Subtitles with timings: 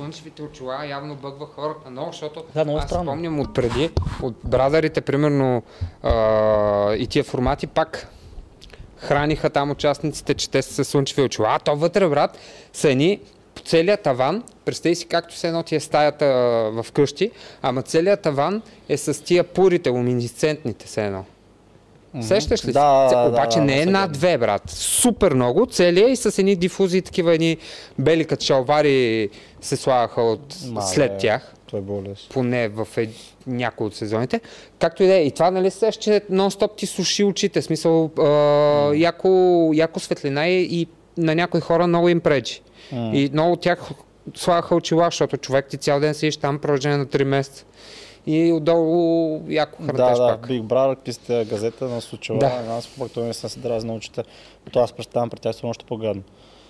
[0.00, 3.90] слънчевите очила явно бъгва хората много, защото Да, много аз спомням от преди,
[4.22, 5.62] от брадарите, примерно
[6.02, 8.08] а, и тия формати пак
[8.96, 11.48] храниха там участниците, че те са с слънчеви очила.
[11.50, 12.38] А то вътре, брат,
[12.72, 13.20] са едни
[13.54, 16.26] по целият таван, представи си както се едно ти е стаята
[16.72, 17.30] в къщи,
[17.62, 21.24] ама целият таван е с тия пурите, луминесцентните се едно.
[22.20, 22.72] Сещаш ли се?
[22.72, 24.62] Да, Обаче да, не е да, над две, брат.
[24.70, 25.66] Супер много.
[25.66, 27.56] Целият и с едни дифузии, такива едни
[27.98, 29.28] бели като шалвари
[29.60, 30.86] се слагаха от, Мале.
[30.86, 32.30] след тях Той е болест.
[32.30, 33.08] поне в е,
[33.46, 34.40] някои от сезоните.
[34.78, 35.22] Както и да е.
[35.22, 37.62] И това, нали, сеш, че нон-стоп ти суши очите.
[37.62, 38.24] Смисъл, а,
[38.94, 40.86] яко, яко светлина и, и
[41.16, 42.62] на някои хора много им пречи.
[42.92, 43.78] И много от тях
[44.34, 47.64] слагаха очила, защото човек ти цял ден седиш там продължение на 3 месеца.
[48.26, 50.48] И отдолу яко Да, хартеш да, пак.
[50.50, 52.38] Big Brother, пистия газета на случила.
[52.38, 52.62] Да.
[52.62, 52.72] Да.
[52.72, 54.24] Аз пък той не се дразни очите.
[54.72, 56.22] То аз представям при тях са още по-гадно.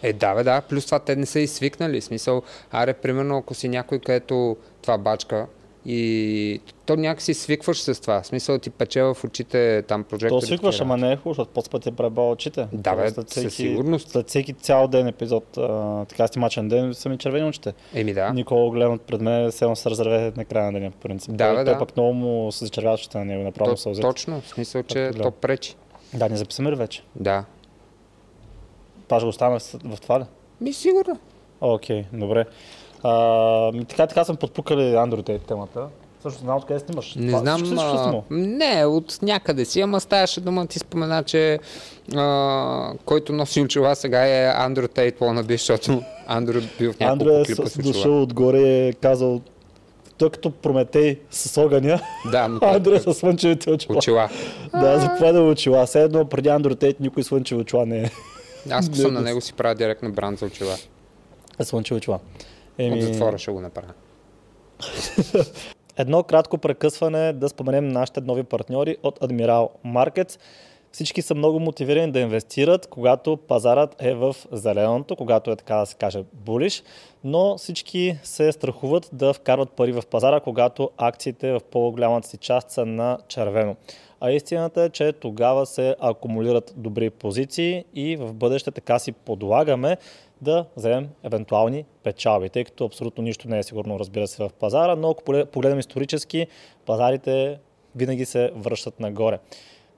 [0.02, 0.60] Е, да, бе, да.
[0.60, 2.00] Плюс това те не са и свикнали.
[2.00, 5.46] Смисъл, аре, примерно, ако си някой, където това бачка
[5.88, 8.22] и то някакси свикваш с това.
[8.22, 10.40] В смисъл ти пече в очите там прожектори.
[10.40, 12.66] То свикваш, такива ама не е хубаво, защото после път ти преба очите.
[12.72, 14.08] Да, бе, След със сигурност.
[14.08, 17.74] След всеки цял ден епизод, а, така стимачен ден, са ми червени очите.
[17.94, 18.32] Еми да.
[18.32, 21.30] Никога гледам пред мен, се се разреве на края на деня, по принцип.
[21.36, 21.78] Да, той, бе, той да.
[21.78, 24.02] пък много му се зачервяват очите на него, направо То, сълзят.
[24.02, 25.74] точно, в смисъл, че то пречи.
[26.14, 27.02] Да, не записаме ли вече?
[27.16, 27.44] Да.
[29.08, 30.24] Па ще го оставяме в, това ли?
[30.60, 31.18] Ми сигурно.
[31.60, 32.44] Окей, добре.
[33.06, 35.86] А, така, така съм подпукали Android Tate темата.
[36.22, 37.14] Също знам откъде снимаш.
[37.14, 37.58] Не Това- знам.
[37.58, 38.24] също А, снимал.
[38.30, 41.58] не, от някъде си, ама ставаше дума, ти спомена, че
[42.16, 47.40] а, който носи очила сега е Андрю Тейт Wannabe, защото Андрю бил в няколко Андро
[47.40, 47.92] е клипа с- очила.
[47.92, 49.40] дошъл отгоре и е казал,
[50.18, 53.98] той като Прометей с огъня, Да, но Андро е с слънчевите очила.
[53.98, 54.28] очила.
[54.72, 55.86] Да, заповяда очила.
[55.86, 58.10] Все едно преди Андро Тейт никой слънчеви очила не е.
[58.70, 60.74] Аз ако съм на него си правя директно бранд за очила.
[61.58, 62.18] Е слънчеви очила.
[62.80, 63.92] От затвора ще го направя.
[65.96, 70.40] Едно кратко прекъсване да споменем нашите нови партньори от Admiral Markets.
[70.92, 75.86] Всички са много мотивирани да инвестират, когато пазарът е в зеленото, когато е така да
[75.86, 76.82] се каже булиш,
[77.24, 82.70] но всички се страхуват да вкарват пари в пазара, когато акциите в по-голямата си част
[82.70, 83.76] са на червено.
[84.20, 89.96] А истината е, че тогава се акумулират добри позиции и в бъдеще така си подлагаме
[90.40, 94.96] да вземем евентуални печалби, тъй като абсолютно нищо не е сигурно, разбира се, в пазара,
[94.96, 96.46] но ако поглед- погледнем исторически,
[96.86, 97.58] пазарите
[97.96, 99.38] винаги се връщат нагоре.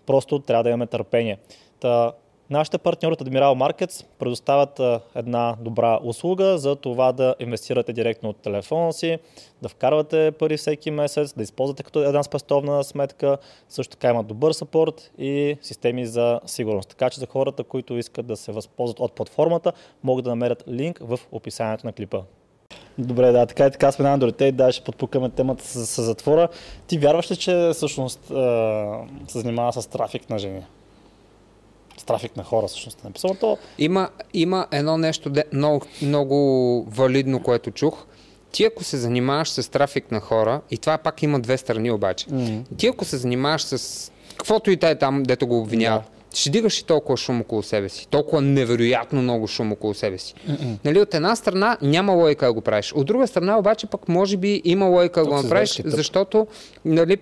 [0.06, 1.38] Просто трябва да имаме търпение.
[1.80, 2.12] Та,
[2.50, 4.80] нашите партньори от Admiral Markets предоставят
[5.14, 9.18] една добра услуга за това да инвестирате директно от телефона си,
[9.62, 13.38] да вкарвате пари всеки месец, да използвате като една спестовна сметка.
[13.68, 16.88] Също така имат добър сапорт и системи за сигурност.
[16.88, 19.72] Така че за хората, които искат да се възползват от платформата,
[20.02, 22.20] могат да намерят линк в описанието на клипа.
[22.98, 26.02] Добре, да, така и така сме на Android Tate, да, ще подпукаме темата с, с
[26.02, 26.48] затвора.
[26.86, 28.24] Ти вярваш ли, че всъщност
[29.28, 30.62] се занимава с трафик на жени?
[31.98, 32.98] С трафик на хора, всъщност.
[32.98, 33.58] е Написано то.
[33.78, 38.04] Има, има едно нещо де, много, много валидно, което чух.
[38.52, 42.26] Ти ако се занимаваш с трафик на хора, и това пак има две страни обаче.
[42.30, 42.62] М.
[42.76, 46.02] Ти ако се занимаваш с каквото и те там, дето го обвиняват,
[46.34, 48.08] ще дигаш и толкова шум около себе си.
[48.08, 50.34] Толкова невероятно много шум около себе си.
[50.84, 52.92] Нали, от една страна няма лойка да го правиш.
[52.92, 56.46] От друга страна обаче пък може би има лойка да го направиш, защото
[56.84, 57.18] нали,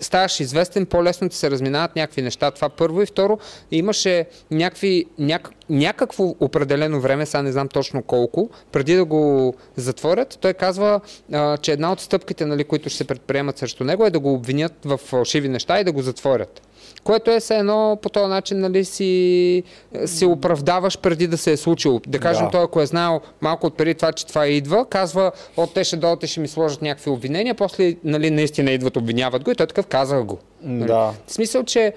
[0.00, 2.50] ставаш известен, по-лесно ти се разминават някакви неща.
[2.50, 3.38] Това първо и второ,
[3.70, 10.38] имаше някакви, няк, някакво определено време, сега не знам точно колко, преди да го затворят,
[10.40, 11.00] той казва,
[11.32, 14.34] а, че една от стъпките, нали, които ще се предприемат срещу него е да го
[14.34, 16.62] обвинят в фалшиви неща и да го затворят.
[17.06, 19.62] Което е все едно по този начин нали, си
[20.06, 22.00] се оправдаваш преди да се е случило.
[22.06, 22.50] Да кажем, Да.
[22.50, 25.96] той ако е знаел малко от преди това, че това идва, казва, от те ще
[25.96, 29.66] дойдат и ще ми сложат някакви обвинения, после нали, наистина идват, обвиняват го и той
[29.66, 30.38] такъв казах го.
[30.62, 30.88] Нали?
[30.88, 31.12] Да.
[31.26, 31.92] В смисъл, че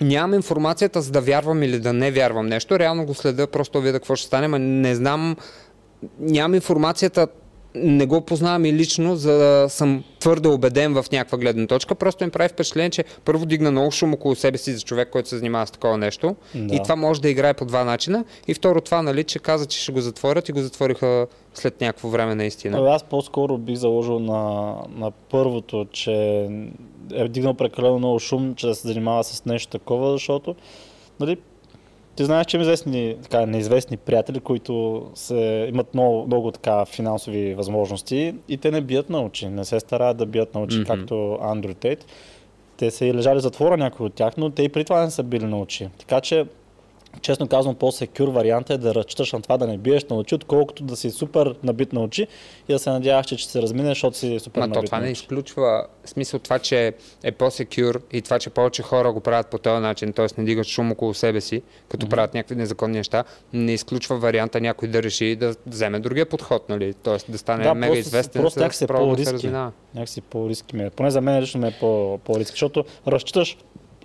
[0.00, 2.78] нямам информацията за да вярвам или да не вярвам нещо.
[2.78, 5.36] Реално го следа, просто видя какво ще стане, но не знам,
[6.20, 7.26] нямам информацията,
[7.74, 11.94] не го познавам и лично, за да съм твърде убеден в някаква гледна точка.
[11.94, 15.28] Просто ми прави впечатление, че първо дигна много шум около себе си за човек, който
[15.28, 16.36] се занимава с такова нещо.
[16.54, 16.74] Да.
[16.74, 18.24] И това може да играе по два начина.
[18.48, 22.08] И второ това, нали, че каза, че ще го затворят и го затвориха след някакво
[22.08, 22.78] време наистина.
[22.78, 26.48] Абе, Аз по-скоро бих заложил на, на първото, че
[27.12, 30.54] е дигнал прекалено много шум, че да се занимава с нещо такова, защото
[31.20, 31.36] нали,
[32.16, 37.54] ти знаеш, че има известни, така, неизвестни приятели, които се, имат много, много така финансови
[37.54, 40.86] възможности и те не бият на очи, не се стараят да бият на очи, Мгм.
[40.86, 42.04] както Andrew Tate.
[42.76, 45.22] Те са и лежали затвора някои от тях, но те и при това не са
[45.22, 45.88] били на очи.
[45.98, 46.46] Така че
[47.20, 50.82] честно казвам, по-секюр вариант е да разчиташ на това да не биеш на очи, отколкото
[50.82, 52.26] да си супер набит на очи
[52.68, 54.98] и да се надяваш, че ще се размине, защото си супер Ма набит то това
[54.98, 59.46] на не изключва смисъл това, че е по-секюр и това, че повече хора го правят
[59.46, 60.26] по този начин, т.е.
[60.38, 64.88] не дигат шум около себе си, като правят някакви незаконни неща, не изключва варианта някой
[64.88, 66.94] да реши да вземе другия подход, нали?
[66.94, 67.32] Т.е.
[67.32, 69.32] да стане Да, мега просто, известен просто някакси е да се по-риски.
[69.34, 69.72] разминава.
[69.94, 70.90] Някакси по-риски е.
[70.90, 73.56] Поне за мен лично ми е по- по-риски, защото разчиташ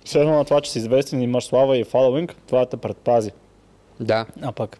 [0.04, 3.30] все едно на това, че си известен и имаш слава и фоловинг, това те предпази.
[4.00, 4.78] Да, А пък,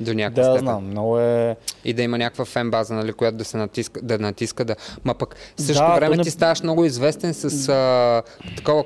[0.00, 0.64] до някаква да, степен.
[0.64, 1.56] знам, много е...
[1.84, 4.76] И да има някаква фен база, нали, която да се натиска, да натиска да.
[5.04, 8.22] Ма пък в същото Да, време не- ти ставаш много известен с а,
[8.56, 8.84] такова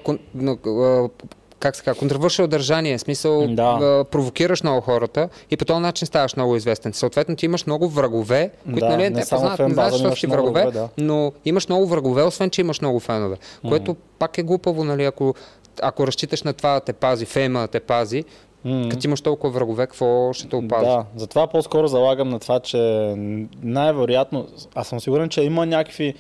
[1.61, 4.05] как се казва, контравършил държание, в смисъл Да.
[4.05, 6.93] провокираш много хората и по този начин ставаш много известен.
[6.93, 10.17] Съответно ти имаш много врагове, които Да, нали, не не, само познават, не знаеш защо
[10.17, 10.89] си врагове, да.
[10.99, 13.37] но имаш много врагове, освен че имаш много фенове.
[13.69, 15.35] Което пак е глупаво, нали, ако,
[15.83, 18.25] ако разчиташ на това да те пази, фейма да те пази,
[18.65, 18.89] М.
[18.91, 20.85] като имаш толкова врагове, какво ще те опази?
[20.85, 22.79] Да, затова по-скоро залагам на това, че
[23.63, 26.15] най-вероятно, аз съм сигурен, че има някакви,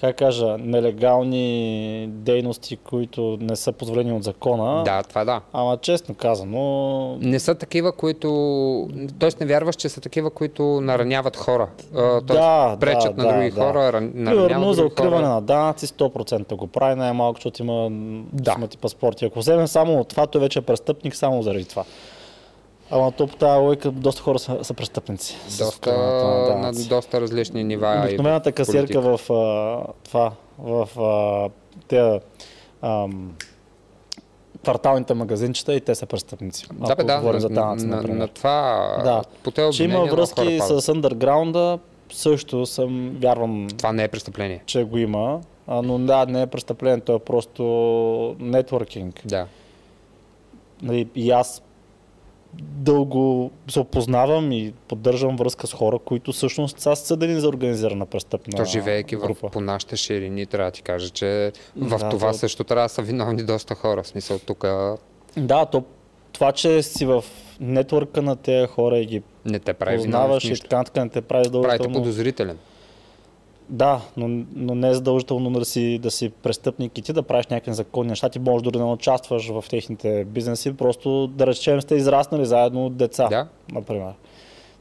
[0.00, 4.82] как кажа, нелегални дейности, които не са позволени от закона.
[4.84, 5.40] да, това да.
[5.52, 6.60] Ама честно казано,
[7.16, 8.28] Не са такива, които...
[9.18, 11.68] Тоест не вярваш, че са такива, които нараняват хора.
[11.94, 13.60] Тоест Да, пречат да, на други да.
[13.62, 15.28] хора, ран- Примерно нараняват за други откриване хора.
[15.28, 17.88] на данъци 100% го прави най-малко, защото има
[18.32, 18.54] Да.
[18.54, 18.66] да.
[18.66, 19.24] ти паспорти.
[19.24, 21.84] Ако вземем само от това, той вече е престъпник само заради това.
[22.90, 25.36] Ама то по тази логика доста хора са, са престъпници.
[25.58, 27.96] Доста, на на доста различни нива.
[27.96, 31.50] и Обикновената касиерка в а, това, в а,
[31.88, 32.20] те
[32.82, 33.32] ам,
[34.62, 36.66] кварталните магазинчета и те са престъпници.
[36.72, 39.22] Да, бе, да, говорим на, за данъци, на, на, на това, Да.
[39.42, 41.78] по тези Че има връзки с андерграунда,
[42.12, 44.62] също съм, вярвам, Това не е престъпление.
[44.66, 45.40] че го има.
[45.66, 47.62] А, но да, не е престъпление, то е просто
[48.40, 49.20] нетворкинг.
[49.24, 49.46] Да.
[50.82, 51.62] Нали, и аз
[52.60, 58.56] дълго се опознавам и поддържам връзка с хора, които всъщност са съдени за организирана престъпна
[58.56, 59.48] То живеейки в, група.
[59.48, 62.88] по нашите ширини, трябва да ти кажа, че в Да, това то- също трябва да
[62.88, 64.02] са виновни доста хора.
[64.02, 64.64] В смисъл тук
[65.36, 65.82] Да, то,
[66.32, 67.24] това, че си в
[67.60, 71.10] нетворка на тези хора и ги не те прави познаваш в и така, така не
[71.10, 71.92] те прави задължително.
[71.92, 72.58] подозрителен.
[73.68, 77.46] Да, но, но не е задължително да си, да си престъпник и ти да правиш
[77.46, 78.28] някакви законни неща.
[78.28, 82.86] Ти можеш дори да не участваш в техните бизнеси, просто да речем сте израснали заедно
[82.86, 83.46] от деца, Да.
[83.72, 84.12] например.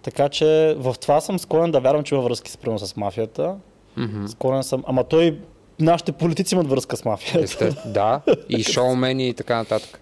[0.01, 3.55] Така че в това съм склонен да вярвам, че има връзки с, примерно, с мафията.
[3.97, 4.27] Мгм.
[4.27, 4.83] Склонен съм.
[4.87, 5.39] Ама той,
[5.79, 7.43] нашите политици имат връзка с мафията.
[7.43, 8.21] Естествено, да.
[8.49, 9.99] И шоумени и така нататък.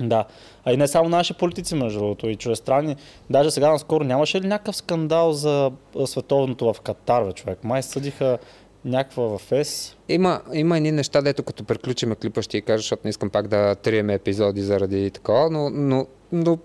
[0.00, 0.24] Да.
[0.68, 2.96] А и не само наши политици, между другото, и чуждестранни.
[3.30, 5.70] Даже сега наскоро нямаше ли някакъв скандал за
[6.06, 7.64] световното в Катар, човек?
[7.64, 8.38] Май съдиха
[8.84, 9.96] някаква в ЕС.
[10.08, 13.48] Има, има едни неща, дето като приключиме клипа ще ти кажа, защото не искам пак
[13.48, 16.58] да триеме епизоди заради такова, но, но, но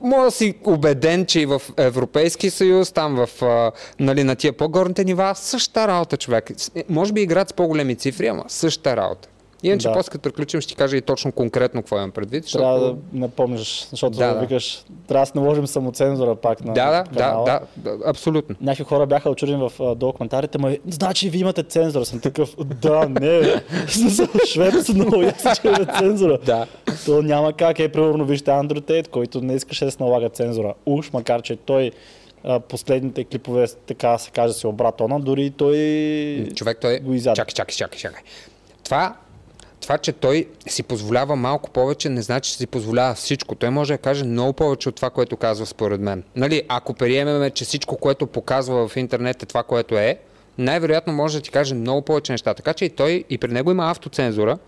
[0.00, 4.52] Мога да си убеден, че и в Европейски съюз, там в, а, нали, на тия
[4.52, 6.50] по-горните нива, същата работа, човек.
[6.74, 9.28] Е, Може би играят с по-големи цифри, ама същата работа.
[9.62, 9.94] Иначе Да.
[9.94, 12.44] после като приключим ще ти кажа и точно конкретно какво имам предвид.
[12.44, 12.62] Защото...
[12.62, 14.40] Трябва да не помниш, защото Да, да, да.
[14.40, 17.44] викаш, трябва да си наложим самоцензура пак на Да, да, да, канала.
[17.76, 18.56] да, да, абсолютно.
[18.60, 22.04] Някакви хора бяха очудени в долу коментарите, ма значи вие имате цензура.
[22.04, 23.62] Съм такъв, да, не.
[24.52, 26.38] Швед са много ясно, че имаме цензура.
[26.46, 26.66] Да.
[27.06, 27.78] То няма как.
[27.78, 30.74] Е, примерно, вижте Андрю Тейт, който не искаше да се налага цензура.
[30.86, 31.90] Уж, макар че той
[32.68, 35.76] последните клипове, така да се каже, си обра тона, дори и той
[36.54, 37.00] Човек, той...
[37.00, 37.36] го изяде.
[37.36, 38.22] Чакай, чакай, чакай, чакай.
[38.84, 39.14] Това,
[39.88, 43.54] това, че той си позволява малко повече, не значи, че си позволява всичко.
[43.54, 46.22] Той може да каже много повече от това, което казва според мен.
[46.36, 50.18] Нали, ако приемеме, че всичко, което показва в интернет е това, което е,
[50.58, 52.54] най-вероятно може да ти каже много повече неща.
[52.54, 54.58] Така че и той, и при него има автоцензура.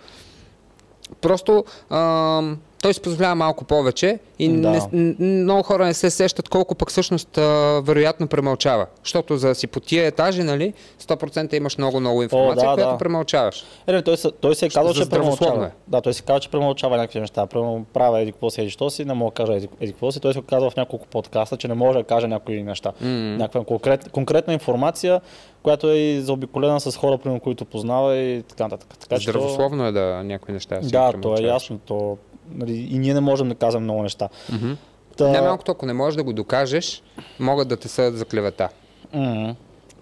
[1.20, 4.88] Просто ам, той си позволява малко повече и Да.
[4.92, 7.42] не, много хора не се сещат колко пък всъщност а,
[7.80, 8.86] вероятно премълчава.
[9.02, 12.98] Защото за си по тия етажи, нали, 100% имаш много-много информация, да, която да.
[12.98, 13.64] премълчаваш.
[13.86, 15.66] Е, той, се- той си е казал, За че здравословно премълчава.
[15.66, 15.70] е.
[15.88, 17.46] Да, той си казва, че премълчава някакви неща.
[17.46, 20.12] Примерно правя еди какво си, еди що си, не мога да кажа еди, еди какво
[20.12, 20.20] си.
[20.20, 22.92] Той се казва в няколко подкаста, че не може да каже някои неща.
[23.00, 23.08] М.
[23.10, 25.20] Някаква конкрет, конкретна информация,
[25.62, 28.98] която е и заобиколена с хора, примерно, които познава и така нататък.
[28.98, 31.78] Така, че Здравословно е да някои неща Да, то е ясно.
[31.78, 32.18] То,
[32.54, 34.28] нали, и ние не можем да казваме много неща.
[34.52, 34.72] Мгм.
[35.16, 37.02] Та, Най-малкото, ако не можеш да го докажеш,
[37.40, 38.68] могат да те съдят за клевета.
[39.14, 39.54] М,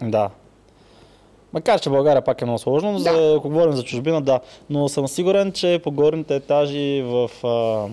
[0.02, 0.30] Да.
[1.52, 4.40] Макар, че България пак е много сложно, но за, ако говорим за чужбина, да.
[4.70, 7.86] Но съм сигурен, че по горните етажи в а,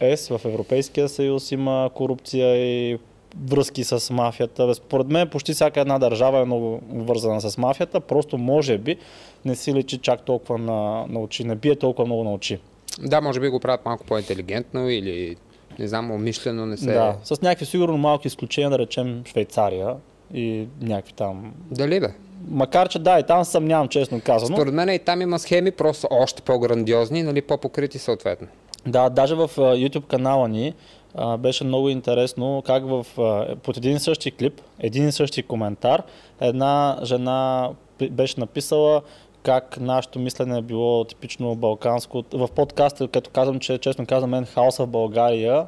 [0.00, 2.98] ЕС, в Европейския съюз има корупция и
[3.46, 4.74] връзки с мафията.
[4.74, 8.96] Според мен почти всяка една държава е много вързана с мафията, просто може би
[9.44, 12.58] не си лечи чак толкова на, на очи, не бие толкова много на очи.
[12.98, 15.36] Да, може би го правят малко по-интелигентно или
[15.78, 16.92] не знам, умишлено не се...
[16.92, 19.96] Да, с някакви сигурно малки изключения, да речем Швейцария
[20.34, 21.54] и някакви там.
[21.70, 22.08] Дали бе?
[22.48, 24.56] Макар, че да, и там съмнявам, честно казано.
[24.56, 28.46] Според мен и там има схеми, просто още по-грандиозни, нали, по-покрити съответно.
[28.86, 30.74] Да, даже в YouTube канала ни
[31.14, 35.42] а, беше много интересно как в, а, под един и същи клип, един и същи
[35.42, 36.02] коментар,
[36.40, 37.70] една жена
[38.10, 39.02] беше написала
[39.42, 42.24] как нашето мислене е било типично балканско.
[42.32, 45.66] В подкаста, като казвам, че честно казвам, мен хаоса в България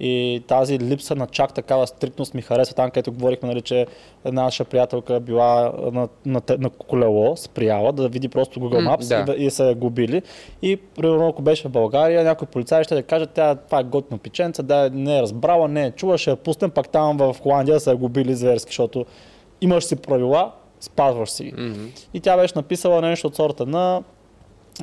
[0.00, 3.86] и тази липса на чак такава стриктност ми харесва там, където говорихме, нали, че
[4.24, 9.34] една наша приятелка била на, на, на колело, спряла да види просто Google Maps да.
[9.34, 10.22] и, и са я губили.
[10.62, 14.18] И примерно, ако беше в България, някой полицай ще да каже, тя това е готино
[14.18, 17.80] пиченце, да не е разбрала, не е чула, ще я пуснем, пак там в Холандия
[17.80, 19.06] са я губили зверски, защото
[19.60, 20.52] имаш си правила,
[20.84, 21.44] спазваш си.
[21.44, 21.52] ги.
[21.52, 21.84] Мгм.
[22.14, 24.02] И тя беше написала нещо от сорта на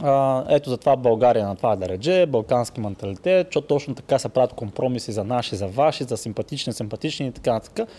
[0.01, 4.53] а, ето затова България на това да реже, балкански менталитет, защото точно така се правят
[4.53, 7.89] компромиси за наши, за ваши, за симпатични, симпатични и така нататък.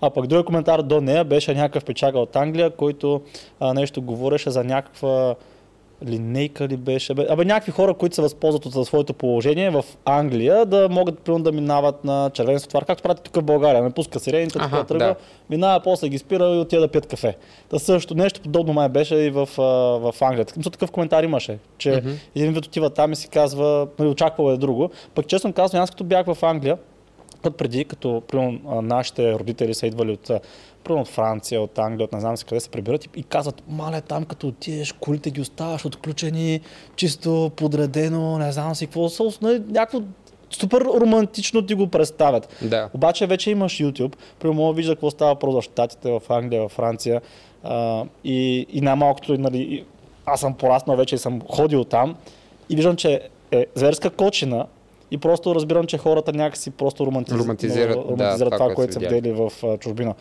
[0.00, 3.22] А пък другия коментар до нея беше някакъв печага от Англия, който
[3.60, 5.34] а, нещо говореше за някаква
[6.06, 10.66] линейка ли беше, бе, абе някакви хора, които се възползват от своето положение в Англия,
[10.66, 14.20] да могат примерно да минават на червен светофар, както правят тук в България, не пуска
[14.20, 15.14] сирените, така тръгва, да.
[15.50, 17.36] минава, после ги спира и отива да пият кафе.
[17.70, 19.48] Та също нещо подобно май беше и в,
[20.00, 20.44] в Англия.
[20.44, 22.10] Така, такъв коментар имаше, че Мгм.
[22.36, 24.90] един вид отива там и си казва, нали, очаквал е друго.
[25.14, 26.78] Пък честно казвам, аз като бях в Англия,
[27.58, 30.30] преди, като примерно, нашите родители са идвали от,
[30.88, 33.62] примерно от Франция, от Англия, от не знам си къде се прибират и, и казват,
[33.68, 36.60] мале, там като отидеш, колите ги оставаш отключени,
[36.96, 40.00] чисто подредено, не знам си какво, са, нали, някакво
[40.50, 42.56] супер романтично ти го представят.
[42.62, 42.90] Да.
[42.94, 47.20] Обаче вече имаш YouTube, примерно вижда какво става просто в Штатите, в Англия, в Франция
[47.62, 49.84] а, и, и най-малкото, нали,
[50.26, 52.16] аз съм пораснал вече и съм ходил там
[52.70, 54.66] и виждам, че е зверска кочина
[55.10, 57.34] и просто разбирам, че хората някакси просто романтиз...
[57.34, 60.14] Романтизират, много да, романтизират това, това, което са видели в чужбина.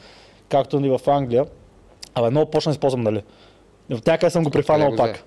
[0.49, 1.45] Както ни в Англия.
[2.15, 3.23] Абе, много почна да използвам, нали?
[3.89, 5.23] В тя съм го прифанал пак.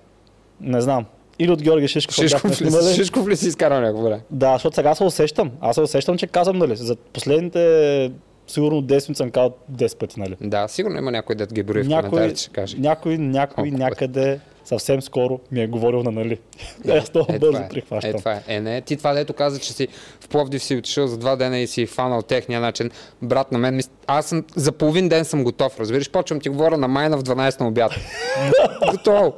[0.61, 1.07] Не знам.
[1.39, 2.15] Или от Георги Шишков.
[2.15, 2.95] Шишков ли, снимали.
[2.95, 4.21] Шишков ли си изкарал някакво време?
[4.31, 5.51] Да, защото сега се усещам.
[5.61, 8.13] Аз се усещам, че казвам, нали, за последните
[8.47, 10.37] сигурно 10 минути съм казал 10 пъти, нали.
[10.41, 12.77] Да, сигурно има някой да ги брои в Някой, коментарите, ще каже.
[12.79, 13.77] някой, някой пъти?
[13.77, 16.39] някъде съвсем скоро ми е говорил на нали.
[16.85, 17.69] Да, аз много Е, бързо е.
[17.69, 18.11] прихващам.
[18.11, 18.43] Е, това е.
[18.49, 19.89] Е, не, ти това дето каза, че си
[20.21, 22.91] в Пловдив си отишъл за два дена и си фанал техния начин.
[23.23, 26.89] Брат на мен, аз съм, за половин ден съм готов, разбираш, почвам ти говоря на
[26.89, 27.93] майна в 12 на обяд.
[28.91, 29.35] Готово.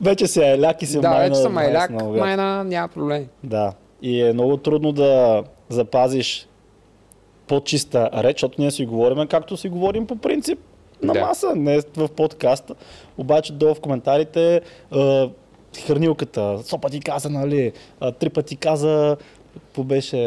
[0.00, 2.20] Вече си е ляк и си да, майна вече съм 12 майляк, на обяд.
[2.20, 3.26] майна, няма проблем.
[3.42, 3.72] Да.
[4.02, 6.48] И е много трудно да запазиш
[7.46, 10.58] по-чиста реч, защото ние си говорим както си говорим по принцип
[11.04, 11.20] на Да.
[11.20, 12.74] маса, не в подкаста.
[13.18, 15.28] Обаче долу в коментарите а,
[15.86, 19.16] хранилката, сопа ти каза, нали, а, три пъти каза,
[19.54, 20.18] какво беше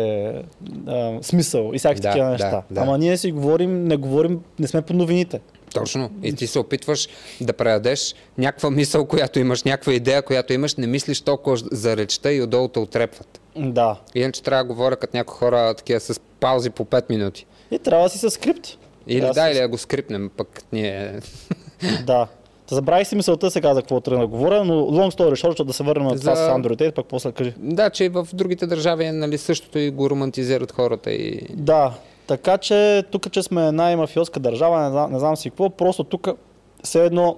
[0.88, 2.64] а, смисъл и всякакви Да, такива да, неща.
[2.72, 2.82] да.
[2.82, 5.40] Ама ние си говорим, не говорим, не сме по новините.
[5.74, 6.10] Точно.
[6.24, 7.08] И ти се опитваш
[7.42, 12.32] да предадеш някаква мисъл, която имаш, някаква идея, която имаш, не мислиш толкова за речта
[12.32, 13.42] и отдолу те отрепват.
[13.56, 14.00] Да.
[14.16, 17.46] Иначе трябва да говоря като някои хора такива с паузи по 5 минути.
[17.72, 18.68] И трябва да си със скрипт.
[19.08, 21.20] Или да, или да го скрипнем, пък ние...
[22.06, 22.28] Да.
[22.72, 25.84] Забравих си мисълта сега за какво тръгна да говоря, но long story short, да се
[25.84, 27.54] върнем на това За- с Android пък после кажи.
[27.58, 31.42] Да, че в другите държави е нали, същото и го романтизират хората и...
[31.54, 31.94] Да,
[32.28, 36.04] така че тук, че сме една мафиотска държава, не знам, не знам си какво, просто
[36.04, 36.28] тук
[36.84, 37.38] все едно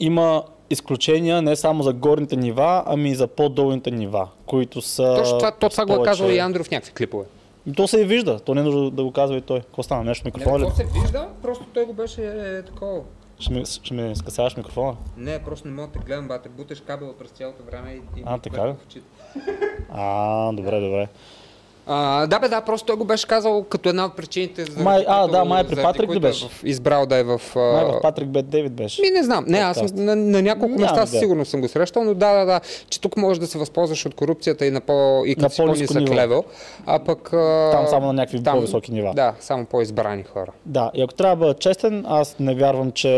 [0.00, 5.14] има изключения не само за горните нива, ами и за по-долните нива, които са...
[5.16, 7.24] Точно това, то това го е казал и Андрю в някакви клипове.
[7.66, 9.60] И То се и вижда, то не е нужно да го казва и той.
[9.60, 10.04] Какво стана?
[10.04, 10.70] Нещо микрофона ли?
[10.70, 13.00] се вижда, просто той го беше е, такова.
[13.38, 14.96] Ще ми, ще ми скъсяваш микрофона?
[15.16, 18.20] Не, просто не мога да те гледам, бате, буташ кабел през цялото време и...
[18.20, 18.74] и А, така ли?
[19.90, 21.08] А, добре, добре.
[21.86, 25.04] А, да, бе, да, просто той го беше казал като една от причините, за Май-
[25.08, 26.48] а, да, май при Патрик ли беше?
[26.64, 27.40] избрал да е в...
[27.56, 29.02] а, Май в Патрик Бет Дейвид беше.
[29.02, 29.44] Ми не знам.
[29.48, 32.32] Не, аз съм, на, на няколко Няма места със сигурно съм го срещал, но да,
[32.34, 34.92] да, да, че тук можеш да се възползваш от корупцията и на по
[35.26, 36.14] и На като по-нисък ниво.
[36.14, 36.44] левел,
[36.86, 37.32] а пък...
[37.32, 39.12] а, Там само на някакви там- по-високи нива.
[39.14, 40.52] Да, само по-избрани хора.
[40.66, 43.08] Да, и ако трябва да бъда честен, аз не вярвам, че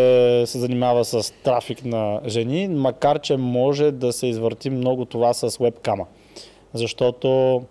[0.46, 5.56] се занимава с трафик на жени, макар че може да се извърти много това с
[5.58, 6.04] вебкама.
[6.74, 7.62] Защото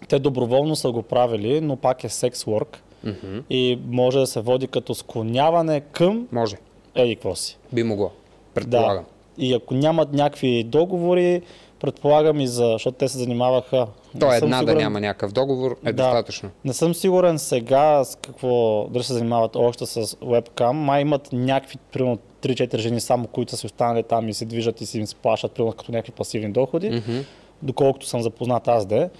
[0.00, 3.38] те доброволно са го правили, но пак е секс work Мгм.
[3.50, 6.56] и може да се води като склоняване към Може.
[6.94, 7.58] еди какво си.
[7.72, 8.10] Би могло.
[8.54, 9.04] Предполагам.
[9.38, 9.44] Да.
[9.44, 11.42] И ако нямат някакви договори,
[11.80, 13.86] предполагам и за, защото те се занимаваха.
[14.20, 16.02] То е една да сигурен- няма някакъв договор, е Да.
[16.02, 16.50] достатъчно.
[16.64, 18.48] Не съм сигурен сега с какво,
[18.84, 20.76] дали се занимават още с вебкам.
[20.76, 24.80] Май имат някакви, примерно 3-4 жени само, които са си останали там и се движат
[24.80, 26.90] и си им се плащат, примерно като някакви пасивни доходи.
[26.90, 27.18] Мгм.
[27.62, 29.10] доколкото съм запознат аз де.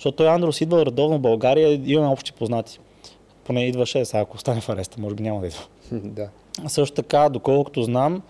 [0.00, 2.80] Защото той Андрос идва редовно в България имаме общи познати.
[3.44, 5.62] Поне идваше, сега ако остане в ареста, може би няма да идва.
[5.92, 6.28] да.
[6.68, 8.22] Също така, доколкото знам,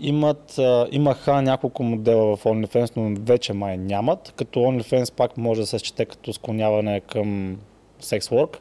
[0.00, 5.60] имат, а, имаха няколко модела в OnlyFans, но вече май нямат, като OnlyFans пак може
[5.60, 7.58] да се счете като склоняване към
[8.02, 8.56] sex work,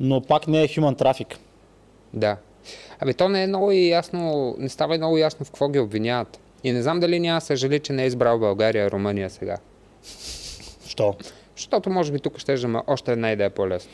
[0.00, 1.36] но пак не е human traffic.
[2.14, 2.36] Да.
[3.00, 5.78] Абе, то не е много и ясно, не става и много ясно в какво ги
[5.78, 6.40] обвиняват.
[6.64, 9.56] И не знам дали няма съжали, че не е избрал България, Румъния сега.
[10.86, 11.14] Що?
[11.62, 13.90] Защото може би тук ще има още една идея по-лесно.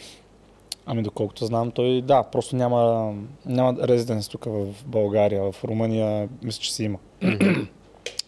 [0.87, 3.13] Ами доколкото знам, той да, просто няма,
[3.47, 6.99] няма резиденс тук в България, в Румъния мисля, че си има.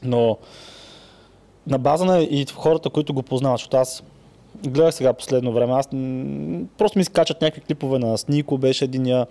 [0.02, 0.38] Но
[1.66, 4.02] на база на и хората, които го познават, защото аз
[4.66, 5.86] гледах сега последно време, аз
[6.78, 9.26] просто ми скачат някакви клипове на Снико, беше единия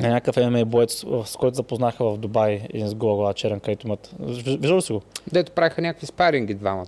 [0.00, 4.14] на някакъв MMA боец, с който запознаха в Дубай, един с гола черен, където имат.
[4.22, 5.02] Виж- Виждал ли си го?
[5.32, 6.86] Дето правиха някакви спаринги двамата.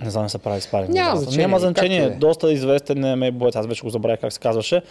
[0.00, 0.90] Не знам, не се прави спаринг.
[0.90, 2.02] Няма значение, Няма значение.
[2.02, 2.10] е.
[2.10, 3.56] Доста известен е боец.
[3.56, 4.82] Аз вече го забравих как се казваше.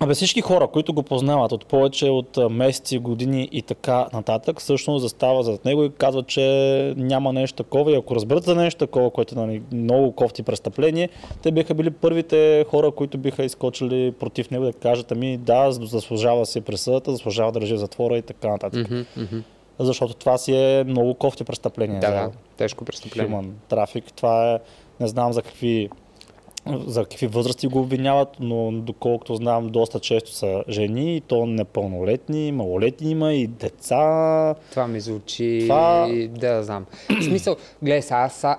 [0.00, 5.02] Абе всички хора, които го познават от повече от месеци, години и така нататък, всъщност
[5.02, 7.92] застава зад него и казва, че няма нещо такова.
[7.92, 11.08] И ако разберат за нещо такова, което е нали, много кофти престъпление,
[11.42, 16.46] те биха били първите хора, които биха изкочили против него да кажат, ами да, заслужава
[16.46, 18.90] си присъдата, заслужава да в затвора и така нататък.
[18.90, 19.36] Мгм, мгм.
[19.78, 22.00] Защото това си е много кофти престъпление.
[22.00, 23.36] Да, за- да, тежко престъпление.
[23.36, 24.04] human трафик.
[24.12, 24.58] Това е,
[25.00, 25.88] не знам за какви,
[26.86, 32.52] за какви възрасти го обвиняват, но доколкото знам, доста често са жени, и то непълнолетни,
[32.52, 34.54] малолетни има и деца.
[34.70, 36.86] Това ми звучи, Това- да знам.
[37.20, 38.56] В смисъл, гледай сега, аз са,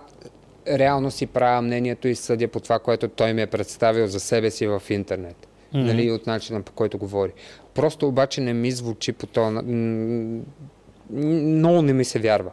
[0.70, 4.52] реално си правя мнението и съдя по това, което той ми е представил за себе
[4.52, 5.48] си в интернет.
[5.74, 5.86] Мгм.
[5.86, 7.32] Нали, от начина по който говори.
[7.74, 9.62] Просто обаче не ми звучи по това.
[11.10, 12.52] Много не ми се вярва.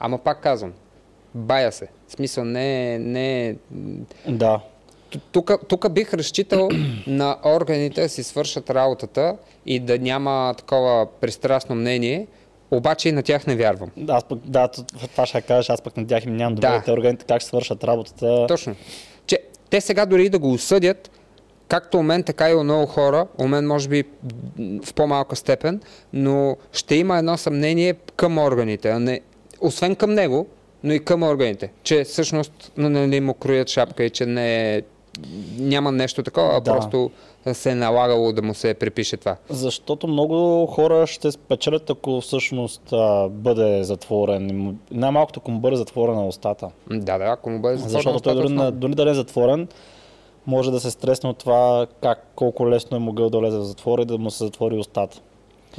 [0.00, 0.72] Ама пак казвам,
[1.34, 1.88] бая се.
[2.08, 3.56] В смисъл, не, е- не,
[4.28, 4.60] Да.
[5.68, 6.68] тук, бих разчитал
[7.06, 9.36] на органите да си свършат работата
[9.66, 12.26] и да няма такова пристрастно мнение,
[12.70, 13.90] обаче и на тях не вярвам.
[14.08, 14.68] Аз пък, да,
[15.08, 16.60] това ще кажеш, аз пък надях им нямам Да.
[16.60, 16.82] доверие.
[16.84, 18.44] Те органите как ще свършат работата.
[18.48, 18.76] Точно.
[19.26, 19.38] Че
[19.70, 21.10] те сега дори и да го осъдят,
[21.68, 24.04] както у мен, така и у много хора, у мен може би
[24.84, 25.80] в по-малка степен,
[26.12, 29.20] но ще има едно съмнение към органите, а не,
[29.60, 30.46] освен към него,
[30.84, 34.82] но и към органите, че всъщност нали, му кроят шапка и че не е,
[35.58, 36.72] няма нещо такова, а Да.
[36.72, 37.10] просто
[37.52, 39.36] се е налагало да му се припише това.
[39.50, 44.76] Защото много хора ще спечелят, ако всъщност а, бъде затворен.
[44.90, 46.70] Най-малкото, ако му бъде затворена устата.
[46.90, 48.80] Да, да, ако му бъде затворена Защото той устата дори, на, основно.
[48.80, 49.68] дори да не е затворен,
[50.46, 54.02] може да се стресне от това как колко лесно е могъл да влезе в затвора
[54.02, 55.20] и да му се затвори устата.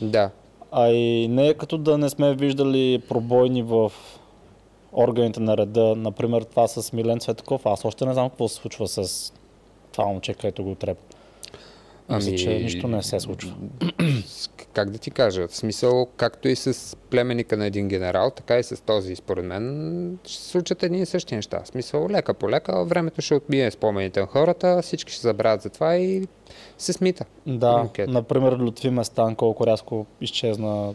[0.01, 0.29] Да.
[0.71, 3.91] А и не е като да не сме виждали пробойни в
[4.93, 5.95] органите на реда.
[5.97, 7.65] Например, това с Милен Цветков.
[7.65, 9.33] Аз още не знам какво се случва с
[9.91, 10.75] това момче, където го
[12.09, 13.55] Мисля, Ами, че нищо не се случва.
[14.73, 18.63] как да ти кажа, в смисъл, както и с племенника на един генерал, така и
[18.63, 21.61] с този, според мен, ще се случат едни и същи неща.
[21.63, 25.69] В смисъл, лека по лека, времето ще отбие спомените на хората, всички ще забравят за
[25.69, 26.27] това и
[26.77, 27.25] се смита.
[27.47, 28.11] Да, Анкета.
[28.11, 30.93] например, Лютви Местан колко рязко изчезна.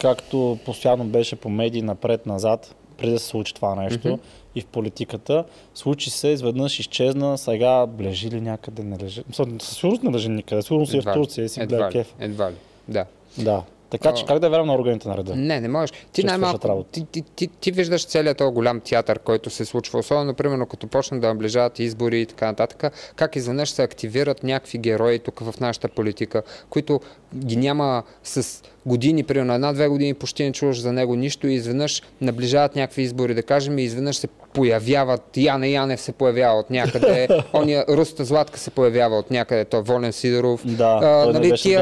[0.00, 4.20] Както постоянно беше по медии напред-назад, преди да се случи това нещо Мгм.
[4.54, 9.22] и в политиката, случи се, изведнъж изчезна, сега лежи ли някъде, не лежи.
[9.32, 12.14] Със сигурност не лежи никъде, сигурно си е в Турция и си гледа кеф.
[12.20, 12.54] едва ли,
[12.88, 13.04] да.
[13.38, 13.62] Да.
[13.90, 15.36] Така че как да вярвам на органите на реда?
[15.36, 15.92] Не, не можеш.
[16.12, 20.34] Ти най-малко, ти, ти, ти, ти виждаш целият този голям театър, който се случва, особено,
[20.34, 25.18] примерно, като почнат да наближават избори и така нататък, как изведнъж се активират някакви герои
[25.18, 27.00] тук в нашата политика, които
[27.34, 32.02] ги няма с години, примерно една-две години почти не чуваш за него нищо и изведнъж
[32.20, 37.28] наближават някакви избори, да кажем, и изведнъж се появяват, Яне Янев се появява от някъде,
[37.52, 40.66] ония Руста Златка се появява от някъде, той Волен Сидоров.
[40.66, 41.78] Да, А, нали, тия-.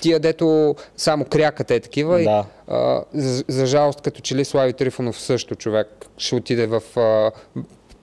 [0.00, 2.44] Тия, дето само кряката е такива и Да.
[2.68, 7.30] а, за, за жалост, като че ли Слави Трифонов също човек ще отиде в а,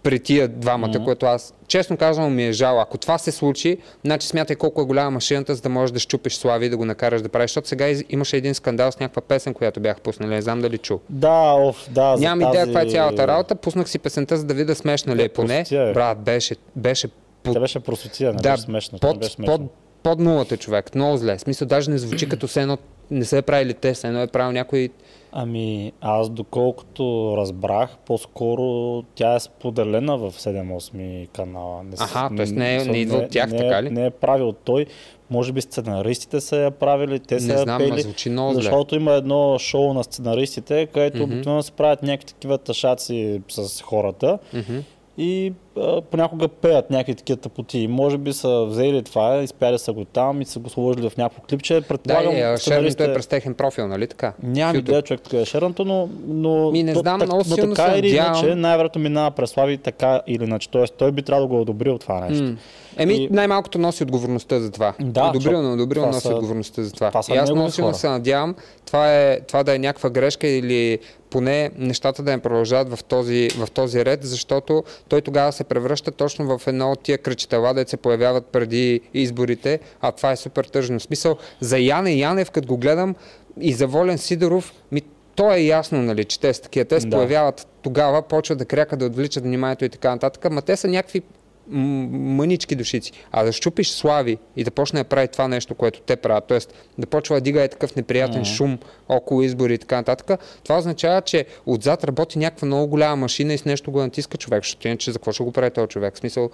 [0.04, 1.04] при тия двамата, Мгм.
[1.04, 2.82] което аз честно казвам ми е жал.
[2.82, 6.36] Ако това се случи, значи смятай колко е голяма машината, за да можеш да щупиш
[6.36, 7.50] Слави и да го накараш да правиш.
[7.50, 10.30] Защото сега имаше един скандал с някаква песен, която бях пуснали.
[10.30, 11.00] Не знам дали чу.
[11.10, 12.16] Да, оф, да.
[12.16, 13.56] Нямам идея тази- каква е цялата работа.
[13.56, 15.66] Пуснах си песента, за да видя смешна ли е Е, поне.
[15.72, 15.94] е.
[15.94, 17.08] Брат, беше, беше
[17.44, 19.00] Тя беше просотия, не да, беше смешно.
[19.00, 19.58] под, беше смешно.
[19.58, 19.72] под,
[20.04, 20.96] под нулата човек.
[20.96, 21.38] Много зле.
[21.38, 22.78] В смисъл, даже не звучи като се едно
[23.12, 24.90] не са е правили те, се едно е правил някой...
[25.34, 28.64] Ами, аз доколкото разбрах, по-скоро
[29.06, 31.84] тя е споделена в 7-8 канала.
[31.84, 32.46] Не, Аха, т.е.
[32.46, 33.90] не е- не идва от тях, не, така ли?
[33.90, 34.86] Не е правил той.
[35.30, 38.02] Може би сценаристите са я правили, те са Не я знам, ма пели.
[38.02, 38.62] звучи много зле.
[38.62, 41.24] Защото има едно шоу на сценаристите, където Мгм.
[41.26, 44.78] обикновено се правят някакви такива тъшаци с хората Мгм.
[45.18, 45.54] и
[46.04, 47.88] понякога пеят някакви такива тъпоти.
[47.88, 51.42] Може би са взели това, изпяли са го там и са го сложили в някакво
[51.42, 51.74] клипче.
[51.74, 54.34] Да, Предполагам, е, шерното сценаристите- е през техен профил, нали така?
[54.44, 57.56] Нямам идея човек така е шерното, но, но, Ми, не то- знам, так- много но
[57.56, 58.34] силно така се или надявам.
[58.36, 60.70] иначе най-вероятно минава през Слави така или иначе.
[60.70, 62.44] Тоест той би трябвало да го е одобрил това нещо.
[62.44, 62.56] М.
[62.98, 64.94] Еми, И- най-малкото носи отговорността за това.
[65.00, 67.10] Да, одобрил, не одобрил, носи са- отговорността за това.
[67.12, 68.56] това и аз много силно се надявам
[68.86, 73.48] това, е, това да е някаква грешка или поне нещата да не продължават в този,
[73.58, 77.86] в този ред, защото той тогава се превръща точно в едно от тия кръчетела, да
[77.88, 81.00] се появяват преди изборите, а това е супер тъжно.
[81.00, 83.16] В смисъл, за Яне Янев, като го гледам,
[83.62, 85.02] и за Волен Сидоров, ми,
[85.36, 86.86] то е ясно, нали, че те са такива.
[86.86, 87.18] Те се Да.
[87.18, 91.22] появяват тогава, почват да крякат, да отвличат вниманието и така нататък, ама те са някакви
[91.68, 93.12] мънички душици.
[93.32, 96.60] А да щупиш слави и да почне да прави това нещо, което те правят, т.е.
[96.98, 98.46] да почва да дига е такъв неприятен Мгм.
[98.46, 98.78] шум
[99.10, 100.32] около избори и така нататък,
[100.64, 104.64] това означава, че отзад работи някаква много голяма машина и с нещо го натиска човек,
[104.64, 106.16] защото иначе за какво ще го прави този човек?
[106.16, 106.50] В смисъл,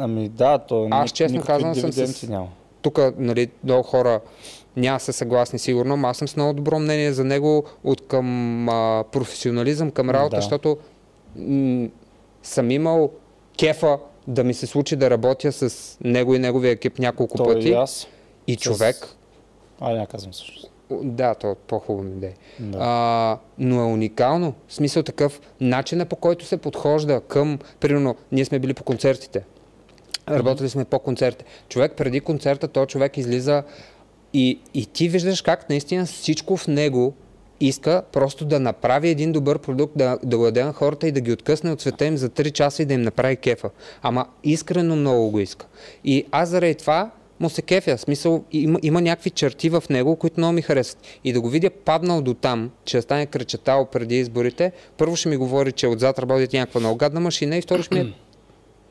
[0.00, 2.48] Ами да, то Аз, честно казвам, съм с- няма.
[2.82, 4.20] тук нали, много хора
[4.76, 8.68] няма са съгласни сигурно, но аз съм с много добро мнение за него от към
[8.68, 10.40] а, професионализъм, към работа, Да.
[10.42, 10.76] защото
[11.36, 11.88] м-
[12.42, 13.10] съм имал
[13.58, 17.68] кефа да ми се случи да работя с него и неговия екип няколко Той пъти.
[17.68, 18.06] и аз.
[18.46, 18.96] И с- човек,
[19.80, 20.70] А, не казвам всъщност.
[20.92, 22.34] да, то е по-хубава идея.
[22.60, 22.78] Да.
[22.80, 24.54] А, но е уникално.
[24.68, 29.44] В смисъл такъв, начина по който се подхожда към, примерно, ние сме били по концертите.
[30.30, 31.44] Работили сме по концерти.
[31.68, 33.62] Човек преди концерта, той човек излиза
[34.32, 37.14] и, и ти виждаш как наистина всичко в него
[37.60, 41.32] иска просто да направи един добър продукт, да, да даде на хората и да ги
[41.32, 43.70] откъсне от света им за 3 часа и да им направи кефа.
[44.02, 45.66] Ама искрено много го иска.
[46.04, 47.98] И аз заради това му се кефя.
[47.98, 51.02] Смисъл, има, има някакви черти в него, които много ми харесват.
[51.24, 55.36] И да го видя паднал до там, че стане кръчетал преди изборите, първо ще ми
[55.36, 58.12] говори, че отзад работи някаква много гадна машина и второ ще ми е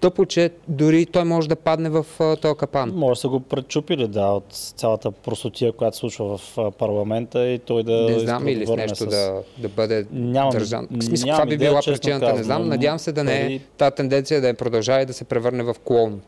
[0.05, 2.05] тъпо, че дори той може да падне в
[2.41, 2.91] този капан.
[2.95, 7.59] Може да са го пречупили, да, от цялата просотия, която се случва в парламента и
[7.59, 7.91] той да...
[7.91, 10.87] Не знам или с нещо да, да бъде Нямам- държан.
[10.91, 12.67] В смисъл, това би била причината, не знам.
[12.67, 15.75] Надявам се да не е тази тенденция да я продължава и да се превърне в
[15.83, 16.21] клоун.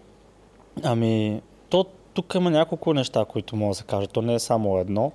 [0.84, 4.08] Ами, то тук има няколко неща, които мога да се кажа.
[4.08, 5.12] То не е само едно.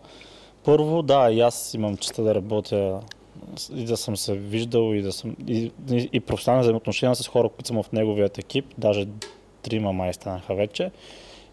[0.64, 3.21] Първо, да, и аз имам честа да работя с-
[3.74, 5.70] и да съм се виждал и да съм и,
[6.12, 9.06] и, професионални взаимоотношения с хора, които съм в неговият екип, даже
[9.62, 10.90] трима май станаха вече.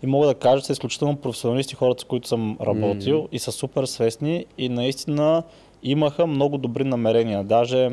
[0.04, 3.28] И мога да кажа, че са изключително професионалисти хората, с които съм работил Мгм.
[3.32, 5.44] и са супер свестни и наистина
[5.84, 7.44] имаха много добри намерения.
[7.44, 7.90] Даже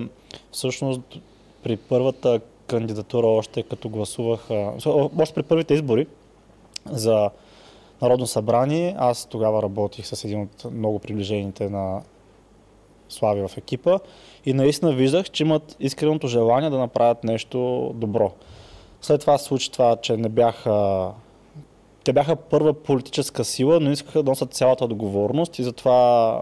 [0.52, 1.00] всъщност
[1.62, 4.48] при първата кандидатура, още като гласувах,
[5.18, 6.06] още при първите избори
[6.90, 7.30] за
[8.02, 12.02] Народно събрание, аз тогава работих с един от много приближените на
[13.08, 13.98] Слави в екипа
[14.46, 18.32] и наистина виждах, че имат искреното желание да направят нещо добро.
[19.02, 21.10] След това се случи това, че не бяха
[22.06, 26.40] те бяха първа политическа сила, но искаха да носят цялата отговорност и затова...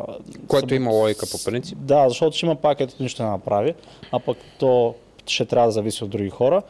[0.49, 1.79] Което са- има логика по принцип.
[1.81, 3.75] Да, защото ще има пак, ето нищо не направи,
[4.13, 4.95] а пък то
[5.27, 6.63] ще трябва да зависи от други хора.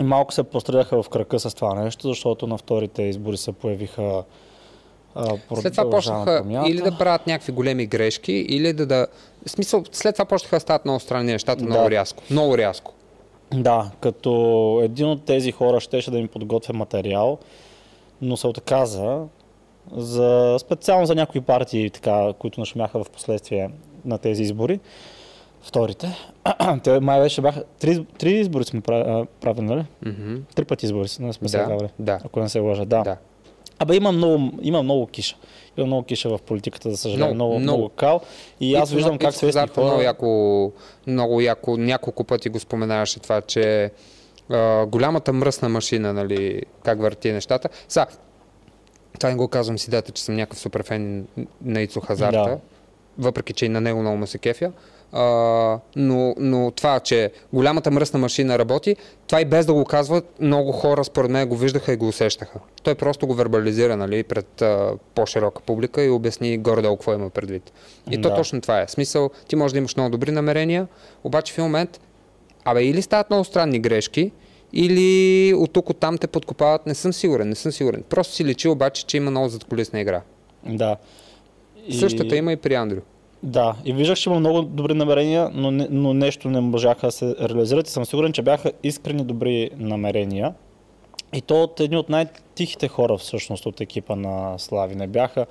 [0.00, 4.24] И малко се постреляха в кръка с това нещо, защото на вторите избори се появиха
[5.18, 6.70] а, След това почнаха промяната.
[6.70, 9.06] или да правят някакви големи грешки, или да да...
[9.46, 11.66] В смисъл, след това почнаха да стават много странни нещата, Да.
[11.66, 12.22] много рязко.
[12.30, 12.92] Много рязко.
[13.54, 14.30] Да, като
[14.84, 17.38] един от тези хора щеше да ми подготвя материал,
[18.22, 19.20] но се отказа
[19.92, 23.70] за, специално за някои партии, така, които нашумяха в последствие
[24.04, 24.80] на тези избори.
[25.62, 26.08] Вторите.
[26.84, 27.64] Те май беше бяха...
[27.80, 29.84] Три, три избори сме правили, нали?
[30.06, 30.34] Мгм.
[30.54, 31.88] Три пъти избори сме Да, правили.
[31.98, 33.02] да, Ако не се лъжа, да.
[33.02, 33.16] да.
[33.78, 35.36] Абе има много, има много киша.
[35.76, 37.34] Има много киша в политиката, за съжаление.
[37.34, 37.88] Много, Много, много.
[37.88, 38.20] кал.
[38.60, 40.04] И аз виждам как Ицо свестни Зарко Много хора...
[40.04, 40.72] яко,
[41.06, 43.90] много яко, няколко пъти го споменаваше това, че
[44.50, 47.68] а, голямата мръсна машина, нали, как върти нещата.
[47.88, 48.06] Са,
[49.18, 51.26] това не го казвам с идеята, че съм някакъв супер фен
[51.64, 52.58] на Ицо Хазарта, Да.
[53.18, 54.72] въпреки че и на него много ме се кефя.
[55.12, 55.22] А,
[55.96, 60.72] но, но това, че голямата мръсна машина работи, това и без да го казват, много
[60.72, 62.58] хора според мен го виждаха и го усещаха.
[62.82, 67.72] Той просто го вербализира нали, пред а, по-широка публика и обясни горе-долу какво има предвид.
[68.10, 68.34] И то Да.
[68.34, 68.88] точно това е.
[68.88, 70.86] Смисъл, ти можеш да имаш много добри намерения,
[71.24, 72.00] обаче в момент,
[72.64, 74.32] абе, или стават много странни грешки,
[74.72, 78.02] или от тук от там те подкопават, не съм сигурен, не съм сигурен.
[78.08, 80.22] Просто си лечи обаче, че има много задколисна игра.
[80.66, 80.96] Да.
[81.86, 81.98] И...
[81.98, 83.00] Същата има и при Андрю.
[83.42, 87.12] Да, и виждах, че има много добри намерения, но, не, но нещо не можаха да
[87.12, 90.54] се реализират и съм сигурен, че бяха искрени добри намерения.
[91.34, 94.94] И то от едни от най-тихите хора всъщност от екипа на Слави.
[94.94, 95.46] Не бяха...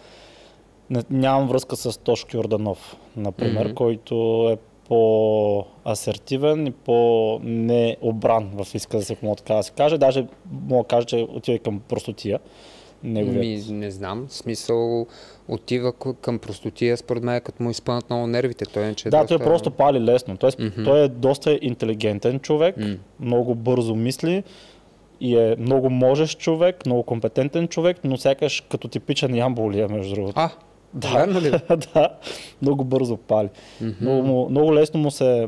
[0.90, 3.74] Не, нямам връзка с Тошко Йорданов, например, mm-hmm.
[3.74, 9.98] който е по-асертивен и по-необран в иска да се, така да се каже.
[9.98, 10.26] Даже
[10.68, 12.40] мога да кажа, че отива към простотия.
[13.04, 13.68] Неговият...
[13.68, 14.26] Ми, не знам.
[14.30, 15.08] Смисъл
[15.48, 18.66] отива към простотия, според мен, като му изпънат много нервите.
[18.66, 19.38] Той е, че е да, доста...
[19.38, 20.38] той просто пали лесно.
[20.38, 20.86] Тоест, mm-hmm.
[20.86, 22.98] Той е доста интелигентен човек, mm.
[23.20, 24.44] много бързо мисли
[25.22, 30.34] и е много можещ човек, много компетентен човек, но сякаш като типичен ямболия, между другото.
[30.36, 30.50] А,
[30.94, 31.52] да, ли?
[31.94, 32.10] да,
[32.62, 33.50] много бързо пали.
[33.84, 34.02] Mm-hmm.
[34.02, 35.48] Много, много лесно му се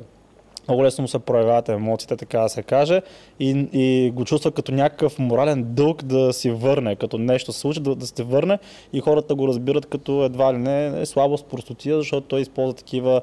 [0.70, 3.02] много лесно му се проявяват емоциите, така да се каже,
[3.40, 7.80] и, и го чувства като някакъв морален дълг да си върне, като нещо се случи,
[7.80, 8.60] да, да се върне
[8.94, 13.22] и хората го разбират като едва ли не е слабост, простотия, защото той използва такива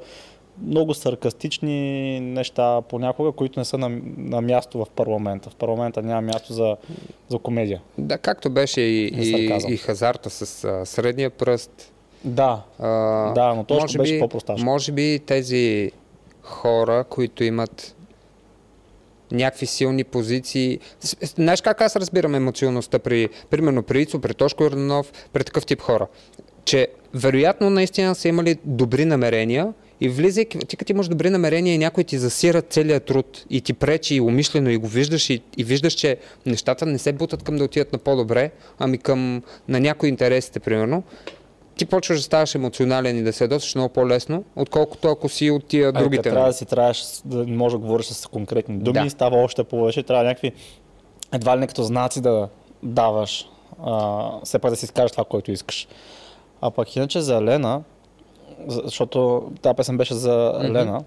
[0.62, 5.50] много саркастични неща понякога, които не са на, на място в парламента.
[5.50, 6.76] В парламента няма място за,
[7.28, 7.82] за комедия.
[7.98, 11.92] Да, както беше и, и, и хазарта с а, средния пръст.
[12.24, 12.88] Да, а,
[13.32, 14.64] да но точно беше по-просташко.
[14.64, 15.92] Може би тези
[16.46, 17.94] хора, които имат
[19.32, 20.78] някакви силни позиции.
[21.36, 25.80] Знаеш как аз разбирам емоционалността при, примерно при Ицо, при Тошко Йорданов, при такъв тип
[25.80, 26.06] хора?
[26.64, 31.78] Че вероятно наистина са имали добри намерения и влизайки, ти като имаш добри намерения и
[31.78, 35.64] някой ти засира целият труд и ти пречи и умишлено и го виждаш и, и
[35.64, 40.08] виждаш, че нещата не се бутат към да отидат на по-добре, ами към на някои
[40.08, 41.02] интересите, примерно,
[41.76, 45.66] ти почваш да ставаш емоционален и да се ядосаш много по-лесно, отколкото ако си от
[45.66, 46.30] тия другите.
[46.30, 49.10] трябва да си трябваш да може да говориш с конкретни думи, да.
[49.10, 50.52] става още повече, трябва някакви
[51.32, 52.48] едва ли не като знаци да
[52.82, 53.48] даваш,
[53.84, 55.88] а, все пак да си изкажеш това, което искаш.
[56.60, 57.82] А пък иначе за Лена,
[58.68, 60.72] защото тази песен беше за mm-hmm.
[60.72, 61.00] Лена,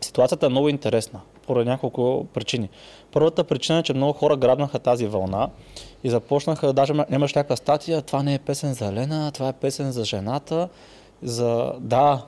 [0.00, 2.68] ситуацията е много интересна, поради няколко причини.
[3.12, 5.48] Първата причина е, че много хора грабнаха тази вълна
[6.06, 9.92] и започнаха, даже нямаш някаква статия, това не е песен за Лена, това е песен
[9.92, 10.68] за жената.
[11.22, 11.72] За...
[11.80, 12.22] Да,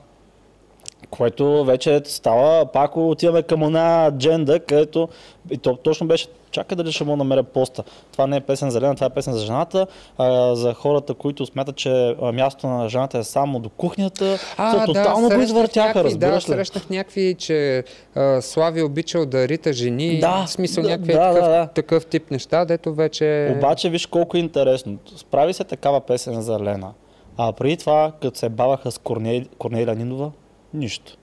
[1.09, 5.09] което вече става, пак отиваме към една адженда, където
[5.49, 7.83] и то точно беше, чакай дали ще му намеря поста.
[8.11, 11.45] Това не е песен за Лена, това е песен за жената, а, за хората, които
[11.45, 14.37] смятат, че място на жената е само до кухнята.
[14.57, 16.55] А, тотално да, го извъртяха, разбираш да, ли?
[16.55, 17.83] срещнах някакви, че
[18.15, 21.67] а, Слави обичал да рита жени, да, в смисъл да, някакви да, такъв, да, да.
[21.67, 23.55] такъв тип неща, дето вече...
[23.57, 24.97] Обаче виж колко е интересно.
[25.17, 26.93] Справи се такава песен за Лена.
[27.37, 30.31] А преди това, като се баваха с Корнелия, Корнелия Нинова,
[30.73, 31.17] нищо.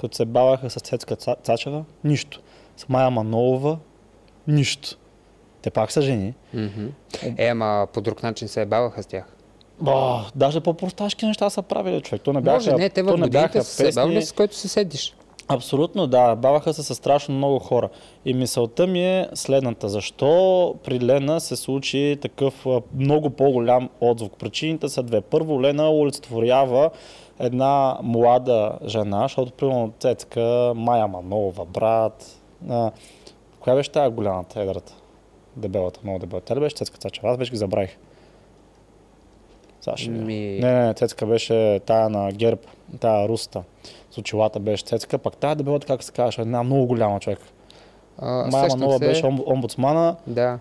[0.00, 2.40] Като се баваха с Цецка Цачева, нищо.
[2.76, 3.78] С Майя Манолова,
[4.50, 4.96] нищо.
[5.62, 6.34] Те пак са жени.
[6.54, 6.90] Mm-hmm.
[7.38, 9.24] Е, ама по друг начин се баваха с тях.
[9.86, 12.22] О, даже по-просташки неща са правили, човек.
[12.22, 14.20] То не бяха, Може, не, те в не бяха песни.
[14.20, 15.14] Се с който се седиш.
[15.48, 16.34] Абсолютно, да.
[16.36, 17.88] Баваха се с страшно много хора.
[18.24, 19.88] И мисълта ми е следната.
[19.88, 24.38] Защо при Лена се случи такъв много по-голям отзвук?
[24.38, 25.20] Причините са две.
[25.20, 26.90] Първо, Лена олицетворява
[27.38, 32.36] една млада жена, защото примерно Цецка, Майя Манова, брат.
[33.60, 34.92] А, коя беше тази голямата, едрата?
[35.56, 36.46] Дебелата, много дебелата.
[36.46, 37.30] Тя ли беше Цецка Цачева?
[37.30, 37.96] Аз вече ги забравих.
[39.80, 40.10] Саши.
[40.10, 40.58] Ми...
[40.60, 42.66] Не, не, не, Цецка беше тая на герб,
[43.00, 43.62] тая руста.
[44.10, 47.38] С очилата беше Цецка, пак тая дебелата, как се казваше, една много голяма човек.
[48.22, 49.06] Майя Манова се...
[49.06, 50.16] беше омбудсмана.
[50.26, 50.58] Да.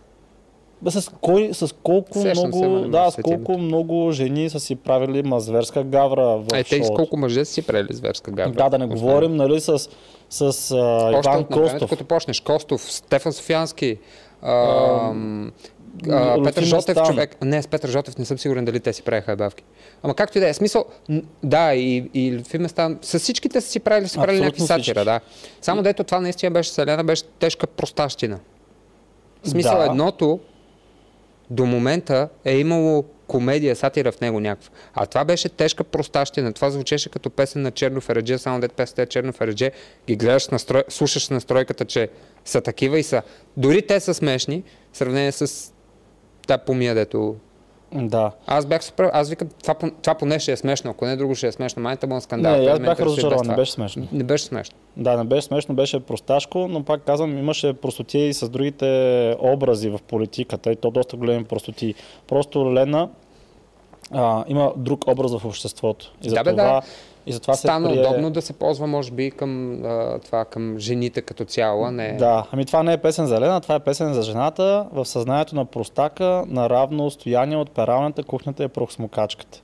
[0.82, 4.76] Бе, с, кой, с колко Сещам много, се, да, с колко много жени са си
[4.76, 8.52] правили ма зверска гавра в Е, те с колко мъже са си правили зверска гавра?
[8.52, 9.90] Да, да не говорим, нали, с,
[10.30, 11.90] с а, Иван Костов.
[11.90, 13.98] Като почнеш Костов, Стефан Софиянски,
[14.42, 14.54] а,
[16.10, 17.06] а, Петър Жотев Стан.
[17.06, 17.38] човек.
[17.42, 19.64] Не, с Петър Жотев не съм сигурен дали те си правиха бавки.
[20.04, 20.86] Ама както и да е, смисъл,
[21.44, 25.20] да, и, и Лютви Местан, с всичките са си правили, са правили някакви сатира, да.
[25.62, 28.40] Само дето това наистина беше Селена, беше тежка простащина.
[29.44, 29.86] Смисъл да.
[29.86, 30.40] едното,
[31.50, 34.70] до момента е имало комедия, сатира в него някаква.
[34.94, 36.54] А това беше тежка простащина.
[36.54, 39.72] Това звучеше като песен на Черно Фередже, само дет песен е Черно Фередже,
[40.08, 40.84] ги гледаш, настрой...
[40.90, 42.10] слушаш настройката, че
[42.46, 43.22] са такива и са.
[43.58, 45.74] Дори те са смешни, в сравнение с
[46.48, 47.36] тази помия, дето
[47.94, 48.32] да.
[48.48, 51.48] Аз бях супер, аз викам, това, това поне ще е смешно, ако не друго ще
[51.48, 51.82] е смешно.
[51.82, 52.58] Майната му скандал.
[52.58, 54.08] Не, аз бях разочарован, не беше смешно.
[54.12, 54.76] Не беше смешно.
[54.98, 59.90] Да, не беше смешно, беше просташко, но пак казвам, имаше простоти и с другите образи
[59.90, 61.96] в политиката и то доста големи простоти.
[62.28, 63.10] Просто Лена
[64.12, 66.14] а, има друг образ в обществото.
[66.24, 66.82] И за да, това, да.
[67.30, 68.00] И затова Стана прие...
[68.00, 71.92] удобно да се ползва, може би, към, а, това, към жените като цяло.
[71.92, 72.14] Не...
[72.20, 75.56] Да, ами това не е песен за Лена, това е песен за жената в съзнанието
[75.56, 79.62] на простака на равно стояние от пералната, кухнята и прохсмокачката.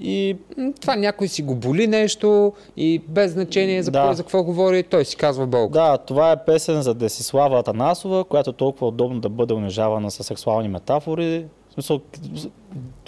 [0.00, 0.36] И
[0.80, 4.02] Това някой си го боли нещо и без значение за, Да.
[4.04, 5.72] кой, за какво говори, той си казва Бог.
[5.72, 10.24] да, това е песен за Десислава Атанасова, която е толкова удобно да бъде унижавана с
[10.24, 11.46] сексуални метафори.
[11.70, 12.00] В смисъл,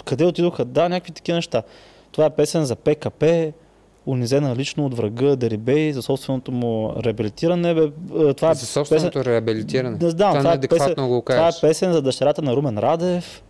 [0.05, 0.65] къде отидоха?
[0.65, 1.63] Да, някакви такива неща.
[2.11, 3.51] Това е песен за ПКП,
[4.07, 7.73] унизена лично от врага Дерибей, за собственото му реабилитиране.
[7.73, 7.81] Бе,
[8.19, 9.97] е, това е за собственото реабилитиране.
[10.01, 13.43] Не знам, това, това, е песен, го това е песен за дъщерята на Румен Радев.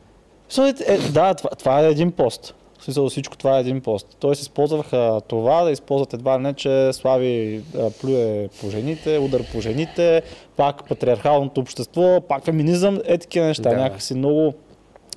[0.50, 2.56] Смисъл, Е, да, това, това е един пост.
[2.80, 4.08] В смисъл всичко това е един пост.
[4.20, 9.62] Тоест използваха това да използват едва не, че Слави а, плюе по жените, удар по
[9.62, 10.22] жените,
[10.58, 13.70] пак патриархалното общество, пак феминизъм, е такива неща.
[13.70, 13.76] Да.
[13.76, 14.54] Някакси много,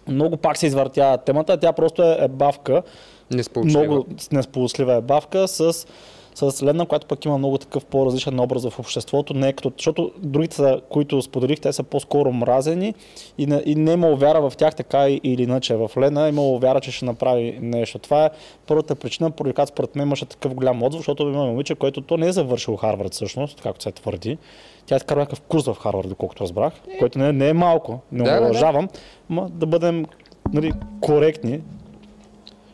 [0.08, 1.56] много пак се извъртя темата.
[1.56, 2.82] Тя просто е, е бавка
[3.30, 3.84] Несполучлива.
[3.84, 5.86] много несполучлива е бавка с,
[6.34, 10.12] с Лена, която пък има много такъв по-различен образ в обществото, не е като, защото
[10.18, 12.94] другите, които споделих, те са по-скоро мразени
[13.38, 15.76] и не, и не е имало вяра в тях така или иначе.
[15.76, 17.98] В Лена е имало вяра, че ще направи нещо.
[17.98, 18.30] Това е
[18.66, 22.16] първата причина, поради която според мен имаше такъв голям отзвук, защото има момиче, което то
[22.16, 24.38] не е завършил Харвард всъщност, както се твърди.
[24.86, 28.24] Тя е изкарва някакъв курс в Харвард, доколкото разбрах, който не, не е малко, не
[28.24, 28.46] Да, да, да.
[28.46, 28.88] уважавам,
[29.30, 30.04] но да бъдем
[30.52, 31.60] нали, коректни,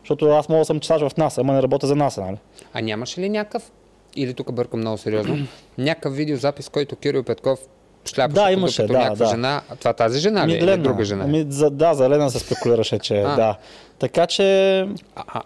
[0.05, 2.37] защото аз мога да съм читач в НАСА, ама не работя за НАСА, нали?
[2.75, 3.73] А нямаше ли някакъв,
[4.17, 5.37] или тук бъркам много сериозно,
[5.79, 7.59] някакъв видеозапис, който Кирил Петков
[8.09, 9.31] шляпаше Да, имаше, да, някаква да.
[9.31, 9.63] жена.
[9.81, 10.57] Това тази жена ли е?
[10.57, 10.83] Или Лена.
[10.83, 11.25] друга жена?
[11.25, 13.37] Ами, за, да, за Лена се спекулираше, че А.
[13.37, 13.57] да.
[13.99, 14.87] Така че А,
[15.17, 15.43] а,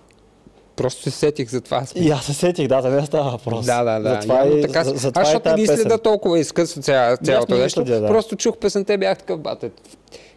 [0.78, 1.82] просто се сетих за това.
[1.94, 3.66] и аз се сетих, да, за нея става въпрос.
[3.66, 4.14] Да, да, да.
[4.14, 7.54] Затова Явно и, така, за, за това аз защото ги следа толкова изкъсно цяло, цялото
[7.54, 7.84] нещо.
[7.84, 8.06] да.
[8.06, 9.70] Просто чух песента и бях такъв бате.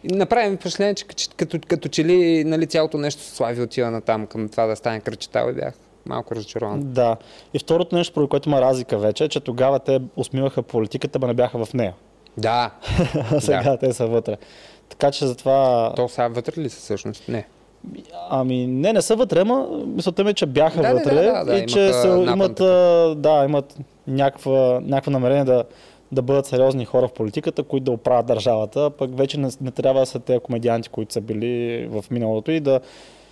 [0.04, 4.00] Направи ми впечатление, че като, като, като че ли нали, цялото нещо Слави отива на
[4.00, 5.74] там към това да стане кръчетал и бях
[6.06, 6.80] малко разочарован.
[6.82, 7.16] Да.
[7.54, 11.26] И второто нещо, поради което има разлика вече, е, че тогава те усмиваха политиката, но
[11.26, 11.94] не бяха в нея.
[12.36, 12.70] Да,
[13.40, 14.36] сега те са вътре.
[14.88, 15.92] Така че затова...
[15.96, 17.28] то сега вътре ли са всъщност?
[17.28, 17.46] Не.
[18.30, 21.44] Ами не, не са вътре, ама мисълта ми е, че бяха Да, вътре да, да,
[21.44, 22.54] да, и че имаха се, имат,
[23.22, 25.64] да, имат някаква, някакво намерение да,
[26.12, 30.00] да бъдат сериозни хора в политиката, които да оправят държавата, пък вече не, не трябва
[30.00, 32.80] да са тези комедианти, които са били в миналото и да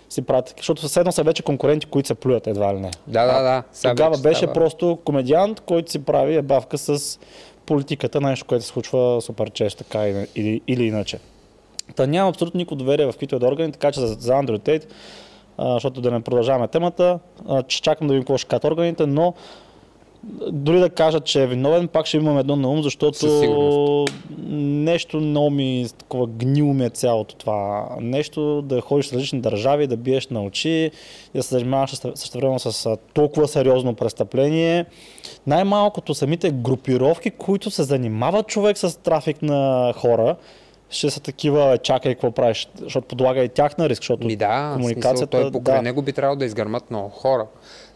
[0.09, 2.91] си правят, защото съседно са вече конкуренти, които се плюят едва ли не.
[3.07, 3.63] Да, да, да.
[3.91, 4.53] Тогава вече беше става.
[4.53, 7.19] просто комедиант, който си прави ебавка с
[7.67, 11.19] политиката, нещо, което се случва супер често така или, или, или иначе.
[11.97, 14.43] Та няма абсолютно никакво доверие в които и да органи, така че за, за
[15.59, 19.07] а, защото да не продължаваме темата, а, че чакам да видим какво ще кажат органите,
[19.07, 19.35] но
[20.53, 24.07] дори да кажат, че е виновен, пак ще имам едно на ум, защото
[24.49, 29.87] нещо много ми такова гнило ми е цялото това нещо, да ходиш в различни държави,
[29.87, 30.91] да биеш на очи,
[31.35, 34.85] и да се занимаваш същевременно с толкова сериозно престъпление.
[35.47, 40.37] Най-малкото самите групировки, които се занимават човек с трафик на хора,
[40.91, 44.37] ще са такива, «Е, чакай какво правиш, защото подлага и тях на риск, защото Ми
[44.37, 45.83] да, комуникацията, комуникацията, той покрай да.
[45.83, 47.47] него би трябвало да изгърмат много хора.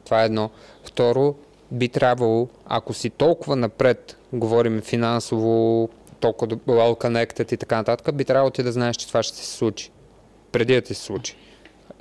[0.04, 0.50] Това е едно.
[0.84, 1.34] Второ,
[1.70, 5.88] би трябвало, ако си толкова напред, говорим финансово,
[6.20, 9.56] толкова well connected и така нататък, би трябвало ти да знаеш, че това ще се
[9.56, 9.90] случи.
[10.52, 11.36] Преди да ти се случи.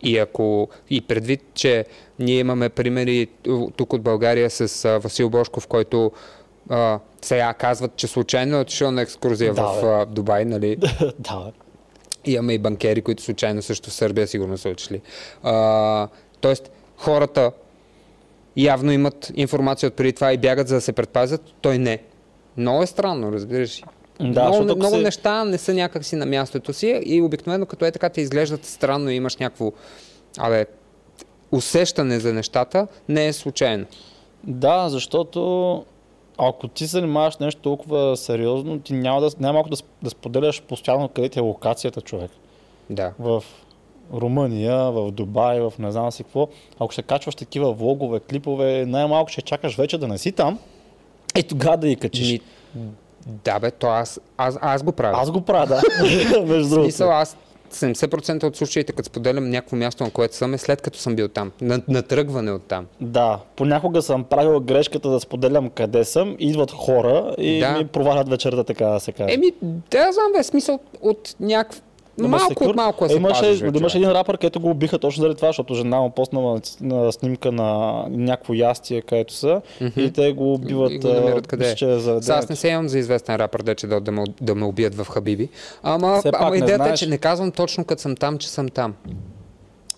[0.02, 1.86] И ако и предвид, че
[2.20, 3.28] ние имаме примери
[3.76, 6.12] тук от България с Васил Бошков, който
[6.70, 10.14] а, сега казват, че случайно е отишъл на екскурзия Да, в бе.
[10.14, 10.76] Дубай, нали?
[11.20, 11.52] да,
[12.26, 15.02] Имаме и банкери, които случайно също в Сърбия сигурно са отишли.
[15.44, 16.08] А,
[16.42, 17.52] тоест, хората
[18.58, 22.00] явно имат информация от преди това и бягат за да се предпазят, той не.
[22.58, 23.84] Много е странно, разбираш.
[24.20, 27.92] Да, много много се- неща не са някакси на мястото си и обикновено като е
[27.92, 29.72] така те изглеждат странно и имаш някакво
[30.38, 30.66] абе,
[31.52, 33.86] усещане за нещата, не е случайно.
[34.44, 35.86] Да, защото
[36.38, 40.62] ако ти се занимаваш нещо толкова сериозно, ти няма да, няма малко да, да споделяш
[40.62, 42.32] постоянно къде ти е локацията човек.
[42.90, 43.14] Да.
[43.20, 43.44] В
[44.14, 46.48] Румъния, в Дубай, в не знам си какво.
[46.80, 50.60] Ако ще качваш такива влогове, клипове, най-малко ще чакаш вече да не си там
[51.38, 52.32] и тогава да ги качиш.
[52.32, 52.40] Ми,
[53.26, 55.18] да бе, то аз, аз, аз го правя.
[55.22, 55.82] Аз го правя, да.
[56.46, 56.84] Между другото.
[56.84, 57.38] смисъл, аз
[57.76, 61.28] 70% от случаите, като споделям някакво място, на което съм, е след като съм бил
[61.28, 61.52] там.
[61.62, 62.86] На, натръгване от там.
[63.02, 67.78] Да, понякога съм правил грешката да споделям къде съм, идват хора и Да.
[67.78, 69.34] ми провалят вечерта, така да се каже.
[69.34, 69.54] Еми,
[69.92, 71.82] да, знам, бе, смисъл от някакъв...
[72.20, 75.22] Ама малко от малко да се имаше, пазиш, имаше един рапър, където го убиха точно
[75.22, 79.62] заради това, защото жена му поснала на снимка на някакво ястие, където са
[79.98, 80.92] и те го убиват.
[80.92, 81.86] И го намират къде е.
[81.86, 84.24] е за Сега аз не се имам за известен рапър, де, че да, да, ме,
[84.42, 85.50] да ме убият в Хабиби.
[85.84, 88.70] Ама, Все ама идеята знаеш- е, че не казвам точно като съм там, че съм
[88.70, 88.94] там.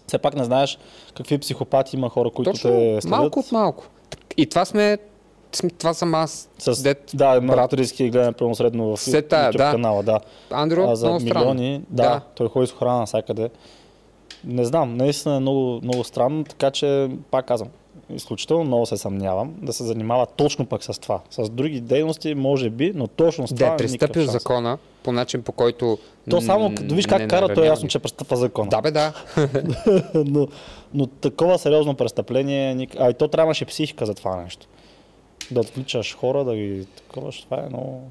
[0.08, 0.78] Все пак не знаеш
[1.18, 3.06] какви психопати има хора, които точно те следят.
[3.06, 3.86] малко от малко.
[4.38, 4.98] И това сме...
[5.78, 6.50] Това съм аз.
[6.60, 7.72] С, Дет, да, брат.
[7.72, 9.72] 30 хиляди гледане пълно средно в Все тая, YouTube да.
[9.72, 10.20] канала, да.
[10.52, 11.54] Андро, а за много странно.
[11.54, 12.22] милиони, да, Да.
[12.36, 13.50] той ходи с охрана навсякъде.
[14.44, 17.70] Не знам, наистина е много, много странно, така че пак казвам,
[18.10, 21.20] изключително много се съмнявам да се занимава точно пък с това.
[21.32, 24.34] С други дейности може би, но точно с Да това е е пристъпил никакъв шанс.
[24.34, 25.98] закона по начин по който...
[26.30, 28.70] То само като виж как кара, то е ясно, че престъпва закона.
[28.70, 29.14] Да, бе, да.
[30.16, 30.48] но,
[30.94, 34.68] но такова сериозно престъпление, а и то трябваше психика за това нещо.
[35.52, 38.02] Да отвличаш хора, да ги такова, това е много...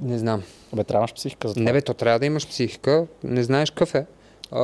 [0.00, 0.42] Не знам.
[0.72, 1.64] Бе, трябваш психика за това.
[1.64, 4.06] Не бе, то трябва да имаш психика, не знаеш какъв е.
[4.52, 4.60] А,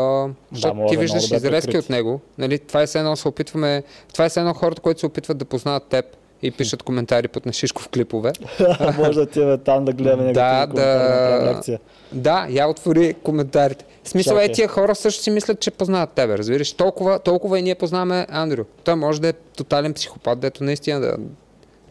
[0.52, 2.20] може ти да е виждаш добре изрезки от него.
[2.38, 2.58] Нали?
[2.58, 3.82] Това е все едно се опитваме.
[4.12, 6.04] Това е все едно хората, които се опитват да познаят теб
[6.42, 8.32] и пишат коментари под Нашишков клипове.
[8.98, 11.78] може да отиваме там да гледаме Да, коментари, да да.
[12.12, 13.84] Да, я отвори коментарите.
[14.10, 16.72] В смисъл е, тия хора също си мислят, че познават тебе, разбираш.
[16.72, 18.64] Толкова, толкова и ние познаваме Андрю.
[18.84, 21.16] Той може да е тотален психопат, дето наистина да...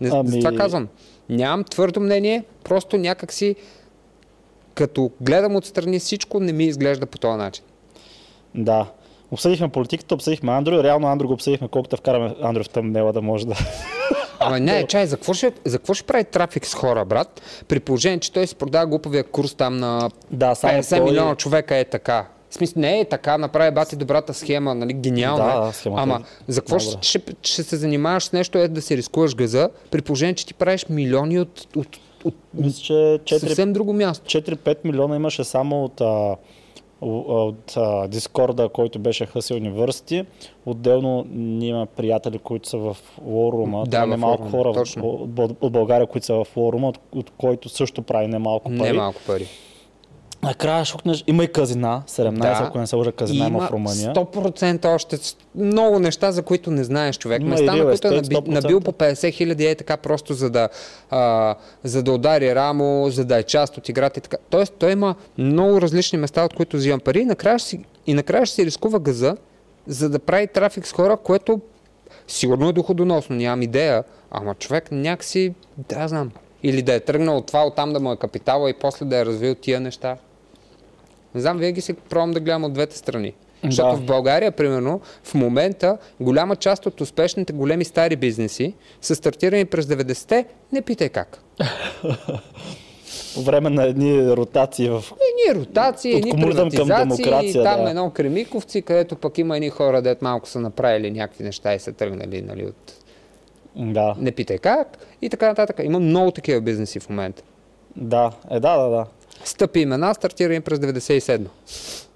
[0.02, 0.40] Не, Ами-.
[0.40, 0.88] Това казвам.
[1.30, 3.56] Нямам твърдо мнение, просто някак си
[4.76, 7.64] като гледам отстрани всичко, не ми изглежда по този начин.
[8.56, 8.86] Да.
[9.32, 10.84] Обсъдихме политиката, обсъдихме Андрю.
[10.84, 13.56] Реално Андрю го обсъдихме колкото да вкараме Андрю в тъмнела да може да...
[14.40, 17.42] Ама не, чай, за какво, ще, за какво ще прави трафик с хора, брат?
[17.68, 21.06] При положение, че той си продава глуповия курс там на да, само 50 той...
[21.06, 22.28] милиона човека е така.
[22.50, 25.74] В смисъл, не е така, направи бати добрата схема, нали, гениална Да, е.
[25.74, 28.98] схемата Ама е за какво ще, ще, ще, се занимаваш с нещо, е да си
[28.98, 33.74] рискуваш газа, при положение, че ти правиш милиони от, от, от Мисля, че 4 съвсем
[33.74, 34.26] друго място.
[34.26, 36.36] 4-5 милиона имаше само от, а,
[37.02, 37.78] от
[38.08, 40.26] Дискорда, който беше Хъси Университи.
[40.66, 43.84] Отделно ние имаме приятели, които са в Лорума.
[43.84, 47.70] Да, Това в немалко хора от, от, България, които са в Лорума, от, от който
[47.70, 48.92] също прави немалко пари.
[48.92, 49.48] Не малко пари.
[50.44, 52.58] Накрая шукнеш, има и казина, 17, Да.
[52.68, 54.14] ако не се лъжа, казина има, в Румъния.
[54.14, 55.18] 100% още
[55.56, 57.42] много неща, за които не знаеш човек.
[57.42, 58.48] Има Места, на които е наби, 100%.
[58.48, 60.70] набил по 50 хиляди е така просто за да,
[61.10, 64.38] а, за да удари рамо, за да е част от играта и така.
[64.50, 68.14] Тоест той има много различни места, от които взимам пари и накрая, ще си, и
[68.14, 69.38] накрая ще си рискува газа,
[69.88, 71.60] за да прави трафик с хора, което
[72.28, 76.32] сигурно е доходоносно, нямам идея, ама човек някакси, да знам,
[76.64, 79.26] или да е тръгнал от това, оттам да му е капитала и после да е
[79.26, 80.18] развил тия неща.
[81.36, 83.34] Не знам, винаги си пробвам да гледам от двете страни.
[83.64, 83.96] Защото Да.
[83.96, 89.86] в България, примерно, в момента голяма част от успешните големи стари бизнеси са стартирани през
[89.86, 91.44] 90-те, не питай как.
[93.36, 95.04] По време на едни ротации в...
[95.12, 97.90] Едни ротации, От едни към приватизации, демокрация, там да.
[97.90, 101.94] едно кремиковци, където пък има едни хора, дет малко са направили някакви неща и са
[101.94, 102.94] тръгнали нали, от
[103.76, 105.80] Да, не питай как и така нататък.
[105.84, 107.44] Има много такива бизнеси в момента.
[107.96, 109.06] да, е, да, да, да.
[109.44, 111.46] Стъпи имена, стартирани през 97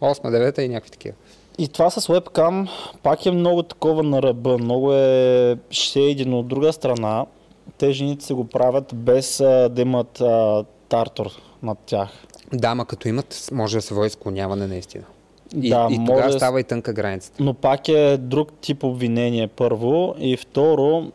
[0.01, 1.15] 8 9 и някакви такива.
[1.57, 2.69] И това с webcam
[3.03, 7.25] пак е много такова на ръба, много е шейди, но от друга страна
[7.77, 11.27] те жените се го правят без а, да имат а, тартор
[11.63, 12.09] над тях.
[12.53, 15.03] Да, ма като имат, може да се води склоняване наистина.
[15.55, 17.43] И, Да, и тогава може- става и тънка границата.
[17.43, 21.11] Но пак е друг тип обвинение първо и второ,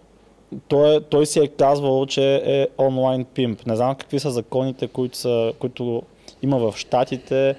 [0.69, 3.67] той, е- той си е казвал, че е онлайн пимп.
[3.67, 6.03] Не знам какви са законите, които, са, които
[6.43, 7.57] има в Штатите,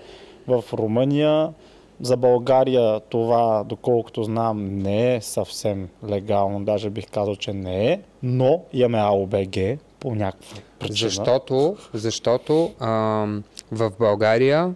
[0.47, 1.53] в Румъния.
[2.01, 6.63] За България това, доколкото знам, не е съвсем легално.
[6.63, 8.01] Даже бих казал, че не е.
[8.23, 9.57] Но имаме АОБГ
[9.99, 11.09] по някаква причина.
[11.09, 14.73] Защото, защото ам, в България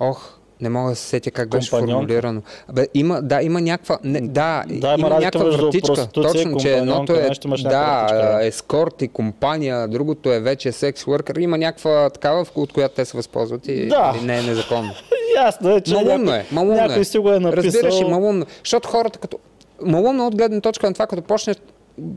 [0.00, 2.42] Ох, не мога да се сетя как беше формулирано.
[2.68, 6.06] Абе, има, да, има някаква, не, да, Да, има, някаква вратичка.
[6.06, 7.30] Точно, че едното е,
[7.62, 11.40] да, вратичка, ескорт и компания, другото е вече секс worker.
[11.40, 14.14] Има някаква такава, от която те се възползват и Да.
[14.22, 14.92] и не е незаконно.
[15.36, 17.04] Ясно е, че Малумно някой, е, малумно някой е.
[17.04, 17.64] си го е написал.
[17.64, 18.46] Разбираш и малумно.
[18.64, 19.38] Защото хората като...
[19.82, 21.54] Малумно от гледна точка на това, като почне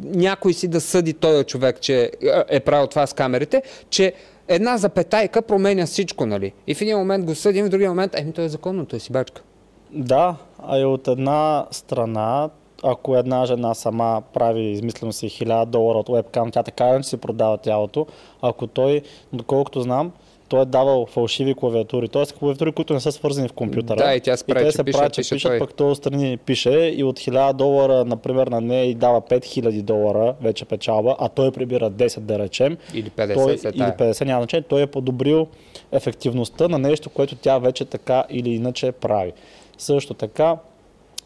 [0.04, 2.12] някой си да съди този човек, че
[2.50, 4.14] е правил това с камерите, че
[4.48, 6.54] една запетайка променя всичко, нали?
[6.68, 9.12] И в един момент го съдим, в другия момент, еми той е законно, той си
[9.12, 9.42] бачка.
[9.92, 10.36] Да,
[10.68, 12.50] а и от една страна,
[12.84, 17.18] ако една жена сама прави, измислено си 1000 долара от вебкам, тя така иначе си
[17.18, 18.08] продава тялото.
[18.42, 19.02] Ако той,
[19.34, 20.12] доколкото знам,
[20.56, 22.26] той е давал фалшиви клавиатури, т.е.
[22.26, 23.98] клавиатури, които не са свързани в компютъра.
[23.98, 25.60] Да, и тя се прави, те че се пише, правят, че пише пишат, той.
[25.60, 30.36] пък той отстрани пише и от 1000 долара, например, на нея и дава 5000 долара
[30.42, 32.78] вече печалба, а той прибира 10 да речем.
[32.94, 33.98] Или 50 той, след или тая.
[33.98, 35.48] 50, няма значение, той е подобрил
[35.92, 39.34] ефективността на нещо, което тя вече така или иначе прави.
[39.78, 40.58] Също така,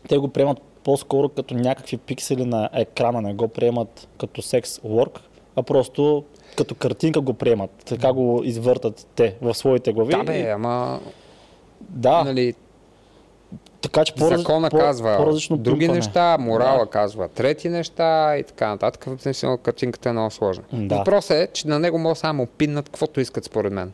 [0.07, 5.19] те го приемат по-скоро като някакви пиксели на екрана, не го приемат като секс work,
[5.55, 6.23] а просто
[6.55, 7.71] като картинка го приемат.
[7.85, 10.11] Така го извъртат те в своите глави.
[10.11, 10.99] Да, бе, ама,
[11.81, 12.53] да, нали,
[13.81, 15.97] така че по закона по, казва по-различно други пимпане.
[15.97, 16.89] неща, морала Да.
[16.91, 19.05] казва трети неща и така нататък.
[19.05, 20.63] В смисъл, картинката е много сложна.
[20.73, 20.95] Да.
[20.97, 23.91] Въпросът е, че на него може само пиннат каквото искат според мен.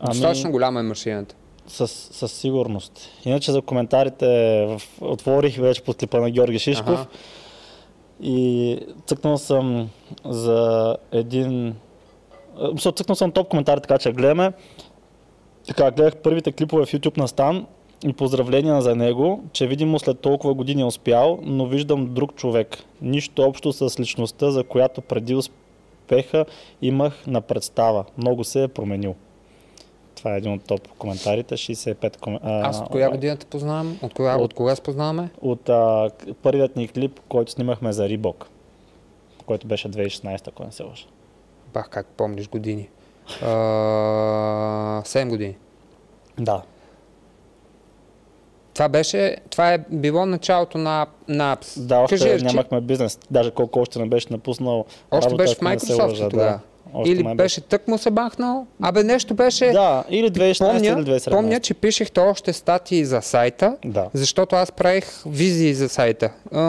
[0.00, 1.34] Ами- Достатъчно голяма е машината.
[1.66, 3.10] Със, със сигурност.
[3.24, 4.68] Иначе за коментарите
[5.00, 7.06] отворих вече под клипа на Георги Шишков Аха.
[8.22, 9.90] и цъкнал съм
[10.24, 11.74] за един...
[12.78, 14.52] Цъкнал съм топ коментари, така че гледаме.
[15.66, 17.66] Така, гледах първите клипове в YouTube на Стан
[18.06, 22.78] и поздравления за него, че видимо след толкова години е успял, но виждам друг човек.
[23.02, 26.44] Нищо общо с личността, за която преди успеха
[26.82, 28.04] имах на представа.
[28.18, 29.14] Много се е променил.
[30.14, 31.56] Това е един от топ коментарите.
[31.56, 32.38] 65 ком...
[32.42, 33.98] Аз от коя година те познавам?
[34.02, 34.42] От кога, от...
[34.42, 35.30] От- кога се познаваме?
[35.40, 36.10] От а,
[36.42, 38.48] първият ни клип, който снимахме за Рибок,
[39.46, 41.06] който беше 2016, ако не се лъжа.
[41.72, 42.88] Бах, как помниш години.
[43.42, 43.46] А,
[45.04, 45.56] 7 години.
[46.38, 46.62] Да.
[48.74, 51.80] Това беше, това е било началото на, на Апс.
[51.80, 53.18] Да, още Кажи, нямахме бизнес.
[53.30, 54.84] Даже колко още не беше напуснал.
[55.10, 56.50] Още работа, беше в Microsoft тогава.
[56.50, 56.60] Да.
[56.94, 58.66] Още Или беше тък му се бахнал.
[58.82, 59.66] Абе, нещо беше...
[59.66, 61.30] Да, или 2016 помня, или 2017.
[61.30, 64.06] помня, че пишехте още статии за сайта, Да.
[64.14, 66.30] защото аз правих визии за сайта.
[66.52, 66.60] А,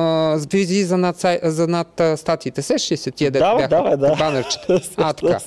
[0.52, 2.62] визии за над, сай, за над статиите.
[2.62, 4.16] Сещаш ли се тия Да, бяха да, бе, да.
[4.16, 4.80] банерчета?
[4.98, 5.38] А, така.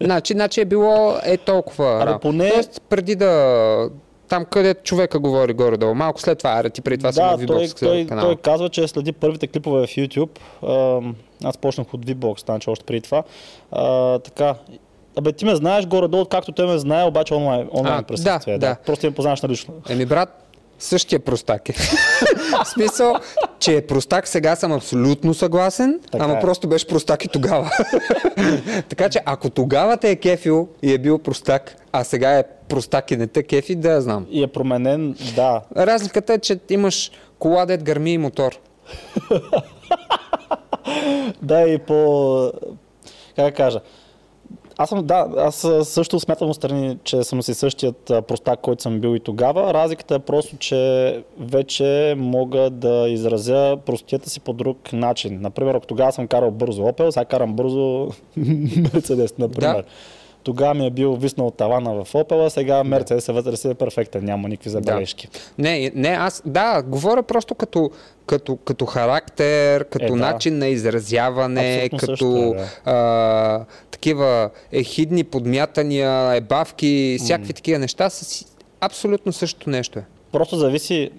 [0.00, 3.90] Значи, значи е било е толкова Абе, поне- Тоест, преди да...
[4.28, 5.94] Там, където човека говори горе-долу.
[5.94, 8.28] Малко след това, аре ти преди това да, в той, VBOX той, канала.
[8.28, 10.38] той казва, че следи първите клипове в YouTube.
[11.44, 13.22] Аз почнах от VBOX, значи още преди това.
[13.72, 14.54] А, така.
[15.18, 18.58] Абе, ти ме знаеш горе-долу, както той ме знае, обаче онлайн, онлайн А, присъствие.
[18.58, 18.76] да, да.
[18.86, 19.74] Просто ме познаваш на лично.
[19.88, 20.47] Еми, брат,
[20.78, 21.72] същия простак е.
[22.64, 23.14] в смисъл,
[23.58, 26.40] че е простак сега съм абсолютно съгласен, Така ама е.
[26.40, 27.70] просто беше простак и тогава.
[28.88, 33.10] така че, ако тогава те е кефил и е бил простак, а сега е простак
[33.10, 34.26] и не те кефи, да я знам.
[34.30, 35.62] И е променен, да.
[35.76, 38.52] Разликата е, че имаш кола, дет гърми и мотор.
[41.42, 42.52] Да, и по...
[43.36, 43.80] Как кажа?
[44.80, 49.16] Аз съм, да, аз също смятам отстрани, че съм си същият простак, който съм бил
[49.16, 49.74] и тогава.
[49.74, 55.38] Разликата е просто, че вече мога да изразя простията си по друг начин.
[55.40, 57.78] Например, ако тогава съм карал бързо Opel, сега карам бързо
[58.38, 59.74] Mercedes, например.
[59.74, 59.82] Да.
[60.48, 63.74] Тогава ми е бил виснал тавана в Opel, а сега Mercedes е вътре си е
[63.74, 65.28] перфектен, няма никакви забележки.
[65.58, 67.90] Не, не, аз, да, говоря просто като,
[68.26, 70.16] като, като характер, като Е, да.
[70.16, 78.10] начин на изразяване, Абсолютно като също е, а, такива ехидни подмятания, ебавки, всякакви такива неща
[78.10, 78.44] си
[78.80, 80.04] абсолютно същото нещо е.
[80.32, 81.10] Просто зависи,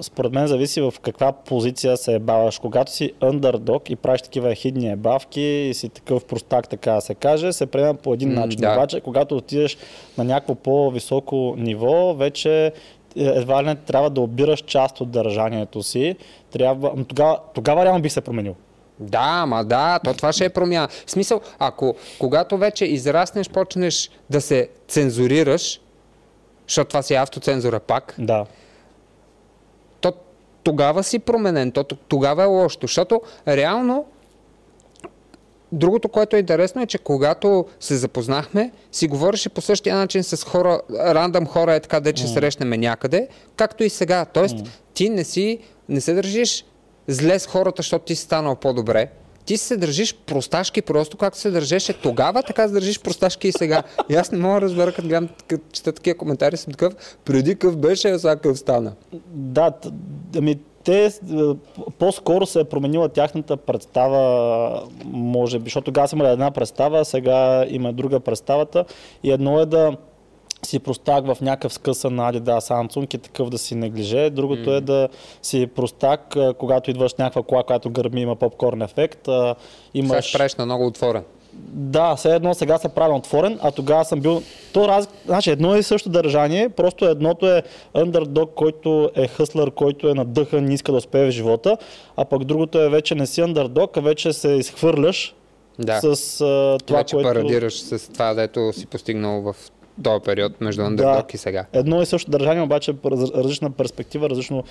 [0.00, 2.58] според мен зависи в каква позиция се ебаваш.
[2.58, 7.14] Когато си underdog и правиш такива хидни ебавки и си такъв простак, така да се
[7.14, 8.60] каже, се приема по един М, начин.
[8.60, 8.72] да.
[8.72, 9.76] Обаче, когато отидеш
[10.18, 12.72] на някакво по-високо ниво, вече е,
[13.16, 16.16] едва ли не трябва да обираш част от държанието си.
[16.50, 18.54] Трябва, тогава, тогава реално бих се променил.
[19.00, 20.88] Да, ма да, то това ще е промяна.
[21.06, 25.80] В смисъл, ако когато вече израснеш, почнеш да се цензурираш,
[26.68, 28.46] защото това си е автоцензура пак, Да.
[30.00, 30.12] то
[30.62, 32.78] тогава си променен, то тогава е лошо.
[32.82, 34.06] Защото реално
[35.72, 40.44] Другото, което е интересно е, че когато се запознахме, си говореше по същия начин с
[40.44, 44.24] хора, рандъм хора е така, де че срещнем някъде, както и сега.
[44.24, 44.56] Тоест,
[44.94, 45.58] ти не си,
[45.88, 46.64] не се държиш
[47.08, 49.10] зле с хората, защото ти си станал по-добре.
[49.48, 53.82] Ти се държиш просташки просто, както се държеше тогава, така се държиш просташки и сега.
[54.08, 57.54] И аз не мога да разбера, като гледам, като чета такива коментари, съм такъв, преди
[57.54, 58.92] къв беше, а сега къв стана.
[59.26, 59.72] Да,
[60.36, 61.10] ами те е,
[61.98, 67.64] по-скоро се е променила тяхната представа, може би, защото тогава са имали една представа, сега
[67.68, 68.84] има друга представата
[69.22, 69.96] и едно е да
[70.66, 74.30] си простак в някакъв скъсан на Adidas Samsung и такъв да си неглиже.
[74.30, 75.08] Другото е да
[75.42, 79.20] си простак, когато идваш някаква кола, която гърми, има попкорн ефект.
[79.24, 79.54] Сега
[79.94, 80.24] Имаш...
[80.24, 81.24] ще правиш на много отворен.
[81.72, 84.42] Да, все едно сега се прави отворен, а тогава съм бил...
[84.72, 85.08] То раз...
[85.26, 87.62] Значи едно е и също държание, просто едното е
[87.94, 91.76] underdog, който е хъслър, който е надъхан, не иска да успее в живота,
[92.16, 95.34] а пък другото е вече не си underdog, а вече се изхвърляш
[95.78, 96.00] Да.
[96.14, 97.28] с а, това, вече което...
[97.28, 99.56] парадираш с това, дето си постигнал в
[100.02, 101.66] този период между андердог и сега.
[101.72, 104.64] Едно и също държание, обаче раз- различна перспектива, различно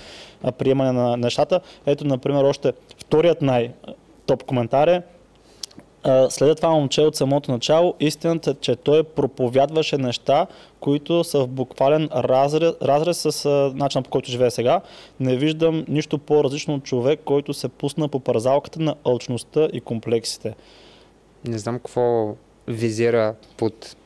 [0.58, 1.60] приемане на нещата.
[1.86, 5.02] Ето, например, още вторият най-топ коментар е
[6.28, 10.46] след това момче от самото начало, истината е, че той проповядваше неща,
[10.80, 14.80] които са в буквален разрез, разрез с а, начина по който живее сега.
[15.20, 20.54] Не виждам нищо по-различно от човек, който се пусна по парзалката на алчността и комплексите.
[21.48, 22.34] Не знам какво
[22.68, 23.96] визира под...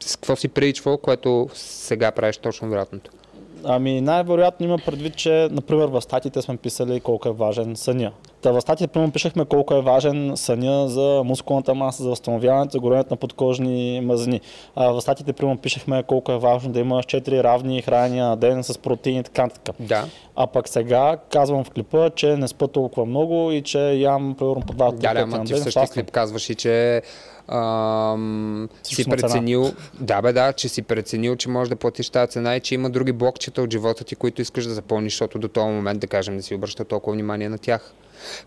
[0.00, 3.10] С какво си приличвал, което сега правиш точно обратното.
[3.64, 8.12] Ами най-вероятно има предвид, че, например, в статите сме писали колко е важен съня.
[8.42, 12.80] Та в статията примерно пишехме колко е важен съня за мускулната маса, за възстановяването, за
[12.80, 14.40] горенето на подкожни мазнини.
[14.76, 18.64] А в статите примерно пишехме колко е важно да имаш 4 равни хранения на ден
[18.64, 19.74] с протеини и така нататък.
[19.80, 20.04] Да.
[20.36, 24.62] А пък сега казвам в клипа, че не спа толкова много и че ям примерно
[24.66, 27.02] по два Да, да, ама ти в същия клип казваш и, че
[27.48, 29.76] ам, си преценил, цена.
[30.00, 32.90] да бе, да, че си преценил, че можеш да платиш тази цена и че има
[32.90, 36.34] други блокчета от живота ти, които искаш да запълниш, защото до този момент, да кажем,
[36.34, 37.94] не си обръща толкова внимание на тях.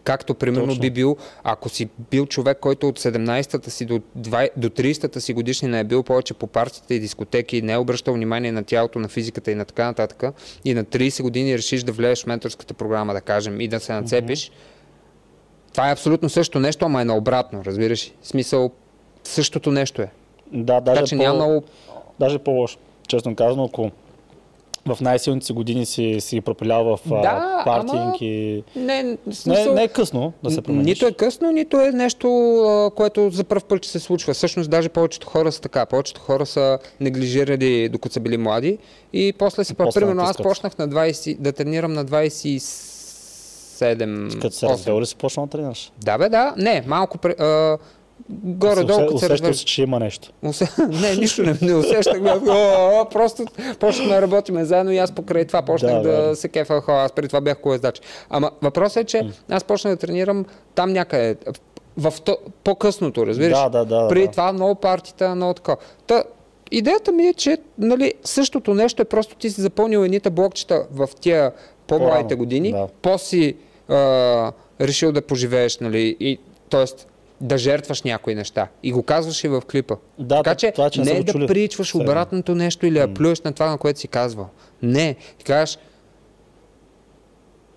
[0.04, 0.82] Както примерно Точно.
[0.82, 5.34] би бил, ако си бил човек, който от 17-та си до, 20, до 30-та си
[5.34, 9.08] годишнина е бил повече по партите и дискотеки не е обръщал внимание на тялото, на
[9.08, 10.24] физиката и на така нататък,
[10.66, 13.94] и на 30 години решиш да влезеш в менторската програма, да кажем, и да се
[13.94, 15.72] нацепиш, mm-hmm.
[15.72, 18.14] това е абсолютно също нещо, ама е наобратно, разбираш.
[18.22, 18.72] В смисъл,
[19.24, 20.12] същото нещо е.
[20.52, 21.22] Да, даже, така, че по...
[21.22, 21.64] няма много...
[22.20, 22.78] даже по-лошо.
[23.08, 23.92] Честно казано, ако
[24.86, 28.18] в най-силните си години си, си пропилял в да, партинг ама...
[28.22, 28.64] и...
[28.76, 29.66] Не, смисъл...
[29.66, 30.86] не, не е късно да се промениш.
[30.86, 34.34] Нито е късно, нито е нещо, което за първ път се случва.
[34.34, 35.86] Всъщност даже повечето хора са така.
[35.86, 38.78] Повечето хора са неглижирали докато са били млади
[39.14, 39.74] и после си...
[39.74, 44.42] Примерно аз почнах на 20, да тренирам на 27...
[44.42, 45.92] Като се развел ли си почнал да тренираш?
[46.04, 46.54] Да бе, да.
[46.58, 47.18] Не, малко...
[47.40, 47.78] А,
[48.30, 49.06] горе-долу.
[49.06, 50.32] Усе, усещал се, че има нещо.
[50.44, 50.68] Усе...
[51.02, 52.22] не, нищо не, не усещах.
[53.12, 53.46] просто
[53.80, 57.04] почнахме да работим заедно и аз покрай това почнах да, да, се кефа хора.
[57.04, 58.02] Аз преди това бях колездач.
[58.30, 60.46] Ама въпросът е, че аз почнах да тренирам
[60.76, 61.36] там някъде
[61.98, 63.58] в то, по-късното, разбираш?
[63.58, 64.08] Да, да, да.
[64.08, 64.32] Преди да.
[64.32, 65.78] това много партита, много такова.
[66.08, 66.24] Та,
[66.72, 71.10] идеята ми е, че нали, същото нещо е просто ти си запълнил едните блокчета в
[71.22, 71.52] тия
[71.88, 72.88] по-младите години, да.
[73.02, 73.56] по-си
[73.90, 74.52] а,
[74.82, 76.38] решил да поживееш, нали, и,
[76.70, 76.86] т.е
[77.42, 78.68] да жертваш някои неща.
[78.84, 79.96] И го казваш и в клипа.
[80.20, 83.54] Да, така че, това, че не е да приличваш обратното нещо или да плюеш на
[83.54, 84.50] това, на което си казвал.
[84.82, 85.16] Не.
[85.38, 85.78] Ти кажеш,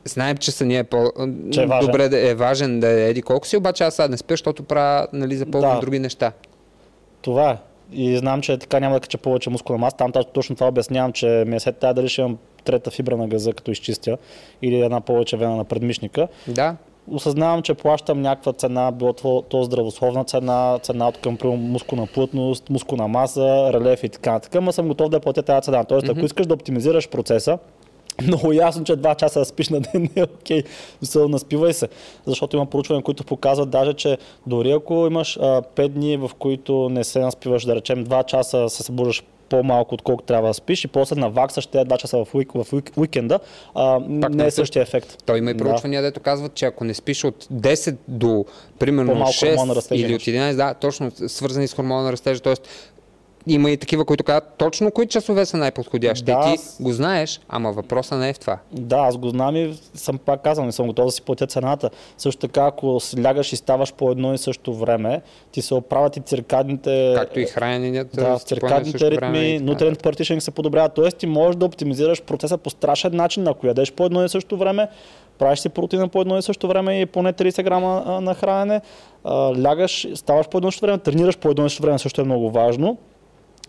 [0.05, 3.85] знаем, че са ние е по-добре да е важен да е еди колко си, обаче
[3.85, 5.81] аз сега не спя, защото правя нали, за да.
[5.81, 6.33] други неща.
[7.23, 7.57] Това е.
[7.93, 9.97] И знам, че така няма да кача повече мускулна маса.
[9.97, 13.29] Там точно това обяснявам, че ми е след тази дали ще имам трета фибра на
[13.29, 14.19] газа, като изчистя,
[14.63, 16.29] или една повече вена на предмишника.
[16.49, 16.77] Да
[17.11, 22.71] осъзнавам, че плащам някаква цена, било то, то здравословна цена, цена от към мускулна плътност,
[22.71, 25.85] мускулна маса, релеф и така нататък, но съм готов да платя тази цена.
[25.85, 26.17] Тоест, mm-hmm.
[26.17, 27.59] ако искаш да оптимизираш процеса,
[28.23, 30.63] много ясно, че 2 часа да спиш на ден не е окей.
[30.63, 31.27] Okay.
[31.27, 31.89] Наспивай се.
[32.27, 36.89] Защото има проучвания, които показват даже, че дори ако имаш а, 5 дни, в които
[36.89, 40.89] не се наспиваш, да речем 2 часа се събуждаш по-малко, отколкото трябва да спиш и
[40.89, 43.41] после наваксаш тези два часа в, уик, в уик, уикенда,
[43.75, 45.23] а, Пак не е същия ефект.
[45.27, 46.09] Той има и проучвания, да.
[46.09, 48.45] дето казват, че ако не спиш от 10 до
[48.79, 52.55] примерно 6 или от 11, да, точно свързани с хормона на растежа, т.е
[53.47, 56.25] има и такива, които казват точно кои часове са най-подходящи.
[56.25, 56.83] Да, ти аз...
[56.83, 58.59] го знаеш, ама въпросът не е в това.
[58.73, 61.91] Да, аз го знам и съм пак казал, не съм готов да си платя цената.
[62.19, 65.23] Също така, ако си лягаш и ставаш по едно и също време,
[65.53, 67.15] ти се оправят и циркадните...
[67.17, 68.17] Както и храненето.
[68.17, 70.89] Да, циркадните ритми, нутриент партишинг се подобрява.
[70.89, 74.57] Тоест ти можеш да оптимизираш процеса по страшен начин, ако ядеш по едно и също
[74.57, 74.89] време,
[75.39, 78.81] правиш си протеина по едно и също време и поне 30 грама на хранене,
[79.65, 82.25] лягаш, ставаш по едно и също време, тренираш по едно и също време, също е
[82.25, 82.99] много важно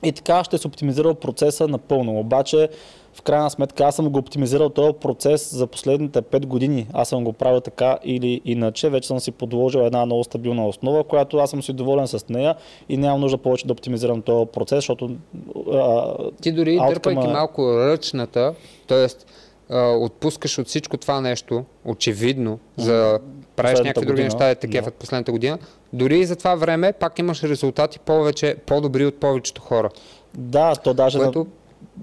[0.03, 2.19] и така ще се оптимизирал процеса напълно.
[2.19, 2.69] Обаче,
[3.13, 6.87] в крайна сметка, аз съм го оптимизирал този процес за последните 5 години.
[6.93, 8.89] Аз съм го правил така или иначе.
[8.89, 12.55] Вече съм си подложил една много стабилна основа, която аз съм си доволен с нея
[12.89, 15.11] и нямам нужда повече да оптимизирам този процес, защото...
[15.73, 18.53] А, Ти дори дърпайки малко ръчната,
[18.87, 19.07] т.е
[19.73, 23.19] отпускаш от всичко това нещо, очевидно, за
[23.55, 24.99] правиш някакви други неща, да те кефат да.
[24.99, 25.57] последната година,
[25.93, 29.89] дори и за това време пак имаш резултати повече, по-добри от повечето хора.
[30.37, 31.47] Да, то даже което...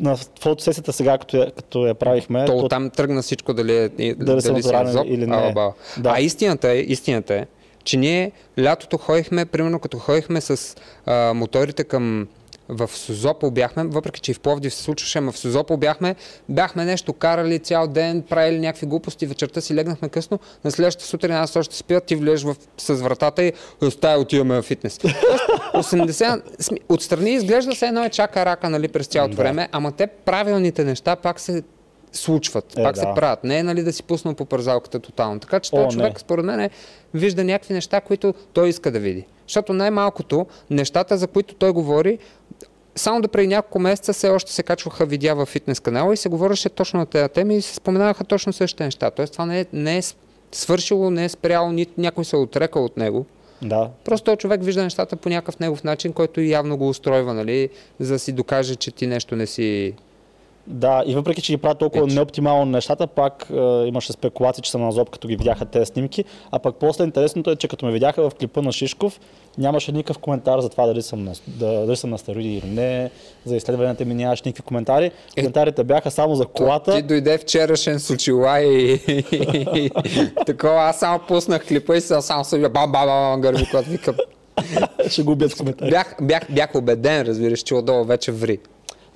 [0.00, 2.44] на, на фотосесията сега, като я, като я правихме...
[2.44, 5.36] То, то там тръгна всичко дали, е, дали, дали си зоб, или не.
[5.36, 6.10] А, да.
[6.10, 7.46] а истината е, истината е,
[7.84, 10.76] че ние лятото ходихме, примерно като ходихме с
[11.06, 12.28] а, моторите към
[12.68, 16.14] в Созопол бяхме, въпреки че и в Пловдив се случваше, но в Созопол бяхме,
[16.48, 21.32] бяхме нещо карали цял ден, правили някакви глупости, вечерта си легнахме късно, на следващата сутрин
[21.32, 23.52] аз още спя, ти влезеш в, с вратата и
[23.82, 24.98] оставя отиваме в фитнес.
[24.98, 26.42] 80,
[26.88, 29.42] отстрани изглежда се едно е чака рака нали, през цялото да.
[29.42, 31.62] време, ама те правилните неща пак се
[32.12, 33.00] случват, е, пак да.
[33.00, 33.44] се правят.
[33.44, 35.40] Не е нали, да си пуснал по пързалката тотално.
[35.40, 36.70] Така че този човек, според мен,
[37.14, 39.26] вижда някакви неща, които той иска да види.
[39.46, 42.18] Защото най-малкото нещата, за които той говори,
[42.96, 46.28] само да преди няколко месеца все още се качваха видеа в фитнес канала и се
[46.28, 49.10] говореше точно на тези теми и се споменаваха точно същите неща.
[49.10, 50.02] Тоест това не е, не е
[50.52, 53.26] свършило, не е спряло, нито някой се е отрекал от него.
[53.62, 53.90] Да.
[54.04, 57.68] Просто този човек вижда нещата по някакъв негов начин, който явно го устройва, нали,
[58.00, 59.94] за да си докаже, че ти нещо не си
[60.66, 62.14] Да, и въпреки, че ги правят толкова Пич.
[62.14, 63.54] неоптимално нещата, пак е,
[63.86, 66.24] имаше спекулации, че съм на зоб, като ги видяха тези снимки.
[66.50, 69.20] А пък после интересното е, че като ме видяха в клипа на Шишков,
[69.58, 73.10] нямаше никакъв коментар за това дали съм на, да, дали съм на стероиди или не,
[73.44, 75.10] за изследванията ми нямаше никакви коментари.
[75.34, 76.96] Коментарите бяха само за колата.
[76.96, 79.00] Ти дойде вчерашен с очила и,
[80.46, 80.82] такова.
[80.82, 84.14] Аз само пуснах клипа и само се бам бам бам гърби, когато викам.
[85.08, 85.90] Ще го убият с коментари.
[85.90, 88.58] Бях, бях, бях убеден, разбираш, че отдолу вече ври.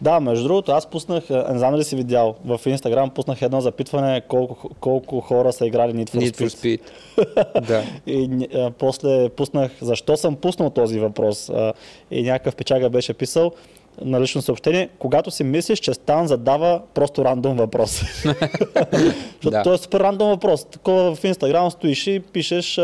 [0.01, 3.61] Да, между другото, аз пуснах, а, не знам дали си видял, в Инстаграм пуснах едно
[3.61, 6.80] запитване колко, колко хора са играли Need for Need for Speed.
[7.16, 7.61] Speed.
[7.66, 7.82] да.
[8.07, 11.49] И а, после пуснах защо съм пуснал този въпрос.
[11.49, 11.72] А,
[12.11, 13.53] и някакъв печага беше писал
[14.01, 18.01] на лично съобщение, когато си мислиш, че Стан задава просто рандом въпрос.
[18.22, 19.62] Защото Да.
[19.62, 20.64] той е супер рандом въпрос.
[20.64, 22.80] Такова в Инстаграм стоиш и пишеш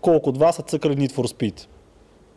[0.00, 1.66] колко от вас са цъкали Need for Speed.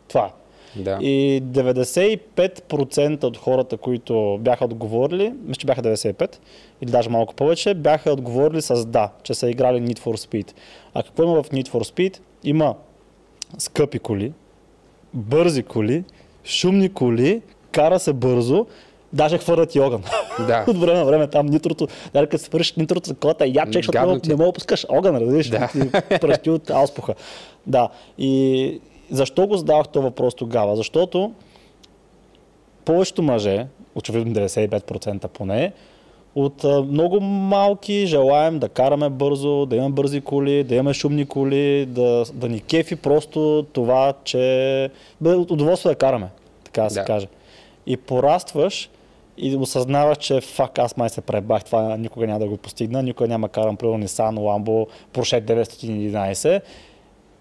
[0.08, 0.30] Това е.
[0.76, 0.98] Да.
[1.00, 6.36] И 95% от хората, които бяха отговорили, мисля, че бяха 95,
[6.82, 10.52] или даже малко повече, бяха отговорили с да, че са играли Need for Speed.
[10.94, 12.18] А какво има в Need for Speed?
[12.44, 12.74] Има
[13.58, 14.32] скъпи коли,
[15.14, 16.04] бързи коли,
[16.44, 18.66] шумни коли, кара се бързо,
[19.12, 20.02] даже хвърлят и огън.
[20.46, 20.64] Да.
[20.68, 24.20] От време на време там нитрото, даже като свършиш нитрото за колата, я чек, защото
[24.20, 24.28] ти.
[24.28, 25.68] не мога да пускаш огън, разбираш, Да.
[25.72, 27.14] ти пръщи от ауспуха.
[27.66, 27.88] Да.
[28.18, 28.80] И
[29.10, 30.76] защо го задавах този въпрос тогава?
[30.76, 31.32] Защото
[32.84, 35.72] повечето мъже, очевидно 95% поне,
[36.34, 41.86] от много малки желаем да караме бързо, да имаме бързи коли, да имаме шумни коли,
[41.86, 44.90] да, да ни кефи просто това, че
[45.20, 46.28] бе удоволствие да караме,
[46.64, 47.04] така да се Да.
[47.04, 47.26] каже.
[47.86, 48.90] И порастваш
[49.38, 53.28] и осъзнаваш, че фак, аз май се пребах, това никога няма да го постигна, никога
[53.28, 56.60] няма карам примерно Nissan, Lambo, Porsche 911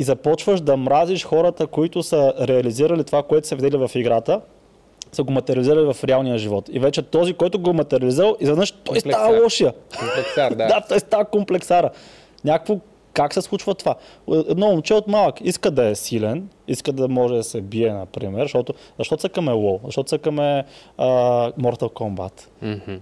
[0.04, 4.42] и започваш да мразиш хората, които са реализирали това, което са видели в играта,
[5.12, 6.70] са го материализирали в реалния живот.
[6.72, 9.74] И вече този, който го е материализирал, изведнъж той става лошия.
[10.00, 10.68] Комплексар, да.
[10.68, 11.90] Да, той става комплексара.
[12.46, 12.80] Някакво
[13.14, 13.96] как се случва това?
[14.50, 18.42] Едно момче от малък иска да е силен, иска да може да се бие, например,
[18.42, 20.66] защото, защото цъкаме WoW, защото цъкаме
[20.98, 21.08] а,
[21.52, 22.48] Mortal Kombat.
[22.62, 22.96] Мгм.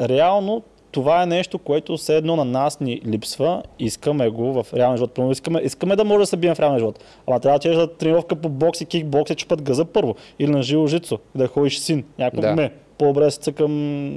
[0.00, 0.62] Реално
[0.92, 5.14] това е нещо, което все едно на нас ни липсва, искаме го в реалния живот.
[5.14, 7.04] Примерно искаме, искаме да може да се бием в реалния живот.
[7.26, 10.14] Ама трябва да за тренировка по бокс и кикбокс и чупат газа първо.
[10.38, 12.04] Или на живо жицо, да ходиш син.
[12.18, 12.30] Да.
[12.30, 12.54] да.
[12.54, 12.72] ме.
[13.02, 13.72] По-добре да се цъкам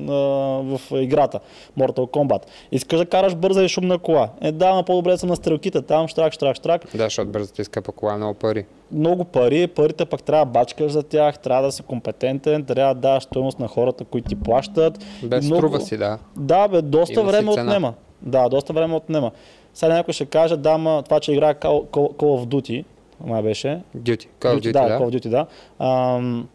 [0.10, 0.14] а,
[0.62, 1.40] в играта.
[1.80, 2.42] Mortal Kombat.
[2.72, 4.30] Искаш да караш бърза и шумна кола.
[4.42, 5.82] Е, да, но по-добре съм на стрелките.
[5.82, 6.82] Там штрак, штрак, штрак.
[6.96, 8.66] Да, защото бързата иска по кола много пари.
[8.92, 13.02] Много пари, парите пък трябва да бачкаш за тях, трябва да си компетентен, трябва да
[13.02, 15.06] даваш стоеност на хората, които ти плащат.
[15.24, 16.18] Без много- струва си, да.
[16.38, 17.94] да, бе, доста Има време отнема.
[18.22, 19.32] Да, доста време отнема.
[19.74, 22.86] Сега някой ще каже, да, ма, това, че играе Call, Call, Call of Duty,
[23.26, 23.82] май беше.
[23.98, 24.28] Duty.
[24.40, 25.00] Call of Duty, да, да.
[25.00, 25.46] Call of Duty, да.
[25.80, 26.46] А, м-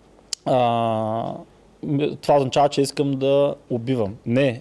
[2.20, 4.16] това означава, че искам да убивам.
[4.26, 4.60] Не,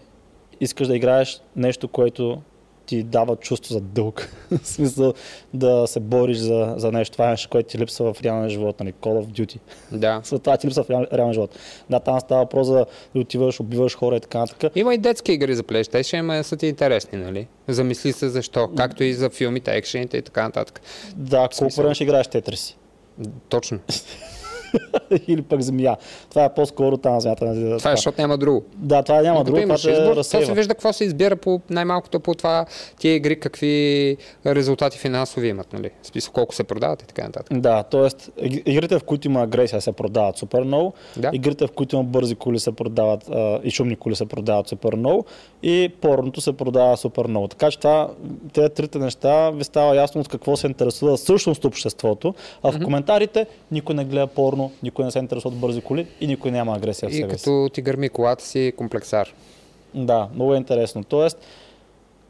[0.60, 2.42] искаш да играеш нещо, което
[2.90, 4.30] ти дава чувство за дълг.
[4.52, 5.14] в смисъл
[5.54, 7.14] да се бориш за, за нещо.
[7.14, 8.94] Това е нещо, което ти липсва в реалния живот, нали?
[8.94, 9.60] Call of Duty.
[9.92, 10.22] Да.
[10.44, 11.60] Това ти липсва в реал, реалния живот.
[11.90, 14.72] Да, там става въпрос за да отиваш, убиваш хора и така нататък.
[14.76, 17.48] Има и детски игри за PlayStation, ама са ти интересни, нали?
[17.68, 18.70] Замисли се защо.
[18.78, 20.82] Както и за филмите, екшените и така нататък.
[21.16, 22.76] Да, колко време ще играеш Тетрис?
[23.50, 23.80] Точно.
[25.28, 25.96] Или пък земя.
[26.30, 27.46] Това е по-скоро там земята.
[27.46, 28.64] нали, Това е, защото няма друго.
[28.76, 31.36] Да, това няма Но друго, това имаш те избор, то се вижда какво се избира
[31.36, 32.66] по най-малкото по това
[33.00, 35.90] тия игри, какви резултати финансови имат, нали?
[36.02, 37.60] В смисъл колко се продават и така нататък.
[37.60, 38.48] Да, т.е.
[38.66, 40.94] игрите, в които има агресия, се продават супер много.
[41.18, 41.30] Да.
[41.34, 44.94] Игрите, в които има бързи коли, се продават а, и шумни коли се продават супер
[44.94, 45.26] много.
[45.64, 47.48] И порното се продава супер много.
[47.48, 48.10] Така че това,
[48.54, 52.34] тези трите неща ви става ясно от какво се интересува всъщност обществото.
[52.64, 56.28] А в коментарите никой не гледа порно, никой не се интересува от бързи коли и
[56.28, 57.38] никой няма агресия в И себе си.
[57.38, 59.34] като ти гърми колата си комплексар.
[59.94, 61.04] Да, много е интересно.
[61.04, 61.38] Тоест,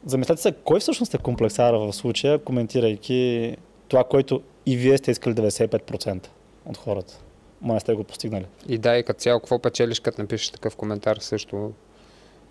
[0.06, 3.56] замислете се, кой всъщност е комплексара в случая, коментирайки
[3.88, 6.26] това, което и вие сте искали 95%
[6.66, 7.18] от хората.
[7.62, 8.44] Ма не сте го постигнали.
[8.68, 11.72] И да, и като цяло, какво печелиш, като напишеш такъв коментар, също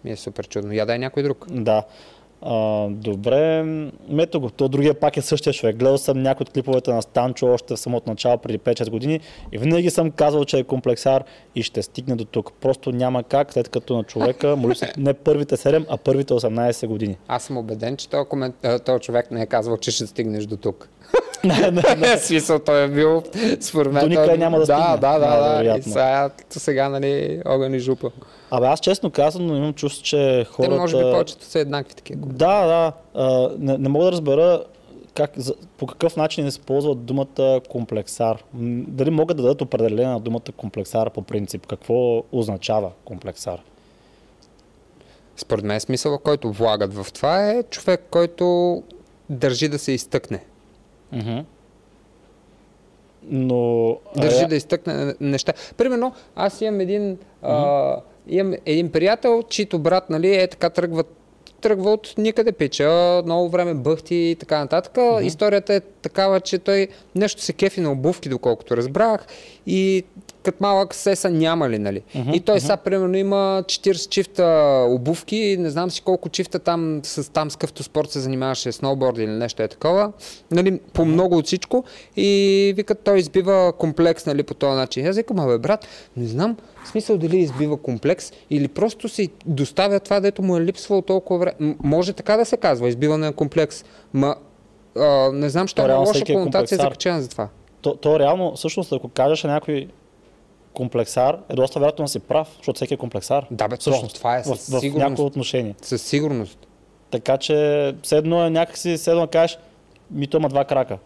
[0.06, 0.74] ми е супер чудно.
[0.74, 1.46] Я дай някой друг.
[1.50, 1.84] Да.
[2.42, 3.64] А, добре,
[4.10, 4.50] мето го.
[4.50, 5.76] То другия пак е същия човек.
[5.76, 9.20] Гледал съм някои от клиповете на Станчо още в самото начало, преди 5-6 години
[9.52, 11.24] и винаги съм казвал, че е комплексар
[11.56, 12.52] и ще стигне до тук.
[12.62, 16.88] Просто няма как, след като на човека му липсват не първите 7, а първите 18
[16.88, 17.18] години.
[17.28, 18.54] Аз съм убеден, че този, комен...
[18.86, 20.90] този човек не е казвал, че ще стигнеш до тук.
[21.44, 22.18] Не, не, не.
[22.18, 23.24] В смисъл, той е бил
[23.62, 24.04] според мен.
[24.04, 25.26] До никъде той- няма да да, стигне, да, да, да.
[25.26, 25.84] И най-вероятно.
[25.84, 28.12] сега, сега, нали, огън и жупа.
[28.52, 30.76] Абе, аз честно казано имам чувство, че Те хората...
[30.76, 32.20] може би повечето са еднакви такива.
[32.26, 32.92] Да, да.
[33.14, 34.64] А, не, не мога да разбера
[35.14, 38.44] как, за, по какъв начин използват думата комплексар.
[38.88, 41.68] Дали могат да дадат определение на думата комплексар по принцип?
[41.68, 43.60] Какво означава комплексар?
[45.38, 48.84] Според мен смисъл, който влагат в това е човек, който
[49.30, 50.44] държи да се изтъкне.
[51.12, 51.40] Мгм.
[53.24, 53.98] Но...
[54.16, 55.54] Държи а, да изтъкне неща.
[55.78, 57.96] Примерно, аз имам един, а,
[58.28, 61.04] имам един приятел, чийто брат, нали, е така тръгва,
[61.62, 64.98] тръгва от никъде пича, много време бъхти и така нататък.
[65.22, 69.26] Историята е такава, че той нещо се кефи на обувки, доколкото разбрах,
[69.68, 70.04] и
[70.44, 72.02] като малък сеса няма ли, нали?
[72.34, 74.44] И той сега, примерно, има 40 чифта
[74.90, 79.18] обувки, не знам си колко чифта там с, там с къвто спорт се занимаваше, сноуборд
[79.18, 80.12] или нещо е такова,
[80.52, 81.84] нали, по много от всичко.
[82.18, 85.08] И вика, той избива комплекс, нали, по този начин.
[85.08, 85.88] Аз викам, абе, брат,
[86.18, 90.62] не знам, в смисъл дали избива комплекс или просто си доставя това, дето му е
[90.62, 91.56] липсвало толкова време.
[91.60, 93.86] М- Може така да се казва, избиване на комплекс.
[94.14, 94.36] Ма,
[94.98, 96.78] а, не знам, що реално лоша е конотация комплексар.
[96.84, 97.48] закачена за това.
[97.82, 99.88] То, то реално, всъщност, ако кажеш някой
[100.74, 103.46] комплексар, е доста вероятно да си прав, защото всеки е комплексар.
[103.52, 105.10] Да, бе, Всъщност, това е в, със в сигурност.
[105.10, 105.76] някои отношения.
[105.82, 106.68] Със сигурност.
[107.12, 107.56] Така че,
[108.04, 109.58] седно е някакси, седно кажеш,
[110.12, 110.98] ми той има два крака.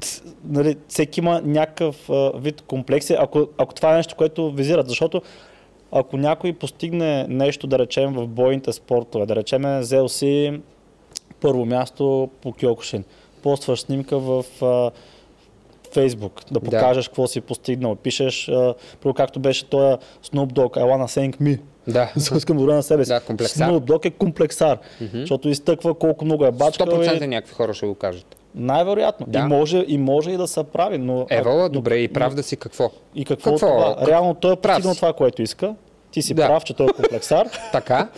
[0.00, 4.88] Ц- Нали, всеки има някакъв а, вид комплекси, ако, ако това е нещо, което визират.
[4.88, 5.22] Защото
[5.92, 10.60] ако някой постигне нещо, да речем, в бойните спортове, да речем, взел си
[11.40, 13.04] първо място по Киокушин,
[13.42, 14.90] постваш снимка в а,
[15.92, 16.60] Фейсбук, да Да.
[16.60, 18.74] покажеш какво си постигнал, пишеш, а,
[19.16, 22.12] както беше този Snoop Dogg, I wanna thank me, Да.
[22.36, 23.08] искам да на себе си.
[23.08, 23.68] Да, комплексар.
[23.68, 24.78] Snoop Dogg е комплексар,
[25.12, 28.36] защото изтъква колко много е бачкал 100% и някакви хора ще го кажат.
[28.54, 29.26] най-вероятно.
[29.28, 29.38] Да.
[29.38, 31.26] И, може, и може и да се прави, но...
[31.30, 32.90] Евала, но- добре, и прав да си какво?
[33.14, 33.66] И какво, Какво?
[33.68, 34.06] това?
[34.06, 35.74] Реално той е постигнал това, което иска.
[36.10, 36.46] Ти си Да.
[36.46, 37.48] прав, че той е комплексар.
[37.72, 38.08] Така?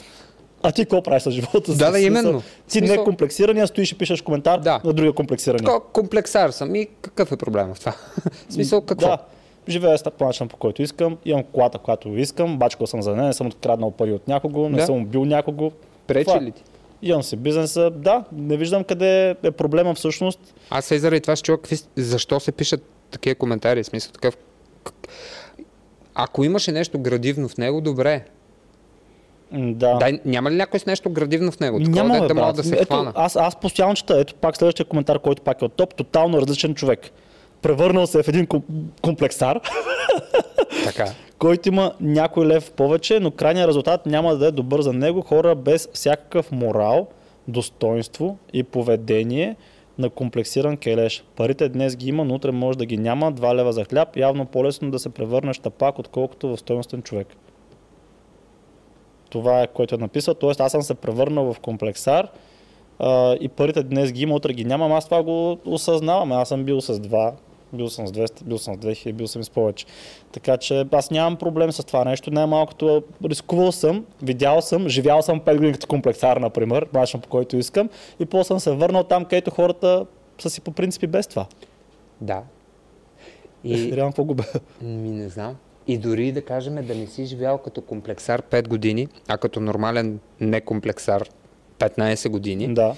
[0.64, 1.78] А ти какво правиш с живота си?
[1.78, 2.42] Да, да, именно.
[2.68, 4.80] Ти не е комплексирания, стоиш и пишеш коментар Да.
[4.84, 5.66] на другия комплексирания.
[5.66, 7.92] Ко- комплексар съм и какъв е проблема в това?
[8.48, 9.06] в смисъл какво?
[9.06, 9.18] Да.
[9.68, 11.16] Живея по начин, по който искам.
[11.24, 12.58] Имам колата, която искам.
[12.58, 14.86] Бачкал съм за нея, не съм откраднал пари от някого, не Да.
[14.86, 15.72] съм убил някого.
[16.06, 16.40] Пречи Това е.
[16.40, 16.62] ли ти?
[17.02, 17.90] Имам си бизнеса.
[17.90, 20.54] Да, не виждам къде е проблема всъщност.
[20.70, 23.82] Аз се заради това чуя какви, защо се пишат такива коментари.
[23.82, 24.36] В смисъл такъв.
[26.14, 28.24] Ако имаше нещо градивно в него, добре.
[29.54, 29.94] Да.
[29.94, 31.78] Дай, няма ли някой с нещо градивно в него?
[31.78, 32.56] Такова, Няма, да брат.
[32.56, 33.12] да се Ето, хвана.
[33.14, 34.20] аз, аз постоянно чета.
[34.20, 35.94] Ето пак следващия коментар, който пак е от топ.
[35.94, 37.10] Тотално различен човек.
[37.62, 38.62] Превърнал се в един ком-
[39.02, 39.60] комплексар,
[40.84, 41.06] Така.
[41.38, 45.20] който има някой лев повече, но крайният резултат няма да е добър за него.
[45.22, 47.06] Хора без всякакъв морал,
[47.48, 49.56] достоинство и поведение
[49.98, 51.24] на комплексиран келеш.
[51.36, 53.32] Парите днес ги има, но утре може да ги няма.
[53.32, 54.16] Два лева за хляб.
[54.16, 57.28] Явно по-лесно да се превърнеш тапак, отколкото в стойностен човек.
[59.34, 60.34] Това е което е написал.
[60.34, 62.28] Тоест аз съм се превърнал в комплексар
[62.98, 64.92] а, и парите днес ги има, утре ги нямам.
[64.92, 66.32] Аз това го осъзнавам.
[66.32, 67.32] Аз съм бил с два,
[67.72, 69.86] бил съм с 200, бил съм с 2000, бил съм и с повече.
[70.32, 72.30] Така че аз нямам проблем с това нещо.
[72.30, 77.56] Най-малкото рискувал съм, видял съм, живял съм 5 години като комплексар, например, начинът по който
[77.56, 77.88] искам.
[78.20, 80.06] И после съм се върнал там, където хората
[80.38, 81.46] са си по принципи без това.
[82.20, 82.42] Да.
[83.64, 83.72] И...
[83.72, 84.44] И, Реално какво губя?
[84.82, 85.56] ми не знам.
[85.86, 90.18] И дори да кажем да не си живял като комплексар 5 години, а като нормален
[90.40, 91.28] некомплексар
[91.78, 92.94] 15 години, да.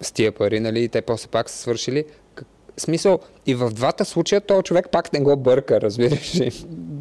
[0.00, 2.04] с тия пари, нали, и те после пак са свършили.
[2.76, 6.50] Смисъл, и в двата случая този човек пак не го бърка, разбираш ли.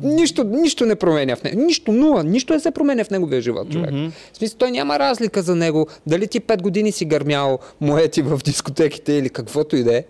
[0.03, 1.61] Нищо, нищо не променя в него.
[1.61, 2.23] Нищо, нула.
[2.23, 3.91] Нищо не се променя в неговия живот, човек.
[3.91, 4.07] Мгм.
[4.33, 5.87] В смисъл, той няма разлика за него.
[6.07, 10.03] Дали ти 5 години си гърмял моети в дискотеките или каквото и да е.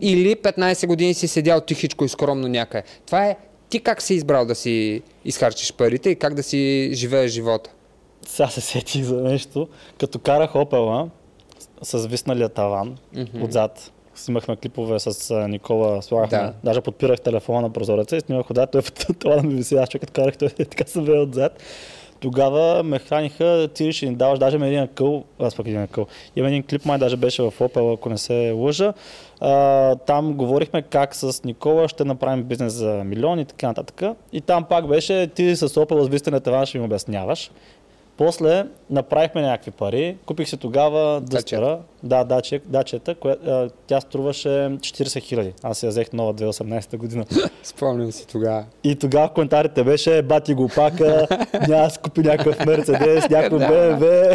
[0.00, 2.82] Или 15 години си седял тихичко и скромно някъде.
[3.06, 3.36] Това е
[3.70, 7.70] ти как си избрал да си изхарчиш парите и как да си живееш живота.
[8.26, 9.68] Сега се сетих за нещо.
[9.98, 11.08] Като карах Опела
[11.82, 13.42] с висналия таван Мгм.
[13.42, 16.52] отзад, снимахме клипове с Никола, слагахме, Да.
[16.64, 18.82] даже подпирах телефона на прозореца и снимах отзад, той
[19.18, 21.62] това да ми виси, аз човекът карах, той така се бе отзад.
[22.20, 26.06] Тогава ме храниха, ти ще ни даваш, даже има един къл, аз пък един къл.
[26.36, 28.92] Има един клип, май даже беше в Opel, ако не се лъжа.
[30.06, 34.02] Там говорихме как с Никола ще направим бизнес за милиони и така нататък.
[34.32, 37.50] И там пак беше, ти с Opel с вистина таван ще ми обясняваш.
[38.18, 40.16] После направихме някакви пари.
[40.26, 41.78] Купих си тогава дъстера.
[42.02, 45.52] Да, даче, дачета, кое, а, тя струваше 40 хиляди.
[45.62, 47.24] Аз я взех нова 2018 година.
[47.62, 48.64] Спомням си тогава.
[48.84, 51.26] И тогава в коментарите беше бати глупака,
[51.68, 53.58] да си купи някакъв Мерцедес, някакъв.
[53.58, 54.34] БМВ.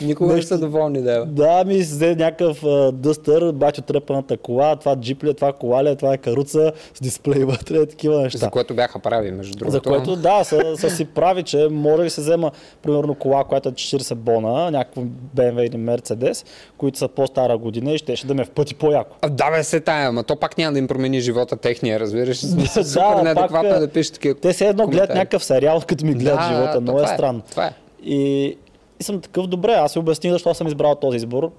[0.00, 1.24] Никога не са доволни да е.
[1.26, 5.88] Да, ми взе някакъв дъстър, бачо тръпаната кола, това джип ли, е, това кола ли,
[5.88, 8.38] е, това е каруца с дисплей вътре, такива неща.
[8.38, 9.72] За което бяха прави, между другото.
[9.72, 12.50] За което да, са, са си прави, че може да се взема
[12.82, 15.02] примерно кола, която е 40 бона, някакво
[15.36, 16.46] BMW или Mercedes,
[16.78, 19.16] които са по-стара година и щеше да ме е в пъти по-яко.
[19.22, 22.38] А, да, бе се тая, ама то пак няма да им промени живота техния, разбираш?
[22.46, 25.44] Смисъл, Да, Супер пак, неадекватно а, е да пишеш такива Те се едно гледат някакъв
[25.44, 26.80] сериал, като ми гледат Да, живота.
[26.80, 27.42] Много е това странно.
[27.50, 27.72] Това е.
[28.02, 28.56] И,
[29.00, 31.50] и съм такъв, добре, аз си обясних защо съм избрал този избор.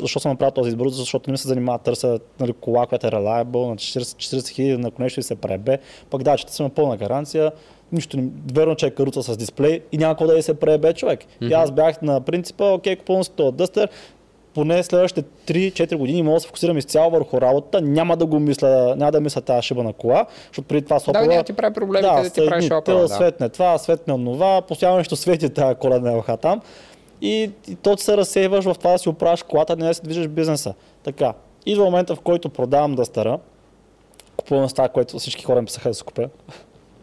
[0.00, 3.10] Защо съм направил този избор, защото не ми се занимава търся нали, кола, която е
[3.10, 5.78] reliable, на 40, 40 хиляди, на нещо и се пребе.
[6.10, 7.52] Пък да, че съм на пълна гаранция,
[7.92, 10.92] нищо не, верно, че е каруца с дисплей и няма какво да и се пребе
[10.92, 11.20] човек.
[11.20, 11.50] Mm-hmm.
[11.50, 13.88] И аз бях на принципа, окей, купувам си този дъстър,
[14.54, 18.94] поне следващите 3-4 години мога да се фокусирам изцяло върху работа, няма да го мисля,
[18.96, 21.24] няма да мисля тази шиба на кола, защото преди това сопова...
[21.24, 23.08] Да, няма ти прави проблеми, да, къде ти правиш опера, да.
[23.08, 26.60] светне това, светне онова, постоянно нещо свети тази коледна елха там.
[27.20, 30.28] И, и то се разсейваш в това да си оправиш колата, не да си движиш
[30.28, 30.74] бизнеса.
[31.02, 31.32] Така.
[31.66, 33.38] И до момента, в който продавам да стара,
[34.36, 36.28] купувам с това, което всички хора ми писаха да се купя.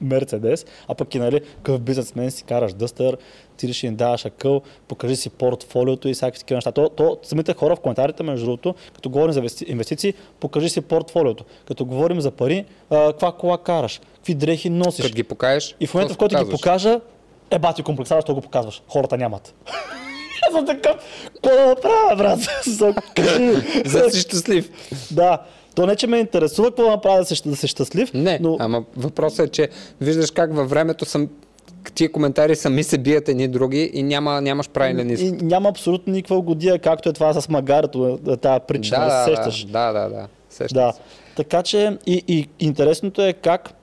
[0.01, 3.17] Мерцедес, а пък и нали, какъв бизнесмен си караш дъстър,
[3.57, 6.71] ти ще им даваш акъл, покажи си портфолиото и всякакви такива неща.
[6.71, 11.45] То, то, самите хора в коментарите, между другото, като говорим за инвестиции, покажи си портфолиото.
[11.67, 15.05] Като говорим за пари, каква кола караш, какви дрехи носиш.
[15.05, 15.75] Като ги покажеш.
[15.79, 16.99] И в момента, в който ги покажа,
[17.51, 18.81] е бати комплексара, що го показваш.
[18.87, 19.53] Хората нямат.
[20.47, 20.95] Аз съм такъв,
[21.33, 22.39] какво да направя, брат?
[23.85, 24.69] За си щастлив.
[25.11, 25.39] Да.
[25.79, 28.13] То не, че ме интересува какво направя да си щастлив.
[28.13, 28.57] Не, но...
[28.59, 29.69] ама въпросът е, че
[30.01, 31.27] виждаш как във времето съм
[31.95, 35.41] тия коментари сами се бият едни други и няма, нямаш правилен изход.
[35.41, 39.65] Няма абсолютно никаква годия, както е това с магарето, тази причина, да, да, сещаш.
[39.65, 40.27] Да, да, да.
[40.49, 40.71] Сещаш.
[40.71, 40.93] да.
[41.35, 43.73] Така че и, и интересното е как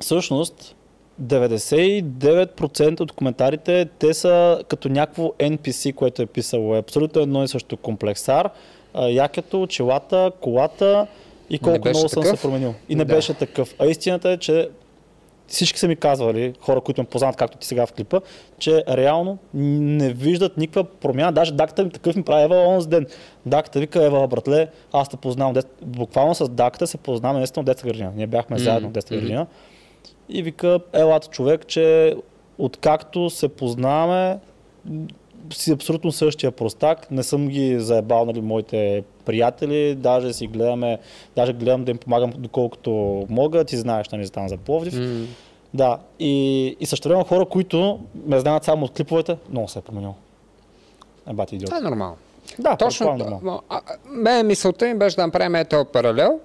[0.00, 0.74] всъщност
[1.22, 6.74] 99% от коментарите, те са като някакво NPC, което е писало.
[6.74, 8.50] Е абсолютно едно и също комплексар,
[8.94, 11.06] якето, очилата, колата
[11.50, 12.74] и колко много съм се променил.
[12.88, 13.14] И не да.
[13.14, 13.74] беше такъв.
[13.78, 14.68] А истината е, че
[15.46, 18.20] всички са ми казвали, хора, които ме познават, както ти сега в клипа,
[18.58, 21.32] че реално не виждат никаква промяна.
[21.32, 23.06] Даже даката ми такъв ми прави Ева онзи ден.
[23.46, 25.54] Даката вика, Ева, братле, аз те познавам.
[25.82, 28.12] Буквално с даката се познаваме наистина от детска градина.
[28.16, 28.62] Ние бяхме mm-hmm.
[28.62, 29.46] заедно в детска градина.
[30.28, 32.16] И вика, елата човек, че
[32.58, 34.38] откакто се познаваме,
[35.52, 37.10] си абсолютно същия простак.
[37.10, 40.98] Не съм ги заебал, нали, моите приятели, даже си гледаме,
[41.36, 42.90] даже гледам да им помагам доколкото
[43.28, 43.64] мога.
[43.64, 44.94] Ти знаеш, нали, там за Пловдив.
[44.94, 45.26] Mm.
[45.74, 49.82] Да, и, и също време хора, които ме знаят само от клиповете, много се е
[49.82, 50.14] променил.
[51.30, 51.66] Е, бати идиот.
[51.66, 52.16] Това е нормално.
[52.58, 53.10] Да, точно.
[53.10, 53.62] Е нормално.
[54.04, 56.40] Ме мисълта им беше да направим този паралел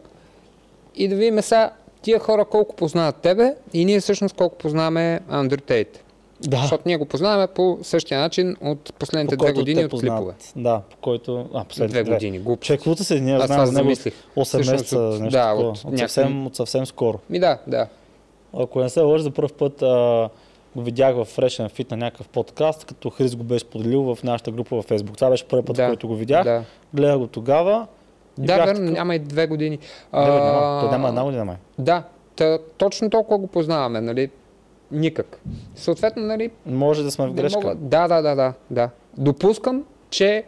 [0.96, 1.72] и да видим сега
[2.02, 6.04] тия хора колко познават тебе и ние всъщност колко познаваме Андрю Тейт.
[6.42, 6.58] Да.
[6.58, 10.34] Защото ние го познаваме по същия начин от последните две години от клипове.
[10.56, 11.50] Да, по който...
[11.54, 12.40] А, последните две години.
[12.40, 12.62] Глупо.
[12.62, 15.70] Чековата се, ние знаем за него 8 месеца, нещо да, такова.
[15.70, 17.20] От, от, съвсем, от съвсем скоро.
[17.30, 17.88] Ми да, да.
[18.60, 20.30] Ако не се лъжа, за първ път а,
[20.76, 24.52] го видях в Freshen Fit на някакъв подкаст, като Хрис го беше споделил в нашата
[24.52, 25.16] група във Facebook.
[25.16, 26.44] Това беше първият път, да, който го видях.
[26.44, 26.64] Да.
[26.94, 27.88] Гледах го тогава.
[28.38, 28.92] Да, верно, такъв...
[28.92, 29.78] няма и две години.
[30.12, 30.80] Бе, няма.
[30.82, 31.56] Той няма една година май.
[31.78, 32.04] Да,
[32.78, 34.30] точно толкова го познаваме, нали?
[34.92, 35.40] Никак.
[35.76, 36.50] Съответно, нали...
[36.66, 37.60] Може да сме в грешка.
[37.60, 37.76] Мога...
[37.76, 38.90] Да, да, да, да, да.
[39.18, 40.44] Допускам, че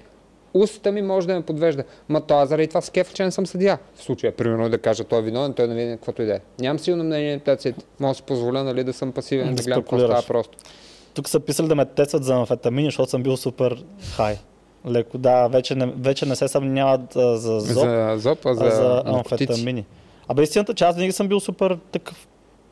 [0.54, 1.84] устата ми може да ме подвежда.
[2.10, 3.80] Ма това заради това скеф, че не съм съдия.
[3.96, 6.40] В случая, примерно да кажа, той е виновен, той не види каквото и да е.
[6.60, 9.64] Нямам силно мнение на тази Мога да си позволя нали, да съм пасивен, да, да
[9.64, 10.58] гледам какво става просто.
[11.14, 13.84] Тук са писали да ме тестват за амфетамини, защото съм бил супер
[14.16, 14.38] хай.
[14.88, 18.72] Леко, да, вече не, вече не се съмняват за зоп, за, зоп а за, а
[18.72, 19.86] за амфетамини.
[20.28, 22.28] Абе истината, че аз винаги съм бил супер такъв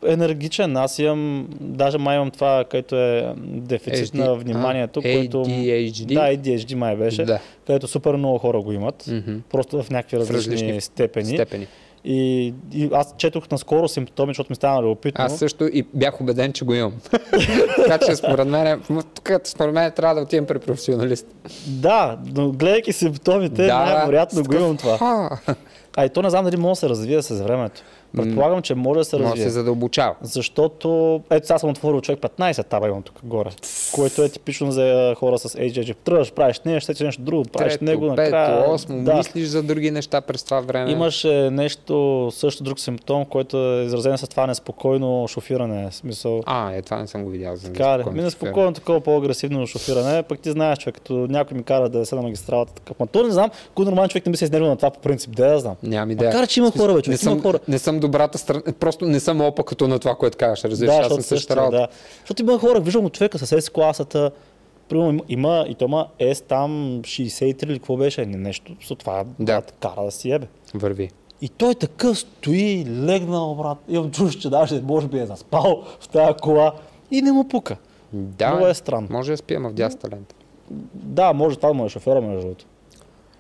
[0.08, 0.78] енергичен.
[0.78, 5.00] Аз имам, даже май имам това, което е дефицит HD, на вниманието.
[5.00, 6.14] А, което, ADHD?
[6.14, 7.40] Да, ADHD май беше, да.
[7.68, 9.42] където супер много хора го имат, mm-hmm.
[9.52, 11.34] просто в някакви различни, в различни степени.
[11.34, 11.68] степени.
[12.04, 15.26] И, и аз четох наскоро симптоми, защото ми стана любопитно.
[15.26, 16.94] Аз също и бях убеден, че го имам.
[17.76, 18.82] така че според мен,
[19.16, 21.28] тук според мен трябва да отидем при професионалист.
[21.68, 25.30] Да, но гледайки симптомите, да, най-вероятно го имам това.
[25.98, 27.82] А и то не знам дали може да се развие с времето.
[28.16, 29.30] Предполагам, че може да се развие.
[29.30, 30.16] Може да се задълбочава.
[30.22, 33.50] Защото, ето сега съм отворил човек 15 таба имам тук горе,
[33.92, 35.96] което е типично за хора с HGG.
[35.96, 38.62] Тръгваш, правиш нещо, ще нещо друго, правиш Трето, него накрая.
[38.62, 39.14] Пето, осмо, да.
[39.14, 40.92] мислиш за други неща през това време.
[40.92, 45.92] Имаше нещо, също друг симптом, който е изразен с това неспокойно шофиране.
[45.92, 46.42] Смисъл.
[46.46, 47.56] А, е, това не съм го видял.
[47.56, 50.24] За така, ми неспокойно, такова по-агресивно шофиране.
[50.24, 52.74] Пък ти знаеш, човек, като някой ми кара да се на магистралата.
[52.74, 53.00] Такъв.
[53.00, 55.36] Ма то не знам, кой нормален човек не би се изнервил на това по принцип.
[55.36, 55.76] Да, да знам.
[55.84, 56.32] Нямам идея.
[56.32, 57.60] Макар, че има хора, човек, не съм, хора.
[57.68, 61.14] Не съм добрата страна, просто не съм опа на това, което казваш, разбираш, да, аз
[61.14, 61.78] съм същата работа.
[61.78, 61.88] Да.
[62.20, 64.32] Защото има хора, виждам от човека с S класата,
[64.90, 66.72] Примерно има, и то има S там
[67.02, 69.62] 63 или какво беше, не нещо, с това да.
[69.80, 70.48] кара да си ебе.
[70.74, 71.10] Върви.
[71.42, 73.78] И той такъв стои, легнал, брат.
[73.88, 76.74] Имам чувство, че даже може би е заспал в тази кола
[77.12, 77.78] и не му пука.
[78.14, 79.08] Да, Много е странно.
[79.12, 80.36] Може да спием в дясната лента.
[80.94, 82.66] Да, може това му е шофьора, между другото.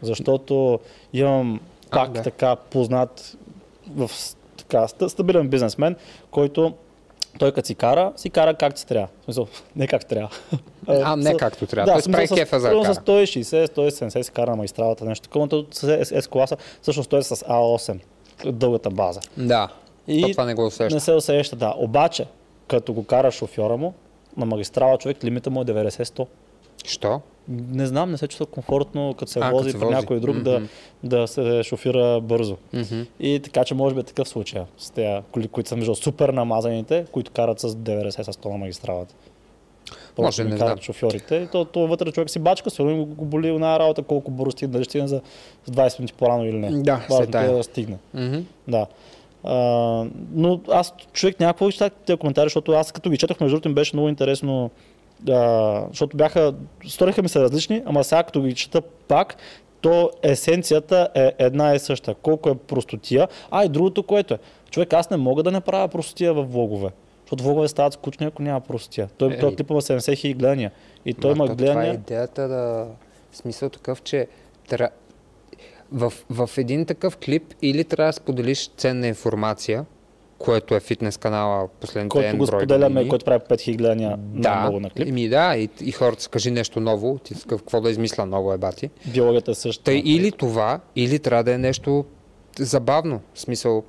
[0.01, 0.79] Защото
[1.13, 1.59] имам
[1.91, 2.21] пак а, да.
[2.21, 3.37] така познат
[3.95, 4.11] в
[4.69, 5.95] така, стабилен бизнесмен,
[6.31, 6.73] който
[7.39, 9.07] той като си кара, си кара както си трябва.
[9.21, 10.29] В смисъл, не както трябва.
[10.87, 11.91] А, не както трябва.
[11.91, 13.05] Той в си прави кефа за да с кара.
[13.05, 17.23] 160, 170 си кара на магистралата, нещо такова, но с S класа, всъщност той е
[17.23, 17.99] с А8,
[18.45, 19.19] дългата база.
[19.37, 19.69] Да.
[20.07, 20.95] И То това не го усеща.
[20.95, 21.73] Не се усеща, да.
[21.77, 22.25] Обаче,
[22.67, 23.93] като го кара шофьора му,
[24.37, 26.27] на магистрала човек лимита му е 90-100.
[26.85, 27.21] Що?
[27.49, 30.67] Не знам, не се чувства комфортно, като се А, вози при някой друг да, Мгм.
[31.03, 32.57] да се шофира бързо.
[32.73, 33.01] Мгм.
[33.19, 36.29] И така, че може би е такъв случай с тези коли, които са между супер
[36.29, 39.15] намазаните, които карат с 90-100 на магистралата.
[40.17, 40.59] Може, знам.
[40.59, 41.35] карат шофьорите.
[41.35, 44.71] И то, то вътре човек си бачка, сигурно го, боли една работа, колко бързо стигне,
[44.73, 45.21] дали стигне за
[45.65, 46.83] с 20 минути по-рано или не.
[46.83, 47.01] Да,
[47.31, 47.51] тая.
[47.51, 47.97] е да стигне.
[48.13, 48.39] Мгм.
[48.67, 48.85] Да.
[49.43, 49.55] А,
[50.31, 51.69] но аз човек някакво
[52.05, 54.71] тези коментари, защото аз като ги четох, между другото им беше много интересно,
[55.29, 56.53] а, защото бяха,
[56.87, 59.35] сториха ми се различни, ама сега като ги чета пак,
[59.81, 62.13] то есенцията е една и съща.
[62.15, 63.27] Колко е простотия.
[63.51, 64.37] А и другото, което е.
[64.71, 66.89] Човек, аз не мога да не правя простотия в влогове.
[67.21, 69.09] Защото влогове стават скучни, ако няма простотия.
[69.17, 70.71] Той, Е, той клип има 70 хиляди гледания.
[71.05, 71.93] И той Ма има то Това е гледания.
[71.93, 72.87] идеята да...
[73.31, 74.27] В смисъл такъв, че
[75.91, 79.85] в, в един такъв клип или трябва да споделиш ценна информация,
[80.39, 83.09] което е фитнес канала последните който N го споделяме, години.
[83.09, 85.07] който прави 5000 гледания да, много на клип.
[85.07, 88.57] Еми да, и, и хората са кажи нещо ново, ти какво да измисля ново е
[88.57, 88.89] бати.
[89.05, 89.91] Биологията е същата.
[89.91, 92.05] Тъй или това, или трябва да е нещо
[92.59, 93.21] забавно.
[93.33, 93.83] В смисъл,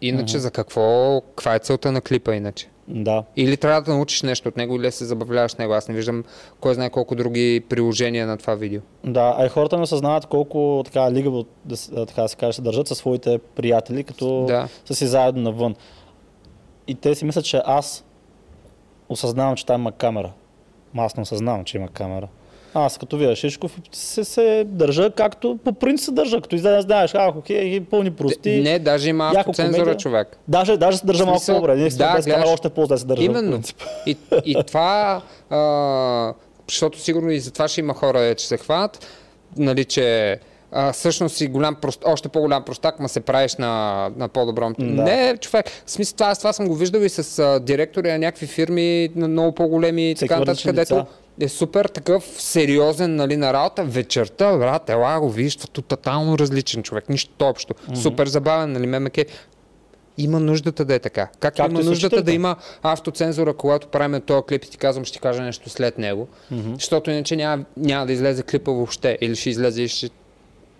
[0.00, 2.68] иначе за какво, каква е целта на клипа иначе?
[2.88, 3.24] Да.
[3.36, 5.72] Или трябва да научиш нещо от него, или да се забавляваш с него.
[5.72, 6.24] Аз не виждам
[6.60, 8.80] кой знае колко други приложения на това видео.
[9.04, 12.88] Да, а и хората не осъзнават колко така а, така да се каже, се държат
[12.88, 14.68] със своите приятели, като Да.
[14.84, 15.74] са си заедно навън.
[16.86, 18.04] И те си мислят, че аз
[19.08, 20.32] осъзнавам, че там има камера.
[20.94, 22.28] Ма аз не осъзнавам, че има камера.
[22.74, 27.14] Аз като видя Шишков се, се държа както по принцип се държа, като излезе знаеш,
[27.14, 28.60] а, окей, и пълни прости.
[28.60, 30.38] Не, даже има автоцензура, човек.
[30.48, 31.76] Даже, даже се държа малко смисъл, по-добре.
[31.76, 33.22] Не, да, без гледаш- още по-зле се държа.
[33.22, 33.60] Именно.
[34.06, 36.32] И, и това, а,
[36.68, 39.06] защото сигурно и за това ще има хора, де, че се хванат,
[39.56, 40.38] нали, че
[40.72, 44.70] а, всъщност си голям прост, още по-голям простак, ма се правиш на, на по-добро.
[44.78, 44.84] Да.
[45.02, 45.66] Не, човек.
[45.86, 49.08] В смисъл, това, аз това съм го виждал и с а, директори на някакви фирми,
[49.16, 51.06] на много по-големи и така нататък, където лица.
[51.40, 53.84] Е супер такъв сериозен нали, на работа.
[53.84, 57.74] Вечерта, брат, ела го виж, тотално различен човек, нищо общо.
[57.94, 59.26] Супер забавен, нали, мемеке.
[60.18, 61.26] Има нуждата да е така.
[61.26, 62.32] Как Както има нуждата да учителите.
[62.32, 66.28] има автоцензура, когато правим този клип и ти казвам, ще ти кажа нещо след него,
[66.74, 70.10] защото иначе няма, няма да излезе клипа въобще или ще излезе и ще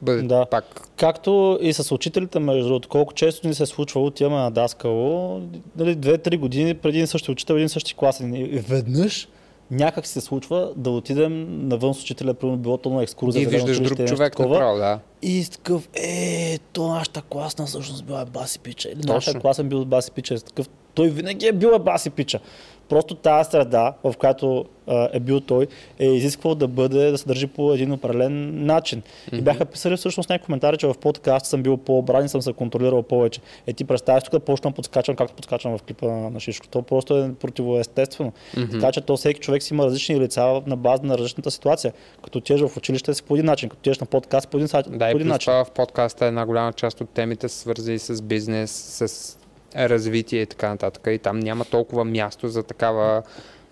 [0.03, 0.47] бъде Да.
[0.51, 0.65] пак.
[0.97, 5.41] Както и с учителите, между другото, колко често ни се е случвало, отиваме на даскало,
[5.77, 8.21] нали, 2-3 години преди един същи учител, един същи клас.
[8.21, 9.29] И веднъж
[9.71, 13.43] някак се случва да отидем навън с учителя, примерно било то на екскурзия.
[13.43, 14.55] И виждаш друг човек такова.
[14.55, 15.01] направо, да.
[15.23, 18.89] И такъв, е, то нашата класна всъщност била баси пича.
[18.89, 20.41] Или нашата класен бил баси пича.
[20.41, 22.41] Такъв, той винаги е бил е баси пича.
[22.89, 25.67] Просто тази среда, в която а, е бил той,
[25.99, 29.03] е изисквал да бъде, да се държи по един определен начин.
[29.33, 32.53] И бяха писали всъщност някакви коментари, че в подкаст съм бил по-обран и съм се
[32.53, 33.41] контролирал повече.
[33.67, 36.69] Е, ти представяш тук да почна да подскачам, както подскачам в клипа на, Шишко.
[36.69, 38.33] То просто е противоестествено.
[38.71, 41.93] Така че то всеки човек си има различни лица на база на различната ситуация.
[42.25, 45.11] Като отидеш в училище си по един начин, като отидеш на подкаст по един, Да,
[45.11, 45.47] по един начин.
[45.53, 49.38] това в подкаста една голяма част от темите свързани с бизнес, с
[49.77, 51.07] развитие и така нататък.
[51.11, 53.23] И там няма толкова място за такава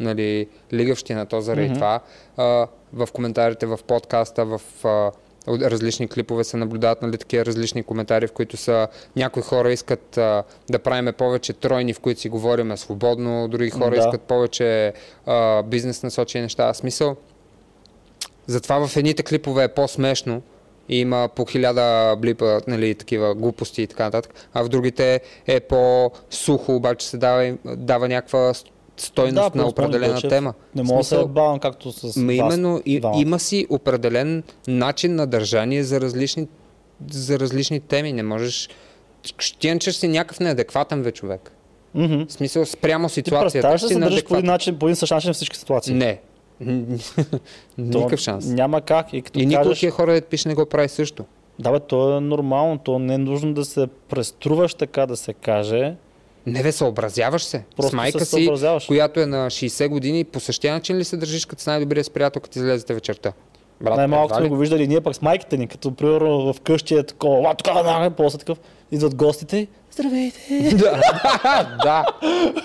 [0.01, 1.26] нали, лигавщина.
[1.26, 1.74] То заради Мгм.
[1.74, 2.01] това
[2.36, 5.12] а, в коментарите в подкаста, в а,
[5.49, 10.42] различни клипове се наблюдават нали, такива различни коментари, в които са някои хора искат а,
[10.70, 13.97] да правиме повече тройни, в които си говориме свободно, други хора Да.
[13.97, 14.92] искат повече
[15.26, 16.74] а, бизнес насочени неща.
[16.74, 17.16] Смисъл,
[18.47, 20.42] затова в едните клипове е по-смешно
[20.89, 25.61] и има по хиляда блипа, нали, такива глупости и така нататък, а в другите е
[25.61, 28.53] по-сухо, обаче се дава, дава някаква
[28.97, 30.55] стойност на просто определена Мълчев тема.
[30.74, 35.14] Не мога да се Смисъл, бавам както с Ма именно и, има си определен начин
[35.14, 36.49] на държание за различни,
[37.11, 38.13] за различни теми.
[38.13, 38.68] Не можеш...
[39.38, 41.53] Ще иначе си някакъв неадекватен бе човек.
[41.95, 42.22] Мгм.
[42.29, 43.53] В смисъл спрямо Ти ситуацията.
[43.53, 45.95] представяш ли си да се държиш по един начин, по един същ начин всички ситуации?
[45.95, 46.21] Не.
[47.78, 48.46] Никакъв шанс.
[48.46, 49.12] Няма как.
[49.12, 51.24] И като И никой от тия хора, да пише, не го прави също.
[51.58, 55.33] да бе, то е нормално, то не е нужно да се преструваш така да се
[55.33, 55.95] каже.
[56.46, 57.64] Не бе, съобразяваш се.
[57.76, 58.50] Просто с майка се си,
[58.87, 62.11] която е на 60 години, по същия начин ли се държиш като с най-добрия с
[62.11, 63.33] приятел, като излезете вечерта?
[63.80, 67.03] Брат, Най-малко сме го виждали ние пък с майките ни, като примерно в къщи е
[67.03, 68.58] такова, а тук на после такъв,
[68.92, 69.66] идват гостите
[69.98, 70.76] здравейте.
[70.76, 71.00] да,
[71.82, 72.04] да,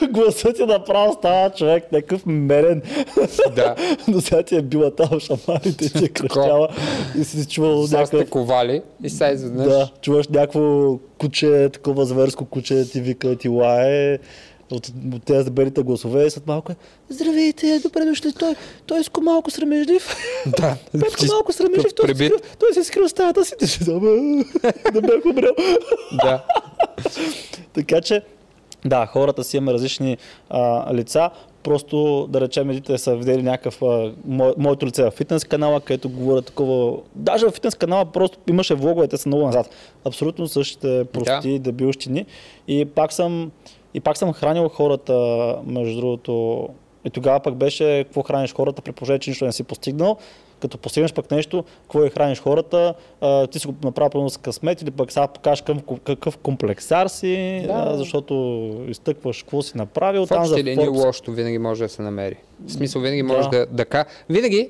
[0.07, 2.81] Гласът ти направо става човек, някакъв мерен.
[3.55, 3.75] да.
[4.07, 6.67] До сега ти е била там шамарите, ти е кръщяла
[7.19, 9.67] и си чувал някакъв сте ковали и сега изведнъж.
[9.67, 14.17] Да, чуваш някакво куче, такова зверско куче, ти вика, ти лае.
[14.71, 16.75] От, от тези белите гласове и след малко е
[17.09, 20.15] Здравейте, добре дошли, той, той е малко срамежлив.
[20.45, 20.77] Да.
[20.91, 22.33] Петко малко срамежлив, той, се Пребит.
[22.33, 23.93] скрил, той се скрил стаята си, да
[24.93, 25.53] да бях умрял.
[26.11, 26.43] да.
[27.73, 28.21] Така че,
[28.85, 30.17] да, хората си имаме различни
[30.49, 31.29] а, лица.
[31.63, 36.09] Просто, да речем, едните са видели някакъв а, мо, моето лице в фитнес канала, където
[36.09, 36.97] говоря такова.
[37.15, 39.69] Даже в фитнес канала просто имаше влогове, те са много назад.
[40.05, 41.59] Абсолютно същите прости, да.
[41.59, 42.25] дебилщини.
[42.67, 43.51] И пак съм,
[43.93, 45.15] и пак съм хранил хората,
[45.65, 46.67] между другото.
[47.05, 50.17] И тогава пък беше какво храниш хората, при положение, че нищо не си постигнал.
[50.59, 54.37] Като постигнеш пък нещо, какво е храниш хората, а, ти си го направил пълно с
[54.37, 57.73] късмет или пък сега покажеш към, какъв комплексар си, Да.
[57.73, 58.33] а, защото
[58.87, 60.25] изтъкваш какво си направил.
[60.25, 61.05] В Там за линии Forbes.
[61.05, 62.35] лошото винаги може да се намери.
[62.65, 63.33] В смисъл винаги Да.
[63.33, 64.05] може да, да ка...
[64.29, 64.69] Винаги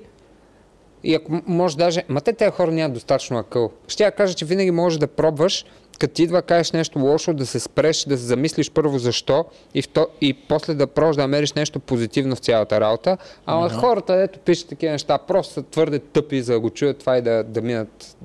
[1.04, 2.04] и ако може даже...
[2.10, 3.72] Ма те тези хора нямат достатъчно акъл.
[3.88, 5.66] Ще я кажа, че винаги можеш да пробваш,
[6.02, 9.82] като идва да кажеш нещо лошо, да се спреш, да се замислиш първо защо и,
[9.82, 10.08] вто...
[10.22, 13.18] и после да пробваш да намериш нещо позитивно в цялата работа.
[13.46, 17.18] Ама хората, ето пишат такива неща, просто са твърде тъпи за да го чуят това
[17.18, 18.18] и да, да минат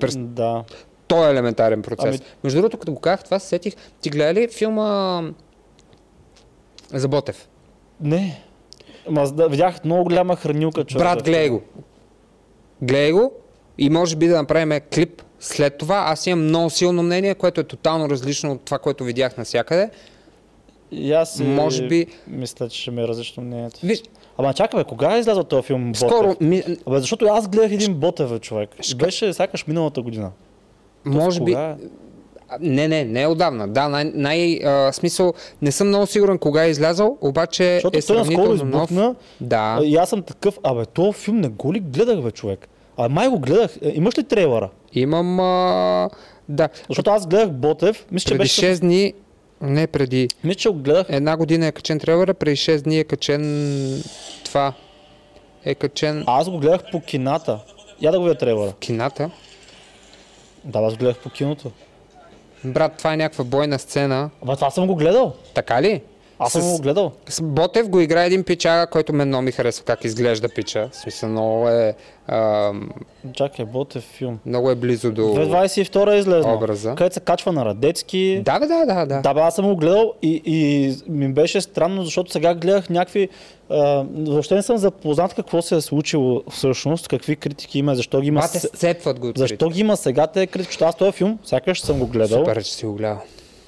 [0.00, 0.64] през Да.
[1.06, 2.04] този елементарен процес.
[2.06, 3.74] Ами- Между другото, като го казах това, се сетих.
[4.00, 5.22] Ти гледа ли филма
[6.90, 7.48] за Ботев?
[8.00, 8.42] Не.
[9.10, 10.84] Ма, да, видях много голяма хранилка.
[10.84, 11.04] човек.
[11.04, 11.62] Брат, гледай го.
[12.82, 13.32] Гледай го
[13.78, 15.96] и може би да направим клип след това.
[15.98, 19.90] Аз имам много силно мнение, което е тотално различно от това, което видях навсякъде.
[20.92, 23.80] И аз Може би- Мисля, че ще ми е различно мнението.
[23.82, 24.02] Виж,
[24.38, 25.98] Ама чакай, бе, кога е излязъл този филм Ботев?
[26.00, 28.70] скоро, ми, Абе, защото аз гледах един Ботев, бе, човек.
[28.80, 30.30] Ще- Беше сякаш миналата година.
[31.04, 31.52] може би...
[31.52, 31.74] Кога е?
[32.60, 33.68] Не, не, не е отдавна.
[33.68, 35.32] Да, най, най а, смисъл,
[35.62, 38.90] не съм много сигурен кога е излязъл, обаче Защото е той наскоро сравнително нов.
[38.90, 39.14] избухна.
[39.40, 39.80] Да.
[39.84, 42.68] И аз съм такъв, абе, този филм не го ли гледах, бе, човек?
[42.96, 43.76] А май го гледах.
[43.82, 44.70] Е, Имаш ли трейлера?
[44.92, 45.40] Имам...
[45.40, 46.10] А,
[46.48, 46.68] да.
[46.88, 48.60] Защото аз гледах Ботев, мисля, че Преди беше...
[48.66, 49.12] 6 дни,
[49.60, 51.06] не преди Мисля, че го гледах.
[51.08, 54.02] една година е качен трейлера, преди 6 дни е качен
[54.44, 54.72] това.
[55.64, 57.58] Е качен Аз го гледах по кината.
[58.00, 58.72] Я да го видя трейлера.
[58.72, 59.30] кината.
[60.64, 61.70] Да, аз го гледах по киното.
[62.64, 64.30] Брат, това е някаква бойна сцена.
[64.42, 65.32] Ама това съм го гледал.
[65.54, 66.02] Така ли?
[66.42, 67.12] Аз съм го гледал.
[67.28, 70.88] С Ботев го играе един пичага, който мен много ми харесва как изглежда пича.
[70.92, 71.94] В смисъл много е,
[72.26, 72.72] а,
[73.32, 74.38] Чакай, Ботев филм.
[74.46, 75.22] много е близо до...
[75.22, 76.54] 2022 е излезнал.
[76.56, 76.94] Образа.
[76.94, 78.42] Където се качва на Радецки.
[78.44, 79.20] Да, бе, да, да, да.
[79.20, 83.28] Да, бе, аз съм го гледал и, и ми беше странно, защото сега гледах някакви...
[83.70, 88.28] А, въобще не съм запознат какво се е случило всъщност, какви критики има, защо ги
[88.28, 88.40] има...
[88.40, 89.32] Бате, се- сцепват го.
[89.36, 90.72] Защо ги има сега те критики?
[90.72, 92.38] Защото аз този филм, сякаш съм го гледал.
[92.38, 93.18] Супер, че си го гледал.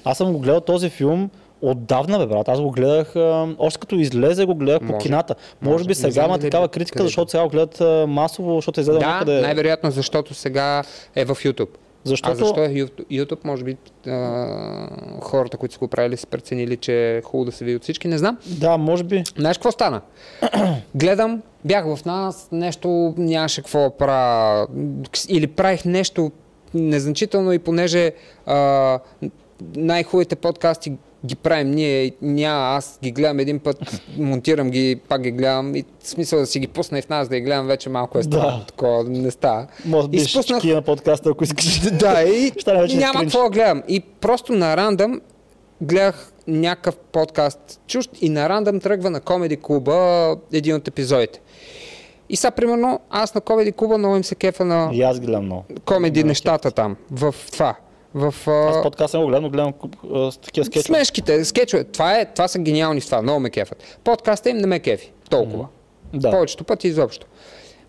[0.03, 1.29] Аз съм го гледал този филм
[1.69, 2.49] отдавна, бе, брат.
[2.49, 4.97] Аз го гледах, а, още като излезе, го гледах по Може.
[5.03, 5.35] кината.
[5.61, 5.85] Може, Може.
[5.85, 7.07] би сега има такава е критика, къде.
[7.07, 9.41] защото сега го гледат а, масово, защото е излезе Да, някъде.
[9.41, 10.83] най-вероятно, защото сега
[11.15, 11.69] е в YouTube.
[12.03, 12.31] Защото...
[12.31, 12.69] А защо е
[13.11, 13.45] YouTube?
[13.45, 13.77] Може би
[14.07, 14.47] а,
[15.21, 18.07] хората, които са го правили, са преценили, че е хубаво да се види от всички,
[18.07, 18.37] не знам.
[18.47, 19.23] Да, може би.
[19.37, 20.01] Знаеш какво стана?
[20.95, 24.67] Гледам, бях в нас, нещо нямаше какво да правя.
[25.29, 26.31] Или правих нещо
[26.73, 28.11] незначително и понеже
[28.45, 28.99] а,
[29.75, 30.93] най-хубавите подкасти
[31.25, 33.77] ги правим ние, няма, аз ги гледам един път,
[34.17, 37.35] монтирам ги, пак ги гледам и смисъл да си ги пусна и в нас да
[37.35, 38.65] ги гледам вече малко е странно, Да.
[38.65, 39.67] такова не става.
[39.85, 41.79] Може би спуснах- на подкаста, ако искаш.
[41.81, 42.51] Да, и
[42.93, 43.83] няма какво да гледам.
[43.87, 45.21] И просто на рандъм
[45.81, 49.95] гледах някакъв подкаст чужд и на рандъм тръгва на Комеди клуба
[50.53, 51.41] един от епизодите.
[52.29, 55.45] И сега, примерно, аз на Комеди клуба много им се кефа на И аз гледам
[55.45, 55.63] много.
[55.85, 57.75] комеди Да, нещата там, в това.
[58.15, 59.73] В, Аз а, подкаст не го гледам, но гледам
[60.13, 60.83] а, с такива скетчове.
[60.97, 61.83] смешките, скетчове.
[61.83, 63.97] Това, е, това са гениални това, много ме кефат.
[64.03, 65.67] Подкаста им не ме кефи, толкова.
[66.13, 66.31] Да.
[66.31, 67.27] Повечето пъти изобщо.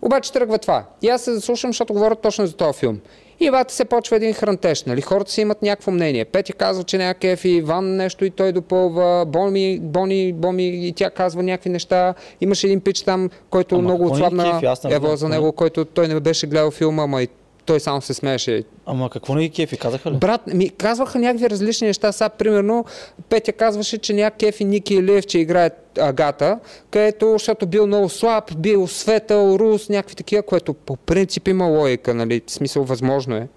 [0.01, 0.83] Обаче тръгва това.
[1.01, 2.99] И аз се заслушам, защото говорят точно за този филм.
[3.39, 5.01] И бата се почва един хрантеж, нали?
[5.01, 6.25] Хората си имат някакво мнение.
[6.25, 11.09] Петя казва, че няма кефи, Иван нещо и той допълва, Бони, Бони, Боми и тя
[11.09, 12.13] казва някакви неща.
[12.41, 14.61] Имаше един пич там, който Ама много ни отслабна.
[14.63, 15.17] Аз Ева знам.
[15.17, 17.27] за него, който той не беше гледал филма, ама и
[17.67, 18.63] той само се смееше.
[18.85, 20.15] Ама какво не ги кефи, казаха ли?
[20.15, 22.11] Брат, ми казваха някакви различни неща.
[22.11, 22.85] Сега, примерно,
[23.29, 25.69] Петя казваше, че няма кефи Ники Илиев, че играе
[25.99, 26.59] Агата,
[26.91, 32.13] където, защото бил много слаб, бил светъл, рус, някакви такива, което по принцип има логика,
[32.13, 32.41] нали?
[32.47, 33.47] В смисъл, възможно е.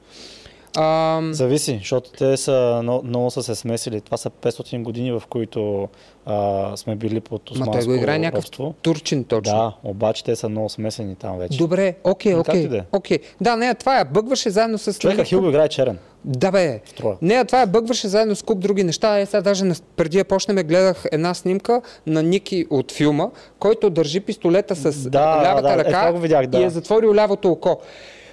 [0.77, 4.01] А, Зависи, защото те са много, много са се смесили.
[4.01, 5.89] Това са 500 години, в които
[6.27, 8.75] а, сме били под ма той османско го играе някакъв робство.
[8.83, 9.53] турчин точно.
[9.53, 11.59] Да, обаче те са много смесени там вече.
[11.59, 12.65] Добре, окей, как окей.
[12.65, 12.83] е.
[12.93, 13.19] окей.
[13.41, 14.05] Да, не, това е.
[14.05, 14.99] Бъгваше заедно с...
[14.99, 15.99] Човека Хил го играе черен.
[16.25, 16.81] Да бе.
[16.87, 17.17] Строя.
[17.23, 19.19] Не, това е бъгваше заедно с куп други неща.
[19.21, 23.27] Е, сега даже на- преди да почнем гледах една снимка на Ники от филма,
[23.59, 26.59] който държи пистолета с Да, лявата да, е, ръка го видях, да.
[26.61, 27.81] и е затворил лявото око.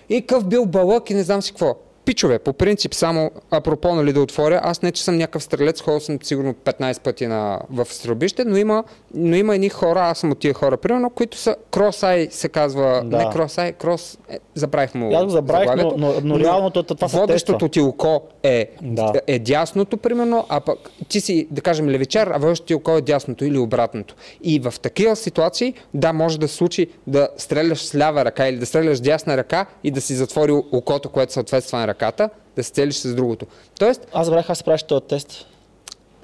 [0.09, 1.75] И къв бил балък и не знам си какво.
[2.07, 5.99] Пичове, по принцип, само апропо нали, да отворя, аз не че съм някакъв стрелец, ходил
[5.99, 10.31] съм сигурно 15 пъти на, в стрелбище, но има, но има едни хора, аз съм
[10.31, 13.17] от тия хора, примерно, които са кросай, се казва, Да.
[13.17, 17.17] не кросай, крос, е, забравих му Аз забравих, но, но, но реално това, това са
[17.17, 19.13] Водещото ти око е, Да.
[19.27, 20.79] е дясното, примерно, а пък
[21.09, 24.15] ти си, да кажем, левичар, а водещото ти око е дясното или обратното.
[24.43, 28.57] И в такива ситуации, да, може да се случи да стреляш с лява ръка или
[28.57, 32.63] да стреляш с дясна ръка и да си затвори окото, което съответства на ръката, да
[32.63, 33.45] се целиш с другото.
[33.79, 35.47] Тоест, Аз забравих се правиш този тест.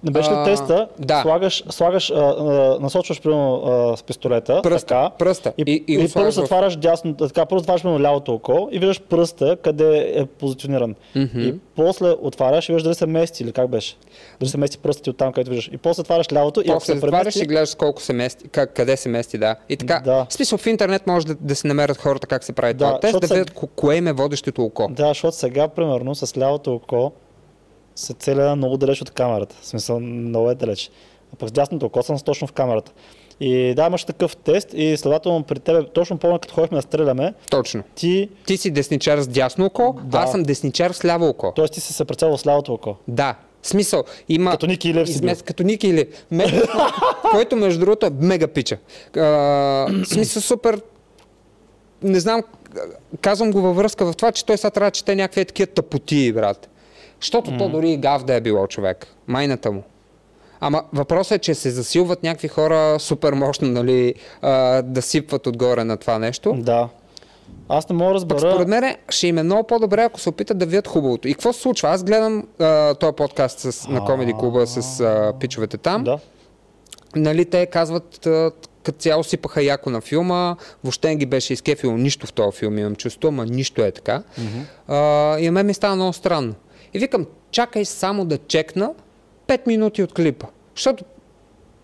[0.04, 0.88] Не беше ли А, теста?
[1.00, 1.22] да.
[1.22, 2.44] Слагаш, слагаш а, а,
[2.80, 4.60] насочваш примерно а, с пистолета.
[4.64, 5.54] Пръста, така, пръста.
[5.58, 9.02] И, И- и, и първо затваряш дясно, така, първо затваряш примерно лявото око и виждаш
[9.02, 10.96] пръста къде е позициониран.
[11.16, 13.96] И после отваряш и виждаш дали се мести или как беше.
[14.40, 15.68] Дали се мести пръстът ти от там, където виждаш.
[15.68, 17.40] И после затваряш лявото и ако после се премести...
[17.40, 19.56] и гледаш колко се мести, как, къде се мести, да.
[19.70, 20.26] И така, Да.
[20.30, 23.00] в смисъл в интернет може да, да се намерят хората как се прави Да, това
[23.00, 24.88] тест, да видят ко- кое им е водещото око.
[24.90, 27.12] Да, защото сега, примерно, с лявото око
[27.95, 29.56] се целя много далеч от камерата.
[29.61, 30.91] В смисъл, много е далеч.
[31.34, 32.91] А пък с дясното око съм точно в камерата.
[33.40, 37.34] И да, имаш такъв тест и следователно при тебе, точно помня като ходихме да стреляме,
[37.49, 37.84] Точно.
[37.95, 40.18] ти, Ти си десничар с дясно око, Да.
[40.18, 41.52] аз съм десничар с ляво око.
[41.52, 41.68] т.е.
[41.68, 42.95] ти си се прицелил с лявото око.
[43.07, 43.36] Да.
[43.64, 44.52] Смисъл, има...
[44.52, 46.07] Като Ники Илев си измес- Като Ники Илев.
[46.32, 46.61] Ме-
[47.32, 48.78] който между другото е мега пича.
[49.18, 50.82] А, смисъл супер...
[52.03, 52.41] Не знам,
[53.22, 56.34] казвам го във връзка в това, че той сега трябва да чете някакви такива тъпоти,
[56.34, 56.70] брат.
[57.24, 59.08] Защото то дори и гав да е било човек.
[59.28, 59.84] Майната му.
[60.60, 65.84] Ама въпросът е, че се засилват някакви хора супер мощно, нали, а, да сипват отгоре
[65.84, 66.54] на това нещо.
[66.58, 66.90] Да.
[67.70, 68.52] Аз не мога да Пък разбера.
[68.52, 71.28] според мен ще им е много по-добре, ако се опитат да видят хубавото.
[71.28, 71.90] И какво се случва?
[71.90, 76.04] Аз гледам а, този подкаст с, на Комеди Клуба с а, пичовете там.
[76.04, 76.20] Да.
[77.16, 78.52] Нали, те казват, а,
[78.84, 82.78] като цяло сипаха яко на филма, въобще не ги беше изкефило нищо в този филм,
[82.78, 84.24] имам чувство, ама нищо е така.
[84.88, 86.54] А, и на мен ми става много странно.
[86.94, 88.94] И викам, чакай само да чекна
[89.48, 90.48] 5 минути от клипа.
[90.76, 91.06] Защото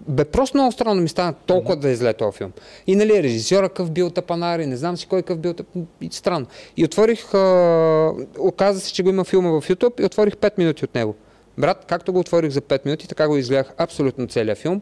[0.08, 2.52] бе просто много странно ми стана толкова да изле този филм.
[2.88, 5.56] И нали режисьора къв бил тапанар и не знам си кой къв бил
[6.02, 6.46] и странно.
[6.78, 8.14] И отворих, а...
[8.40, 11.16] оказа се, че го има филма в YouTube и отворих 5 минути от него.
[11.58, 14.82] Брат, както го отворих за 5 минути, така го изгледах абсолютно целия филм.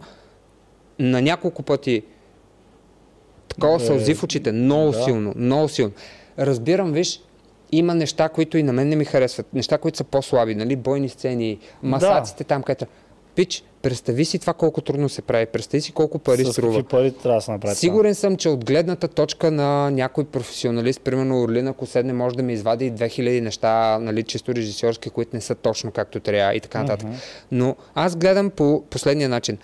[0.99, 2.03] На няколко пъти
[3.47, 5.03] такова Бе, сълзи в очите, много да.
[5.03, 5.91] силно, много силно.
[6.39, 7.21] Разбирам, виж,
[7.71, 11.09] има неща, които и на мен не ми харесват, неща, които са по-слаби, нали, бойни
[11.09, 12.85] сцени, масаците там, където...
[13.35, 16.83] Пич, представи си това колко трудно се прави, представи си колко пари с струва.
[16.83, 17.75] пари трябва да се направи?
[17.75, 22.43] Сигурен съм, че от гледната точка на някой професионалист, примерно Орлина, ако седне, може да
[22.43, 26.59] ми извади и 2000 неща, нали, чисто режисьорски, които не са точно както трябва и
[26.59, 27.09] така нататък.
[27.51, 29.57] Но аз гледам по последния начин.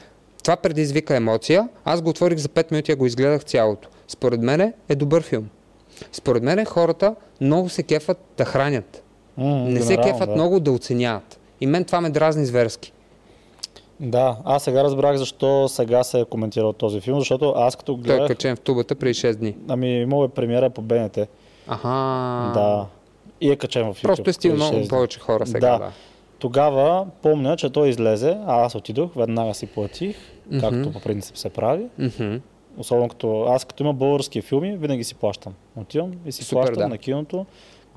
[0.44, 1.70] Това предизвика емоция.
[1.86, 3.90] Аз го отворих за 5 минути, а го изгледах цялото.
[4.08, 5.50] Според мен е добър филм.
[6.12, 9.04] Според мен хората много се кефат да хранят.
[9.38, 10.36] М, Не се кефат да.
[10.36, 11.40] много да оценяват.
[11.62, 12.94] И мен това ме дразни зверски.
[14.00, 18.02] Да, аз сега разбрах защо сега се е коментирал този филм, защото аз като Той
[18.02, 19.56] е гледах, качен в тубата преди 6 дни.
[19.68, 21.18] ами имало е премиера по БНТ.
[21.68, 21.90] Аха.
[22.54, 22.86] Да.
[23.42, 24.02] И е качен в YouTube.
[24.04, 25.72] Просто е преди много повече хора сега.
[25.72, 25.78] Да.
[25.78, 25.92] да.
[26.40, 30.16] Тогава помня, че той излезе, а аз отидох, веднага си платих,
[30.60, 31.86] както по принцип се прави.
[32.00, 32.36] Мгм.
[32.78, 35.54] Особено като аз като има български филми, винаги си плащам.
[35.76, 36.88] Отивам и си Супер, плащам да.
[36.88, 37.46] на киното,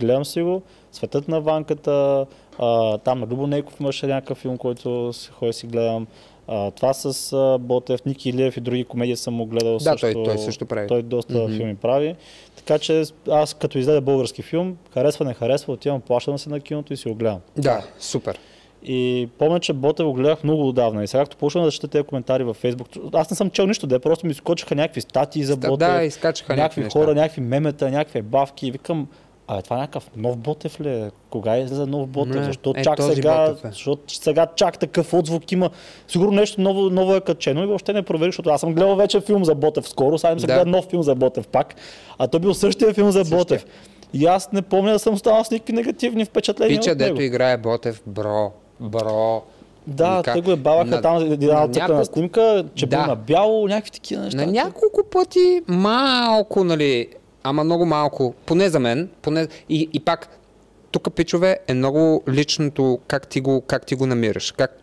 [0.00, 0.62] гледам си го,
[0.92, 2.26] Светът на ванката,
[2.58, 6.06] а, там на Любо Нейков имаше някакъв филм, който си ходя си гледам.
[6.48, 10.12] А, това с а, Ботев, Ники Илиев и други комедии съм му гледал Да, също.
[10.12, 10.86] той- той също прави.
[10.88, 11.52] Той доста Мгм.
[11.52, 12.16] филми прави.
[12.56, 16.92] Така че аз като излезе български филм, харесва, не харесва, отивам, плащам се на киното
[16.92, 17.40] и си го гледам.
[17.56, 18.38] Да, супер.
[18.88, 21.04] И помня, че го гледах много отдавна.
[21.04, 23.86] И сега, като почна да чета тези коментари във Фейсбук, аз не съм чел нищо,
[23.86, 25.86] де просто ми скочиха някакви статии за Да, бота.
[25.88, 26.98] да, изкачаха някакви неща.
[26.98, 28.66] хора, някакви мемета, някакви бавки.
[28.66, 29.08] И викам,
[29.48, 30.88] а това е някакъв нов Ботев ли?
[30.88, 31.10] е?
[31.30, 32.34] Кога излезе нов Ботев?
[32.34, 33.46] Не, Защо е, чак сега?
[33.46, 33.68] Ботев е.
[33.68, 35.70] Защо сега чак такъв отзвук има?
[36.08, 39.20] Сигурно нещо ново, ново е качено и въобще не проверих, защото аз съм гледал вече
[39.20, 40.54] филм за Ботев скоро, сега им се Да.
[40.54, 41.74] гледа нов филм за Ботев пак.
[42.18, 43.38] А той бил същия филм за Същия.
[43.38, 43.66] Ботев.
[44.12, 48.02] И аз не помня да съм останал с никакви негативни впечатления Пича, дето играе Ботев,
[48.06, 49.42] бро, бро.
[49.86, 52.96] Да, Вика, те го е баваха на- там една на цъкана няколко- снимка, че Да.
[52.96, 54.36] бил на бяло, някакви такива неща.
[54.36, 57.08] На няколко пъти малко, нали,
[57.42, 60.28] ама много малко, поне за мен, поне, и, и пак,
[60.90, 64.78] тук, пичове, е много личното как ти го, как ти го намираш, как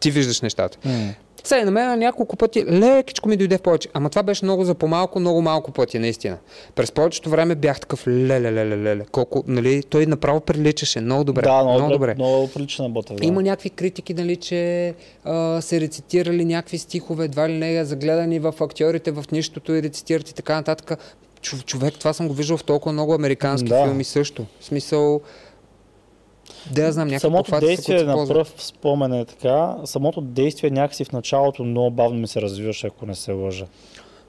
[0.00, 0.78] ти виждаш нещата.
[0.84, 1.08] М.
[1.46, 4.64] Сега на мен на няколко пъти лекичко ми дойде в повече, ама това беше много
[4.64, 6.36] за по-малко, много малко пъти, наистина.
[6.74, 11.42] През повечето време бях такъв леле, леле, леле, колко, нали, той направо приличаше, много добре,
[11.42, 12.14] да, много, много добре.
[12.14, 13.16] Много прилича на Ботев.
[13.16, 13.26] Да.
[13.26, 14.94] Има някакви критики, нали, че
[15.24, 20.30] а, се рецитирали някакви стихове, едва ли не загледани в актьорите в нищото и рецитират
[20.30, 20.98] и така нататък.
[21.40, 23.84] Чов, човек, това съм го виждал в толкова много американски Да.
[23.84, 24.46] филми също.
[24.60, 25.20] В смисъл,
[26.72, 29.76] да я знам, някакво Самото действие на пръв спомен е така.
[29.84, 33.66] Самото действие някакси в началото много бавно ми се развиваше, ако не се лъжа.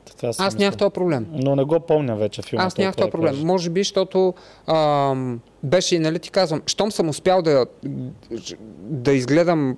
[0.05, 0.59] Така Аз мисля.
[0.59, 1.27] нямах този проблем.
[1.31, 2.63] Но не го помня вече филма.
[2.65, 3.33] Аз нямах този да проблем.
[3.33, 3.45] кажа.
[3.45, 4.33] Може би, защото
[4.67, 7.65] ам, беше, нали ти казвам, щом съм успял да,
[8.81, 9.77] да изгледам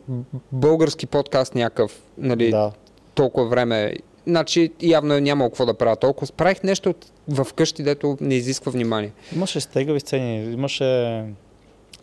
[0.52, 2.72] български подкаст някакъв, нали, Да.
[3.16, 3.94] толкова време,
[4.28, 6.32] значи явно е нямало какво да правя толкова.
[6.38, 6.94] Правих нещо
[7.28, 9.12] в къщи, дето не изисква внимание.
[9.36, 11.24] Имаше стегави сцени, имаше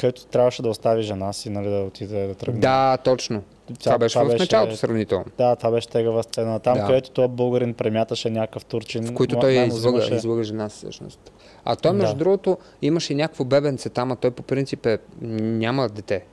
[0.01, 2.61] където трябваше да остави жена си, нали, да отиде да тръгне.
[2.61, 3.43] Да, точно.
[3.85, 5.25] Това беше в началото сравнително.
[5.39, 6.61] Да, това беше тегава сцена.
[6.61, 6.87] Там, Да.
[6.87, 9.05] където този българин премяташе някакъв турчин.
[9.05, 11.33] В които той излъга, взимаше- излъга жена си всъщност.
[11.65, 12.19] А той, между Да.
[12.19, 16.25] другото, имаше и някакво бебенце там, а той по принцип е, няма дете.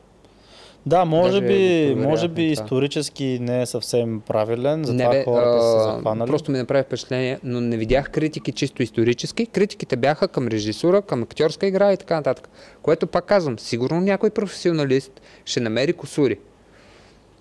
[0.85, 5.61] Да, може Даже би, може би исторически не е съвсем правилен, затова не, бе, хората
[5.61, 6.29] са а, захванали.
[6.29, 9.45] Просто ми направи впечатление, но не видях критики чисто исторически.
[9.45, 12.49] Критиките бяха към режисура, към актьорска игра и така нататък.
[12.81, 16.39] Което пак казвам, сигурно някой професионалист ще намери косури.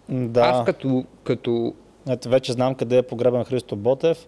[0.09, 1.75] Да, Аз като, като
[2.09, 4.27] ето вече знам къде е погребан Христо Ботев.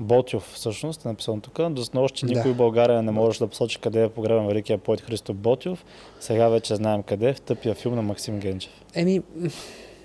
[0.00, 1.70] Ботев всъщност е написано тук.
[1.70, 2.32] До снощи Да.
[2.32, 5.84] никой в България не може да посочи къде е погребан великия поет Христо Ботев.
[6.20, 7.32] Сега вече знаем къде.
[7.34, 8.72] В тъпия филм на Максим Генчев.
[8.94, 9.22] Еми,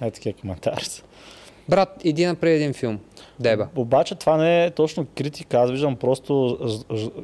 [0.02, 1.04] Е такива коментари са.
[1.70, 3.00] брат, иди направи един филм.
[3.40, 3.68] Деба.
[3.76, 6.58] Обаче това не е точно критика, аз виждам просто,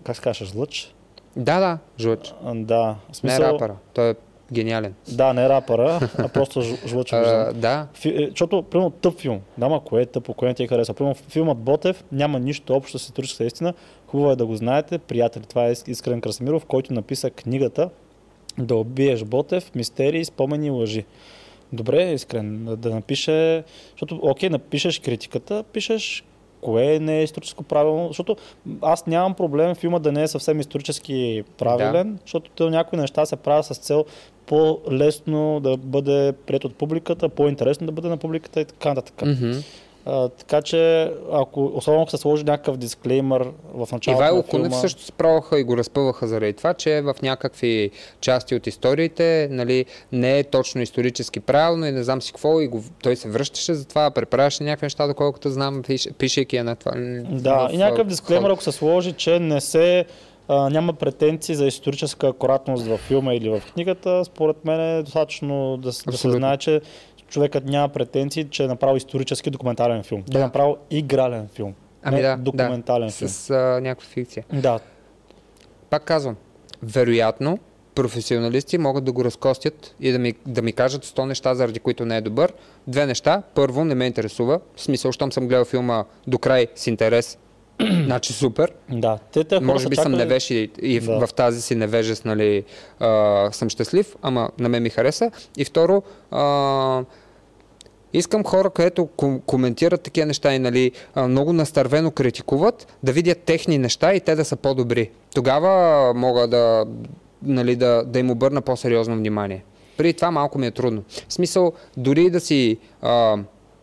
[0.03, 0.95] как се казваш, лъч?
[1.35, 2.33] Да, да, жлъч.
[2.53, 3.75] Да, в Не е смисъл, рапъра.
[3.93, 4.15] Той е
[4.53, 4.93] гениален.
[5.07, 7.39] да, не рапъра, а просто ж- жлъч виждам.
[7.39, 9.39] А, да, Фи, е, защото, примерно, тъп филм.
[9.57, 10.93] Да, ма кое е тъпо, кое не ти харесва.
[10.93, 13.73] Примерно, филмът Ботев няма нищо общо с историческата истина.
[14.07, 15.43] Хубаво е да го знаете, приятели.
[15.43, 17.89] Това е Искрен Красимиров, който написа книгата
[18.57, 21.05] Да убиеш Ботев, мистерии, спомени и лъжи.
[21.73, 26.23] Добре, Искрен, да- да напише, защото, окей, напишеш критиката, пишеш
[26.61, 28.35] кое не е историческо правилно, защото
[28.81, 33.35] аз нямам проблем филма да не е съвсем исторически правилен, защото те някои неща се
[33.35, 34.05] правят с цел
[34.45, 39.21] по-лесно да бъде прият от публиката, по-интересно да бъде на публиката и така нататък.
[39.25, 39.51] Мгм.
[40.05, 44.65] А, така че, ако, особено ако се сложи някакъв дисклеймър в началото Ивайло на филма...
[44.65, 47.91] Кунев също справяха и го разпъваха заради това, че в някакви
[48.21, 52.61] части от историите нали, не е точно исторически правилно и не знам си какво.
[52.61, 56.63] И го, той се връщаше за това, преправяше някакви неща, доколкото знам, пиш, пишейки я
[56.63, 56.91] на това.
[57.29, 60.05] Да, в, и някакъв дисклеймър, ако се сложи, че не се
[60.51, 65.77] а, няма претенции за историческа акуратност в филма или в книгата, според мен е достатъчно
[65.77, 66.81] да, да се знае, че
[67.27, 70.23] човекът няма претенции, че е направил исторически документален филм.
[70.23, 70.39] Той Да.
[70.39, 71.73] е направил игрален филм.
[72.03, 73.29] Ами не да, документален да, филм.
[73.29, 74.45] с а, някаква фикция.
[74.53, 74.79] Да,
[75.89, 76.35] Пак казвам,
[76.83, 77.59] вероятно,
[77.95, 82.05] професионалисти могат да го разкостят и да ми, да ми кажат 100 неща, заради които
[82.05, 82.53] не е добър.
[82.87, 83.43] Две неща.
[83.55, 84.59] Първо, не ме интересува.
[84.75, 87.37] В смисъл, щом съм гледал филма до край с интерес,
[88.05, 88.71] значи супер.
[88.89, 89.17] да.
[89.33, 91.27] Те, те Може би съм чакали- невеж и, и Да.
[91.27, 92.63] в тази си невежест, нали,
[92.99, 93.07] а,
[93.51, 95.31] съм щастлив, ама на мен ми хареса.
[95.57, 96.01] И второ,
[96.31, 97.03] а,
[98.13, 103.77] искам хора, където ком- коментират такива неща и нали, много настървено критикуват, да видят техни
[103.77, 105.09] неща и те да са по-добри.
[105.35, 105.73] Тогава
[106.13, 106.85] мога да,
[107.43, 109.63] нали, да, да им обърна по-сериозно внимание.
[109.97, 111.03] Преди това малко ми е трудно.
[111.27, 113.37] В смисъл, дори да си а,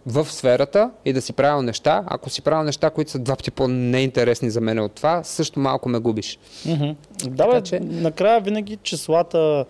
[0.09, 3.51] в сферата и да си правил неща, ако си правил неща, които са два пъти
[3.51, 6.39] по-неинтересни за мен от това, също малко ме губиш.
[6.66, 6.90] Мгм.
[7.24, 9.64] Да, бе, че- накрая винаги числата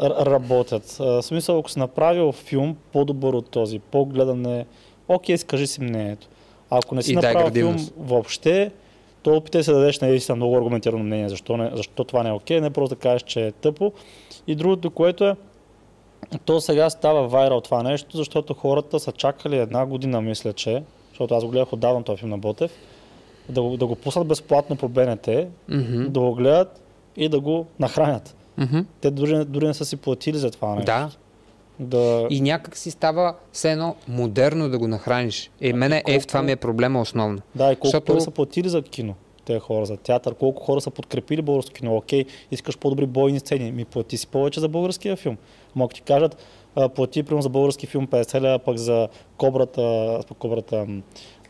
[0.00, 0.90] работят.
[0.98, 4.66] В смисъл, ако си направил филм по-добър от този, по-гледан е,
[5.08, 6.26] окей, скажи си мнението.
[6.70, 8.70] Ако не си И направил филм въобще,
[9.22, 12.32] то опитай се да дадеш наистина много аргументирано мнение, защо, не, защо това не е
[12.32, 13.92] окей, не просто да кажеш, че е тъпо.
[14.46, 15.36] И другото, което е,
[16.44, 21.34] то сега става вайрал това нещо, защото хората са чакали една година, мисля, че, защото
[21.34, 22.70] аз го гледах отдавна този филм на Ботев,
[23.48, 25.28] да го, да го пуснат безплатно по БНТ,
[25.68, 26.04] Мгм.
[26.04, 26.82] да го гледат
[27.16, 28.36] и да го нахранят.
[28.58, 28.78] Мгм.
[29.00, 30.86] Те дори, дори не са си платили за това нещо.
[30.86, 31.10] Да.
[31.80, 35.50] Да, И някак си става все едно модерно да го нахраниш.
[35.60, 37.38] И мене е в това ми е проблема основно.
[37.54, 39.14] да, и колко защото- са платили за кино,
[39.44, 41.96] тези хора, за театър, колко хора са подкрепили българско кино.
[41.96, 45.36] Окей, искаш по-добри бойни сцени, ми плати си повече за българския филм.
[45.76, 46.36] Ако ти кажат,
[46.94, 50.86] плати примерно за български филм 50 лева, пък за кобрата, кобрата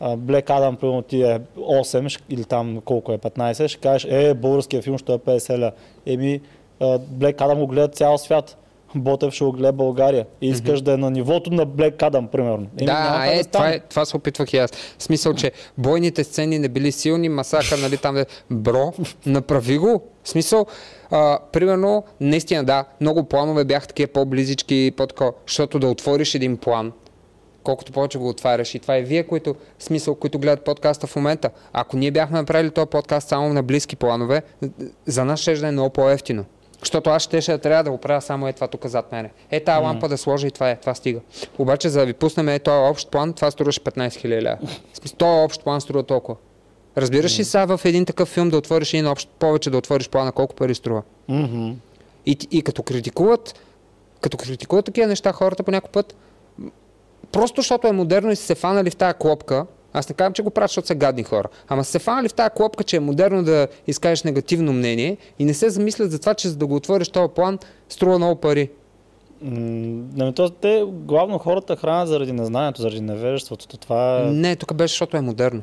[0.01, 4.33] Black Adam, примерно ти е 8 ш- или там колко е 15, ще кажеш, е,
[4.33, 5.71] българския филм ще е 50 лева.
[6.05, 6.41] Еми,
[6.81, 8.57] Black Adam го гледа цял свят.
[8.97, 10.25] Ботев ще го гледа България.
[10.41, 12.67] И искаш да е на нивото на Black Adam, примерно.
[12.79, 14.71] Еми, да, е, да това, е, това се опитвах и аз.
[14.97, 18.93] В смисъл, че бойните сцени не били силни, масака, нали, там бро,
[19.25, 20.01] направи го.
[20.23, 20.65] В смисъл,
[21.11, 26.91] а, примерно, наистина, да, много планове бяха такива по-близички, по-тако, защото да отвориш един план,
[27.63, 28.75] колкото повече го отваряш.
[28.75, 31.49] И това е вие, които, смисъл, които гледат подкаста в момента.
[31.73, 34.41] Ако ние бяхме направили този подкаст само на близки планове,
[35.05, 36.45] за нас ще да е много по-ефтино.
[36.79, 39.31] Защото аз щеше да трябва да го правя само е това тук зад мене.
[39.51, 41.19] Е, тази лампа да сложа и това е, това стига.
[41.57, 44.57] Обаче за да ви пуснем е този общ план, това струваше 15 000 лева.
[45.17, 46.37] Този общ план струва толкова.
[46.97, 50.31] Разбираш ли сега в един такъв филм да отвориш един общ, повече да отвориш плана,
[50.31, 51.01] колко пари струва?
[51.27, 51.71] Мгм.
[52.25, 53.59] И, и като критикуват,
[54.21, 56.15] като критикуват такива неща хората по някой път,
[57.31, 60.41] просто защото е модерно и са се фанали в тая клопка, аз не казвам, че
[60.41, 62.99] го правят, защото са гадни хора, ама са се фанали в тая клопка, че е
[62.99, 66.75] модерно да изкажеш негативно мнение и не се замислят за това, че за да го
[66.75, 67.59] отвориш този план,
[67.89, 68.69] струва много пари.
[69.41, 73.67] М, Ами, то, те, главно хората хранят заради незнанието, заради невежеството.
[73.67, 74.25] То Това е...
[74.25, 75.61] Не, тук беше, защото е модерно.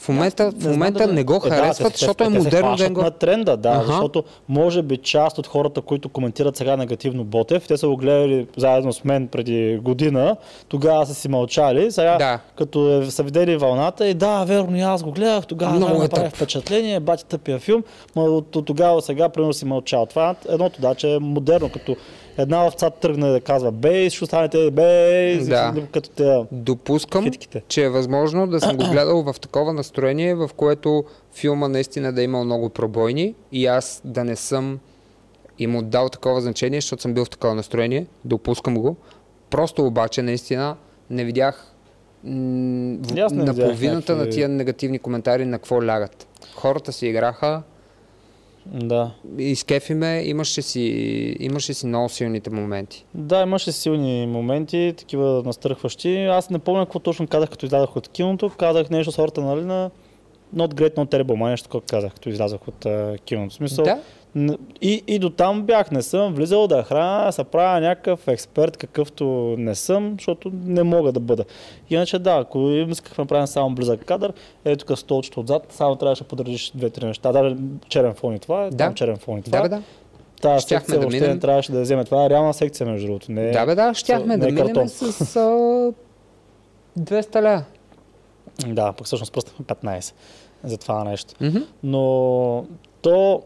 [0.00, 2.28] В момента, Не в момента дали- не го Е, да, харесват, те- защото те- е
[2.30, 3.02] модерно да го...
[3.02, 3.84] на тренда, да, Аха.
[3.84, 8.46] защото може би част от хората, които коментират сега негативно Ботев, те са го гледали
[8.56, 10.36] заедно с мен преди година,
[10.68, 12.38] тогава са си мълчали, сега Да.
[12.56, 16.02] като е, са видели вълната и да, верно, и аз го гледах, тогава Много много
[16.02, 16.36] е направи тъп.
[16.36, 17.82] впечатление, бати тъпия филм,
[18.16, 20.06] но от тогава сега примерно си мълчал.
[20.06, 21.96] Това е едното, да, че е модерно, като
[22.38, 25.74] една овца тръгне да казва бей, ще останете бей, Да.
[25.92, 27.62] като те Допускам, Хитките.
[27.68, 32.20] че е възможно да съм го гледал в такова настроение, в което филма наистина да
[32.20, 34.78] е имал много пробойни и аз да не съм
[35.58, 38.06] им отдал такова значение, защото съм бил в такова настроение.
[38.24, 38.96] Допускам го.
[39.50, 40.76] Просто обаче наистина
[41.10, 41.66] не видях
[42.24, 42.98] на
[43.54, 43.76] половината
[44.12, 46.26] някакви- на тия негативни коментари на какво лягат.
[46.54, 47.62] Хората си играха,
[48.66, 49.10] Да.
[49.38, 50.80] изкефи ме, имаше си,
[51.40, 53.04] имаше си много силните моменти.
[53.14, 56.24] Да, имаше силни моменти, такива настръхващи.
[56.24, 58.50] Аз не помня какво точно казах, като излязах от киното.
[58.58, 59.90] Казах нещо сорта, нали, на
[60.56, 63.50] Not Great, Not Terrible, май нещо такова казах, като излязах от а, киното.
[63.50, 64.00] В Смисъл, Да,
[64.80, 68.76] и, и до там бях, не съм влизал да храня, да се правя някакъв експерт,
[68.76, 69.24] какъвто
[69.58, 71.44] не съм, защото не мога да бъда.
[71.90, 74.32] Иначе да, ако исках да направим само близък кадър,
[74.64, 77.32] ето тук столчето отзад, само трябваше да подредиш две-три неща.
[77.32, 77.56] Даже
[77.88, 78.76] черен фон и това е, Да.
[78.76, 79.68] там черен фон и това да, е.
[79.68, 79.82] да.
[80.38, 81.34] Щяхме секция да въобще минем.
[81.34, 82.04] не трябваше да вземе.
[82.04, 83.32] Това е реална секция, между другото.
[83.32, 85.40] Не, е- Да, бе, да, щяхме не да е минем с а,
[86.98, 87.64] 200 ля.
[88.66, 90.14] Да, пък всъщност пръстахме 15
[90.64, 91.34] за това нещо.
[91.40, 91.58] Мгм.
[91.82, 92.64] Но
[93.02, 93.42] то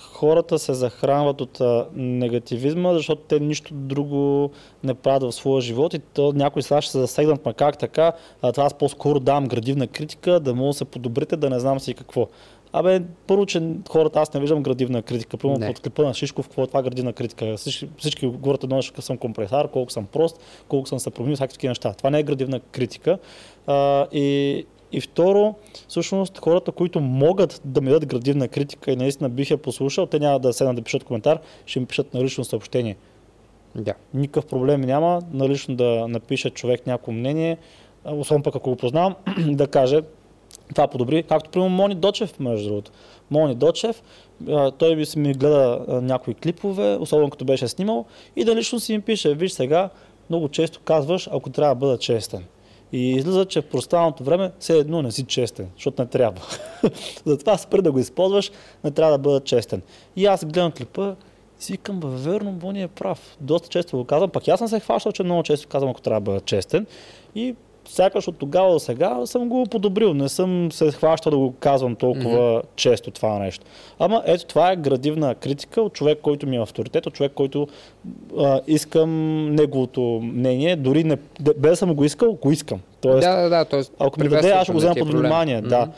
[0.00, 4.50] хората се захранват от а, негативизма, защото те нищо друго
[4.84, 8.12] не правят в своя живот и то някой сега ще се засегнат, ма как така,
[8.42, 11.80] а, това аз по-скоро давам градивна критика, да мога да се подобрите, да не знам
[11.80, 12.28] си какво.
[12.72, 15.36] Абе, първо, че хората, аз не виждам градивна критика.
[15.36, 17.56] Примерно под клипа на Шишков, какво е това градивна критика?
[17.56, 21.68] Всички, всички говорят едно, че съм компресар, колко съм прост, колко съм се променил, всякакви
[21.68, 21.94] неща.
[21.94, 23.18] Това не е градивна критика.
[23.66, 24.66] А, и,
[24.96, 25.54] и второ,
[25.88, 30.18] всъщност хората, които могат да ми дадат градивна критика и наистина бих я послушал, те
[30.18, 32.96] няма да седнат да пишат коментар, ще ми пишат на лично съобщение.
[33.74, 33.94] Да.
[34.14, 37.56] Никакъв проблем няма на лично да напише човек някакво мнение,
[38.04, 39.14] особено пък ако го познавам,
[39.48, 40.00] да каже
[40.68, 42.90] това подобри, както примерно Мони Дочев, между другото.
[43.30, 44.02] Мони Дочев,
[44.78, 48.04] той би си ми гледа някои клипове, особено като беше снимал,
[48.36, 49.90] и да лично си ми пише, виж сега,
[50.30, 52.44] много често казваш, ако трябва да бъда честен.
[52.96, 56.42] И излиза, че в простаналото време все едно не си честен, защото не трябва.
[57.24, 58.52] Затова спри да го използваш,
[58.84, 59.82] не трябва да бъда честен.
[60.16, 61.14] И аз гледам клипа
[61.60, 63.36] и си викам, бе, верно, Бони е прав.
[63.40, 66.20] Доста често го казвам, пък аз съм се хващал, че много често казвам, ако трябва
[66.20, 66.86] да бъда честен.
[67.34, 67.54] И
[67.88, 70.14] сякаш от тогава до сега съм го подобрил.
[70.14, 72.62] Не съм се хващал да го казвам толкова mm-hmm.
[72.76, 73.66] често това нещо.
[73.98, 77.68] Ама ето това е градивна критика от човек, който ми е авторитет, от човек, който
[78.38, 79.10] а, искам
[79.54, 82.80] неговото мнение, дори не, без да съм го искал, го искам.
[83.00, 83.64] Тоест, Да, да, да.
[83.64, 85.20] Тоест, ако ми даде, аз ще го взема под е проблем.
[85.20, 85.60] внимание.
[85.60, 85.88] Да.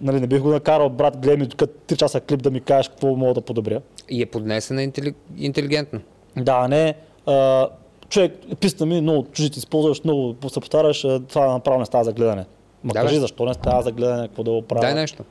[0.00, 2.88] Нали, не бих го накарал, брат, гледай ми тук 3 часа клип да ми кажеш
[2.88, 3.80] какво мога да подобря.
[4.08, 5.14] И е поднесена интели...
[5.38, 6.00] интелигентно.
[6.36, 6.94] Да, не
[7.26, 7.68] а,
[8.10, 12.44] човек, писна ми, много чужите използваш, много се повтаряш, това направо не става за гледане.
[12.84, 13.20] Ма Да, кажи бе.
[13.20, 14.80] защо не става за гледане, какво да го правя.
[14.80, 15.24] Дай нещо.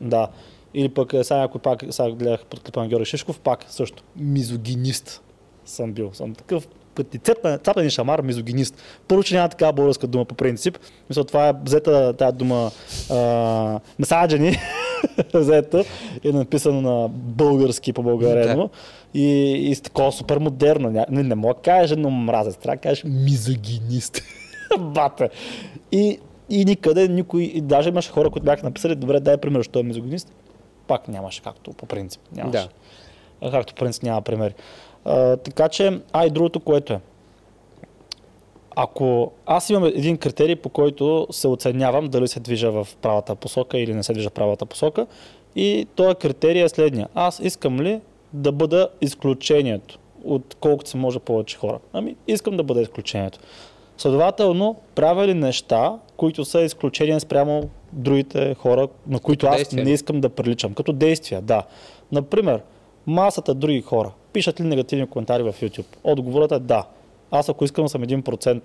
[0.00, 0.28] Да.
[0.74, 4.02] Или пък е, сега някой пак, сега гледах под клипа на Георги Шишков, пак също.
[4.16, 5.22] Мизогинист
[5.64, 6.10] съм бил.
[6.12, 6.68] Съм такъв
[6.98, 8.82] като ти цепен, цапен шамар, мизогинист.
[9.08, 10.78] Първо, че няма такава българска дума по принцип.
[11.10, 12.70] Мисля, това е взета тази дума
[13.10, 14.56] а, месаджени,
[15.34, 15.84] взето
[16.24, 18.70] и е написано на български по българено.
[19.14, 20.90] И, и с такова супер модерно.
[20.90, 24.22] Не, не мога да кажеш едно мразец, трябва да кажеш мизогинист.
[24.78, 25.30] Бате.
[25.92, 26.18] И,
[26.50, 29.82] и никъде никой, и даже имаше хора, които бяха написали, добре, дай пример, що е
[29.82, 30.32] мизогинист.
[30.86, 32.20] Пак нямаше, както по принцип.
[32.32, 32.68] Нямаше.
[33.42, 33.50] Да.
[33.50, 34.54] Както по принцип няма примери.
[35.08, 37.00] А, така че, а и другото, което е.
[38.76, 43.78] Ако аз имам един критерий, по който се оценявам дали се движа в правата посока
[43.78, 45.06] или не се движа в правата посока,
[45.56, 47.08] и този критерий е следния.
[47.14, 48.00] Аз искам ли
[48.32, 51.78] да бъда изключението от колкото се може повече хора?
[51.92, 53.38] Ами, искам да бъда изключението.
[53.96, 59.84] Следователно, правя ли неща, които са изключения спрямо другите хора, на които аз действия.
[59.84, 60.74] не искам да приличам.
[60.74, 61.62] Като действия, да.
[62.12, 62.62] Например,
[63.06, 65.96] масата други хора пишат ли негативни коментари в YouTube?
[66.04, 66.84] Отговорът е да.
[67.30, 68.60] Аз ако искам съм 1%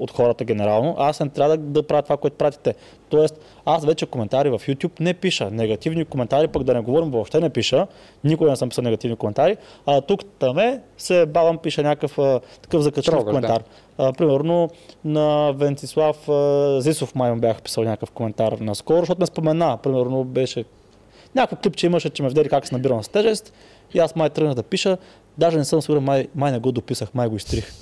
[0.00, 2.74] от хората генерално, аз не трябва да, да правя това, което пратите.
[3.08, 5.50] Тоест, аз вече коментари в YouTube не пиша.
[5.50, 7.86] Негативни коментари, пък да не говорим, въобще не пиша.
[8.24, 9.56] Никога не съм писал негативни коментари.
[9.86, 13.62] А тук таме се бавам пиша някакъв а, такъв закачлив коментар.
[13.98, 14.08] Да.
[14.08, 14.68] А, примерно
[15.04, 19.78] на Венцислав а, Зисов май бях писал някакъв коментар наскоро, защото ме спомена.
[19.82, 20.64] Примерно беше
[21.34, 23.52] някакъв клип, че имаше, че ме вдели как се набирам с тежест.
[23.94, 24.98] И аз май тръгнах да пиша.
[25.38, 27.72] Даже не съм сигурен, май, май не го дописах, май го изтрих.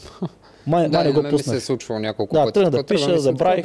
[0.67, 1.57] Май, да, май не го пуснах.
[1.57, 2.53] се е случвало няколко да, пъти.
[2.53, 3.65] Тръгна да пиша, забравих.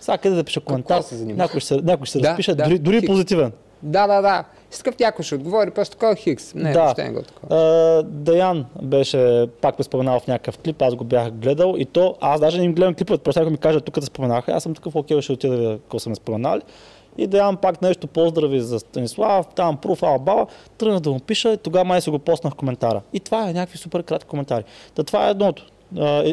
[0.00, 3.52] Сега къде да пиша коментар, някой ще, някой ще да, разпише, да, дори, дори позитивен.
[3.82, 4.44] Да, да, да.
[4.72, 6.54] Искав някой ще отговори, просто такова хикс.
[6.54, 6.82] Не, да.
[6.82, 7.56] въобще не го такова.
[7.56, 12.16] Uh, Даян беше, пак ме споменал в някакъв клип, аз го бях гледал и то,
[12.20, 14.74] аз даже не им гледам клипът, просто някой ми каже, тук да споменаха, аз съм
[14.74, 16.62] такъв, окей, ще отида да какво са ме споменали.
[17.18, 20.46] И да ям пак нещо поздрави за Станислав, там профал баба,
[20.78, 23.00] тръгна да му пиша и тогава май се го поснах в коментара.
[23.12, 24.64] И това е някакви супер кратки коментари.
[24.94, 25.66] Та това е едното.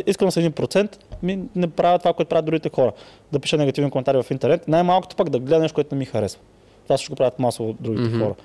[0.05, 2.91] Искам с 1%, ми не правя това, което правят другите хора.
[3.31, 4.67] Да пиша негативни коментари в интернет.
[4.67, 6.41] Най-малкото пък да гледа нещо, което не ми харесва.
[6.83, 8.35] Това също правят масово другите mm-hmm.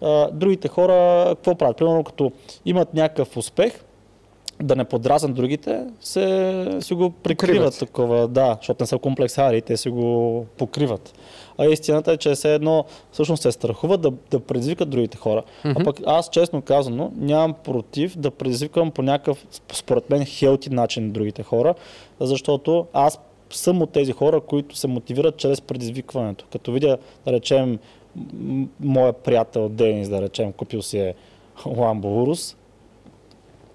[0.00, 0.30] хора.
[0.32, 1.76] Другите хора какво правят?
[1.76, 2.32] Примерно като
[2.64, 3.72] имат някакъв успех,
[4.62, 9.76] да не подразнат другите, се, си го прикриват такова, да, защото не са комплексари, те
[9.76, 11.14] си го покриват.
[11.58, 15.42] А истината е, че все едно всъщност се страхуват да, да предизвикат другите хора.
[15.42, 15.80] Mm-hmm.
[15.80, 21.12] А пък аз честно казано нямам против да предизвикам по някакъв, според мен, хелти начин
[21.12, 21.74] другите хора,
[22.20, 23.18] защото аз
[23.50, 26.44] съм от тези хора, които се мотивират чрез предизвикването.
[26.52, 27.78] Като видя, да речем,
[28.80, 31.14] моя приятел Денис, да речем, купил си е
[31.66, 32.56] Ламбо Урус,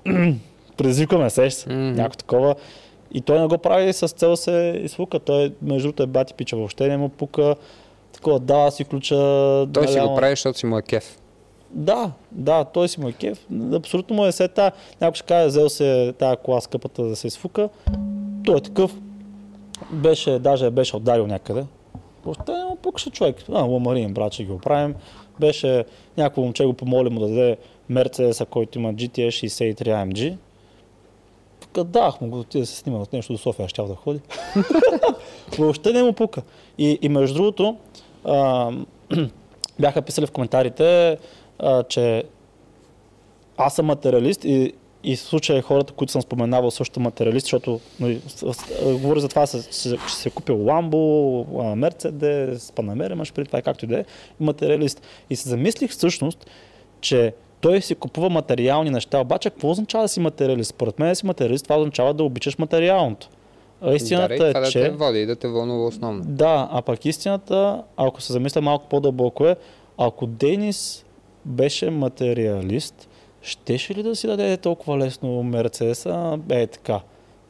[0.78, 1.96] предизвикваме се, mm-hmm.
[1.96, 2.56] някакво такова.
[3.12, 5.20] И той не го прави с цел се изфука.
[5.20, 7.56] Той, между другото, е бати пича, въобще не му пука.
[8.14, 9.16] Такова, да, си ключа.
[9.74, 9.92] Той наляво.
[9.92, 11.18] си го прави, защото си му е кеф.
[11.72, 13.46] Да, да, той си му е кеф.
[13.74, 14.72] Абсолютно му е сета.
[15.02, 17.70] Някой ще каже, взел се тази кола скъпата да се изфука.
[18.46, 18.96] Той е такъв.
[19.92, 21.66] Беше, даже беше отдарил някъде.
[22.26, 23.36] Въобще не му пукаше човек.
[23.54, 24.96] А, ламарин, брат, ще ги оправим.
[25.40, 25.86] Беше
[26.18, 27.58] някакво момче го помоли му да даде
[27.90, 30.38] Мерцедеса, който има GTS 63 AMG
[31.78, 34.20] дах му го да се снима от нещо до София, ще да ходи.
[35.60, 36.42] Въобще не му пука.
[36.78, 37.78] И, и между другото,
[38.26, 38.72] а,
[39.80, 41.18] бяха писали в коментарите,
[41.60, 42.24] а, че
[43.58, 44.74] аз съм материалист и,
[45.04, 48.22] и в случая хората, които съм споменавал, също материалист, защото нали,
[48.84, 53.88] говоря за това, че се, се купил Ламбо, Мерцедес, Панамера, имаш преди това, както и
[53.88, 54.06] да е,
[54.40, 55.02] материалист.
[55.30, 56.50] И се замислих всъщност,
[57.02, 59.20] че той си купува материални неща.
[59.20, 60.70] Обаче, какво означава да си материалист?
[60.70, 63.30] Според мен да си материалист, това означава да обичаш материалното.
[63.82, 64.80] А истината да, е, това че...
[64.80, 66.24] да те води и да те вълнува основно.
[66.26, 69.56] Да, а пък истината, ако се замисля малко по-дълбоко е,
[69.98, 71.06] ако Денис
[71.46, 73.10] беше материалист,
[73.42, 77.02] щеше ли да си даде толкова лесно Мерцеса, е така,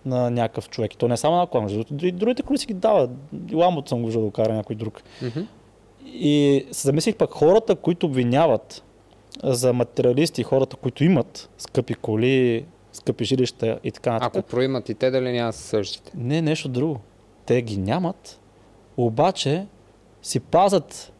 [0.06, 0.94] на някакъв човек?
[0.94, 3.10] И то не само на кола, между другите коли си ги дава.
[3.54, 5.02] Ламбото съм го виждал да кара някой друг.
[5.24, 5.46] Mm-hmm.
[6.06, 8.84] И се замислих пък хората, които обвиняват
[9.44, 14.40] за материалисти, хората, които имат скъпи коли, скъпи жилища и така нататък.
[14.40, 16.12] Ако проимат и те, дали няма същите?
[16.16, 17.00] Не, нещо друго.
[17.46, 18.40] Те ги нямат,
[18.98, 19.66] обаче
[20.22, 21.14] си пазят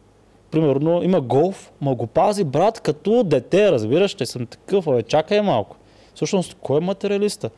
[0.50, 5.42] примерно има голф, ма го пази брат като дете, разбираш, че съм такъв, а чакай
[5.42, 5.76] малко.
[6.14, 7.50] Всъщност, кой е материалиста?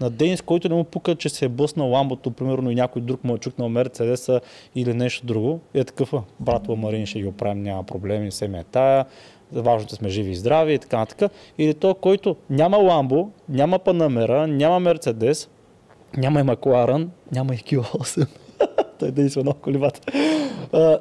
[0.00, 3.24] На Денис, който не му пука, че се е бъснал ламбото, примерно и някой друг
[3.24, 4.40] му е чукнал Мерцедеса
[4.74, 9.04] или нещо друго, е такъв, брат Ламарин ще ги оправим, няма проблеми, се е тая,
[9.52, 11.32] важното сме живи и здрави и така нататък.
[11.58, 15.48] Или то, който няма Ламбо, няма Панамера, няма Мерцедес,
[16.16, 18.26] няма и Макларен, няма и Q8.
[18.98, 20.00] Той действа много колибата.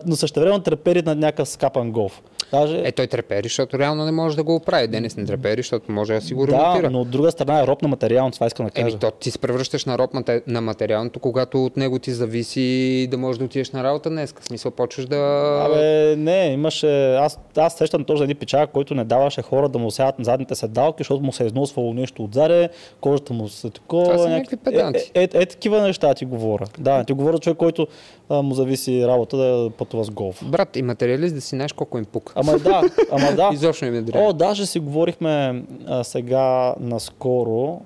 [0.06, 2.22] но също време трепери на някакъв скапан голф.
[2.52, 2.82] Даже...
[2.86, 4.88] Е, той трепери, защото реално не може да го оправи.
[4.88, 6.82] Денис не трепери, защото може да си го ремонтира.
[6.82, 8.88] Да, но от друга страна е роб на материално, това искам да кажа.
[8.88, 10.11] Еми, то ти се превръщаш на роб
[10.48, 14.34] на материалното, когато от него ти зависи да можеш да отидеш на работа днес.
[14.40, 15.18] В смисъл, почваш да...
[15.65, 17.15] Абе, не, имаше...
[17.15, 20.56] Аз, аз сещам този един печак, който не даваше хора да му сядат на задните
[20.56, 22.69] седалки, защото му се е износвало нещо отзаре,
[23.02, 24.03] кожата му се такова.
[24.03, 25.11] Това са някакви педанти.
[25.14, 26.65] Е, е, е, е, такива неща ти говоря.
[26.80, 27.88] Да, ти говоря човек, който
[28.30, 30.44] а, му зависи работа да пътува с голф.
[30.45, 32.34] Брат, и материалист да си знаеш колко им пука.
[32.39, 33.49] Ама да, ама да.
[33.53, 37.81] Изобщо не ми е О, даже си говорихме а, сега наскоро,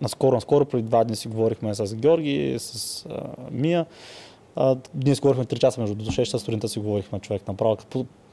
[0.00, 3.20] наскоро, наскоро преди два дни си говорихме с Георги, с а,
[3.50, 3.86] Мия.
[4.56, 7.76] А, ние си говорихме 3 часа, между 6 часа сутринта си говорихме човек направо.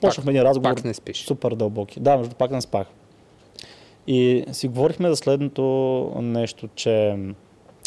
[0.02, 0.76] Почнахме един разговор.
[0.76, 1.26] Пак не спиш.
[1.26, 2.00] Супер дълбоки.
[2.00, 2.88] Да, между пак не спах.
[4.08, 5.64] И си говорихме за следното
[6.22, 7.18] нещо, че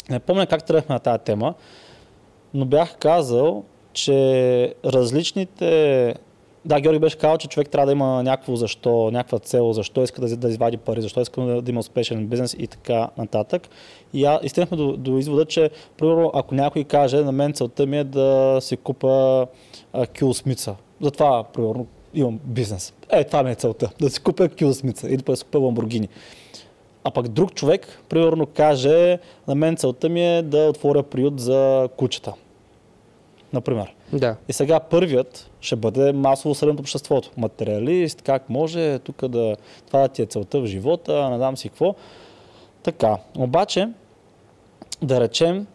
[0.09, 1.53] не помня как тръгнахме на тази тема,
[2.53, 3.63] но бях казал,
[3.93, 6.15] че различните
[6.65, 10.21] Да, Георги беше казал, че човек трябва да има някакво защо, някаква цел, защо иска
[10.21, 13.69] да, да извади пари, защо иска да, да има успешен бизнес и така нататък.
[14.13, 17.97] И, а, стигнахме до, до извода, че, примерно, ако някой каже, на мен целта ми
[17.97, 19.47] е да си купа
[20.13, 20.75] кил смица.
[21.01, 22.93] Затова, примерно, имам бизнес.
[23.09, 23.89] Е, това ми е целта.
[23.99, 26.09] Да си купя кил смица или да си купя ламбургини.
[27.03, 31.89] А пък друг човек, примерно, каже, на мен целта ми е да отворя приют за
[31.97, 32.33] кучета.
[33.53, 33.93] Например.
[34.13, 34.35] Да.
[34.47, 37.31] И сега първият ще бъде масово средно обществото.
[37.37, 39.55] Материалист, как може тук да...
[39.87, 41.95] Това да ти е целта в живота, не знам си какво.
[42.83, 43.17] Така.
[43.37, 43.89] Обаче,
[45.01, 45.67] да речем,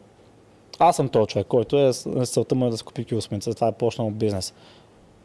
[0.78, 3.69] аз съм този човек, който е с целта му е да си купи килосмица, това
[3.69, 4.55] е почнал бизнес.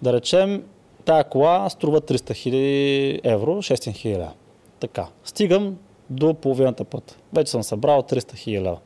[0.02, 0.64] Да речем,
[1.06, 4.32] тая кола струва 300 000 евро, 600 000 лева.
[4.80, 5.08] Така.
[5.24, 5.78] Стигам
[6.10, 7.18] до половината път.
[7.34, 8.78] Вече съм събрал 300 000 лева.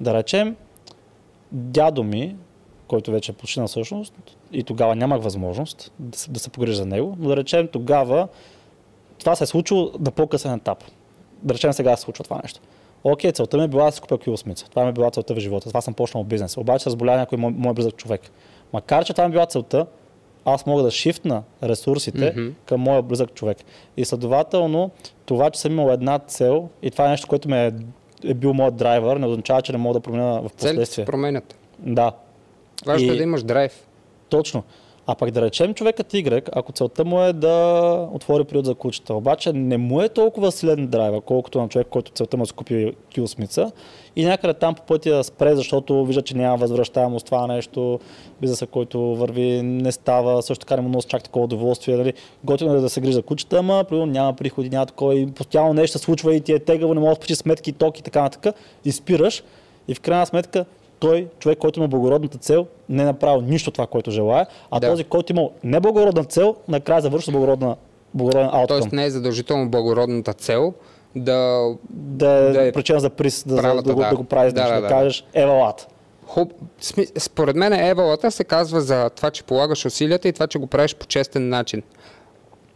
[0.00, 0.56] Да речем,
[1.52, 2.36] дядо ми,
[2.88, 4.14] който вече е почина всъщност,
[4.52, 8.28] и тогава нямах възможност да се, да се погрежа за него, но да речем тогава
[9.18, 10.84] това се е случило на по-късен етап.
[11.42, 12.60] Да речем сега се случва това нещо.
[13.04, 14.66] Окей, целта ми е била да си купя килосмица.
[14.70, 15.68] Това ми е била целта в живота.
[15.68, 16.56] Това съм почнал бизнес.
[16.56, 18.20] Обаче разболя някой мой, мой близък човек.
[18.72, 19.86] Макар, че това ми е била целта,
[20.44, 22.52] аз мога да шифтна ресурсите mm-hmm.
[22.64, 23.58] към моя близък човек.
[23.96, 24.90] И следователно,
[25.26, 27.72] това, че съм имал една цел и това е нещо, което ме е,
[28.24, 30.72] е бил моят драйвер, не означава, че не мога да променя в последствие.
[30.72, 31.58] Целите се променят.
[31.78, 32.12] Да.
[32.86, 33.86] Важно е да имаш драйв.
[34.28, 34.62] Точно.
[35.10, 39.14] А пък да речем човекът Y, ако целта му е да отвори приют за кучета,
[39.14, 42.52] обаче не му е толкова силен драйва, колкото на човек, който целта му е да
[42.52, 43.72] купи килосмица
[44.16, 48.00] и някъде там по пътя спре, защото вижда, че няма възвръщаемост това нещо,
[48.40, 52.12] бизнеса, който върви, не става, също така не му носи чак такова удоволствие, нали?
[52.44, 55.72] готино е да се грижа за кучета, ама примерно няма приходи, няма такова и постоянно
[55.72, 58.54] нещо се случва и ти е тегаво, не можеш да сметки, токи и така нататък
[58.84, 59.42] и спираш
[59.88, 60.64] и в крайна сметка
[60.98, 64.90] той, човек, който има благородната цел, не е направил нищо това, което желая, а да.
[64.90, 67.76] този, който има неблагородна цел, накрая завършва благородна,
[68.14, 68.66] благороден ауткъм.
[68.66, 70.74] Тоест не е задължително благородната цел
[71.16, 74.52] да, да, да е причина за приз, да, правата, да, да, да, да го правиш,
[74.52, 75.88] да, да, да, да кажеш евалат.
[76.26, 76.52] Хуб...
[77.18, 80.94] Според мен евалата се казва за това, че полагаш усилията и това, че го правиш
[80.94, 81.82] по честен начин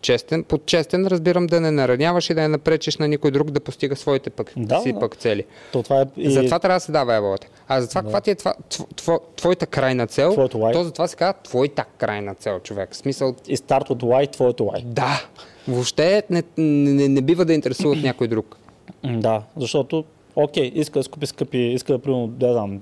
[0.02, 0.44] честен.
[0.44, 3.96] Под честен разбирам да не нараняваш и да не напречиш на никой друг да постига
[3.96, 4.98] своите пък, да, си да.
[4.98, 5.44] пък цели.
[5.72, 6.04] То това е...
[6.16, 6.30] И...
[6.30, 7.46] Затова трябва да се дава еболата.
[7.68, 8.06] А за това да.
[8.06, 8.54] каква ти е това,
[8.96, 10.72] тво, твоята крайна цел, твоето why.
[10.72, 12.96] то затова се казва твоята крайна цел, човек.
[12.96, 13.34] Смисъл...
[13.48, 14.84] И старт от why, твоето why.
[14.84, 15.26] Да.
[15.68, 18.56] Въобще не, не, не, не бива да интересува от някой друг.
[19.04, 20.04] Да, защото,
[20.36, 22.80] окей, иска да скупи скъпи, иска да, примерно, да знам,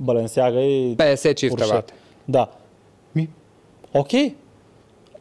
[0.00, 0.96] Баленсяга и...
[0.96, 1.94] 50 чи в тавата.
[2.28, 2.46] Да.
[3.14, 3.28] Ми,
[3.94, 4.34] окей,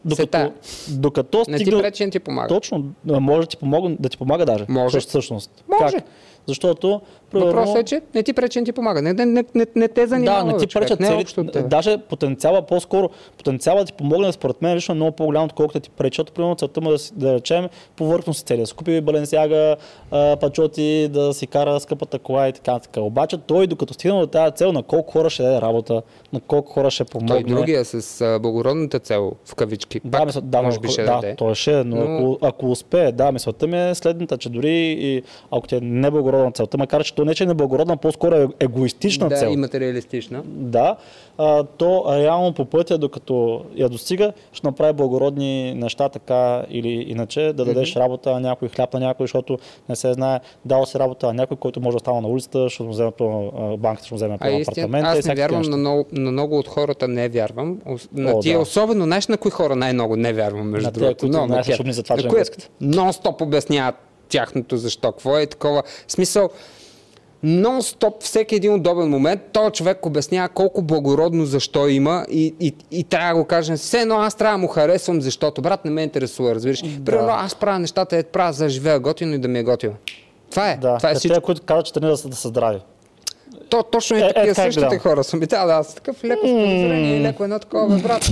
[0.05, 0.51] докато,
[0.89, 1.57] докато стигна...
[1.57, 2.47] Не ти пречи, не ти помага.
[2.47, 4.65] Точно, може да ти помага, да ти помага даже.
[4.69, 4.99] Може.
[4.99, 5.63] Всъщност.
[5.81, 5.97] Може.
[5.97, 6.05] Как?
[6.47, 7.01] Защото
[7.31, 7.53] Примерно...
[7.53, 9.01] Въпросът е, че не ти пречи, не ти помага.
[9.01, 10.45] Не, не, не, не, не те занимава.
[10.45, 14.75] Да, не ти пречат не цели, даже потенциала, по-скоро, потенциала да ти помогне, според мен,
[14.75, 16.15] лично е много по-голям, отколкото да ти пречи.
[16.15, 18.59] Защото, примерно, целта му да, да речем повърхност цели.
[18.59, 19.75] Да си купи Баленсяга,
[20.41, 23.01] пачоти, да си кара скъпата кола и така, така.
[23.01, 26.01] Обаче той, докато стигне до тази цел, на колко хора ще даде работа,
[26.33, 27.43] на колко хора ще помогне.
[27.43, 30.01] Той другия с а, благородната цел, в кавички.
[30.05, 31.35] Да, Пак, да, може би ще да, даде.
[31.35, 32.03] той ще, но, но...
[32.03, 36.34] Ако, ако успее, да, мисълта ми е следната, че дори и ако ти е неблагородна
[36.53, 39.49] целта, макар че то не че е неблагородна, по-скоро е егоистична да, цел.
[39.49, 40.43] и материалистична.
[40.45, 40.95] Да,
[41.37, 47.53] а, то реално по пътя, докато я достига, ще направи благородни неща така или иначе,
[47.53, 47.99] да дадеш mm-hmm.
[47.99, 49.57] работа на някой, хляб на някой, защото
[49.89, 52.83] не се знае, дал си работа на някой, който може да става на улицата, защото
[52.83, 53.11] му вземе
[53.77, 55.09] банката, ще му вземе по апартамента.
[55.09, 57.79] Аз не вярвам на много, на много от хората, не вярвам.
[58.13, 58.61] На О, тия да.
[58.61, 61.17] особено, знаеш на кои хора най-много не вярвам, между на другото.
[61.17, 61.63] Които много, най
[61.93, 62.27] за това, че
[62.81, 63.95] нон-стоп обясняват
[64.29, 65.11] тяхното защо.
[65.11, 65.83] Какво е такова?
[66.07, 66.49] Смисъл,
[67.45, 73.03] нон-стоп, всеки един удобен момент, този човек обяснява колко благородно защо има и, и, и
[73.03, 76.03] трябва да го кажем, все едно аз трябва да му харесвам, защото брат не ме
[76.03, 76.81] интересува, разбираш.
[76.81, 77.05] Да.
[77.05, 79.93] Примерно аз правя нещата, е правя за да живея готино и да ми е готино.
[80.51, 80.77] Това е.
[80.77, 80.97] Да.
[80.97, 81.35] Това е всичко.
[81.35, 82.79] Те, които казват, че трябва да са, да са здрави.
[83.69, 85.45] То, точно и е, такива е, същите хора са ми.
[85.45, 88.25] Да, да, аз такъв леко подозрение и леко едно такова, брат.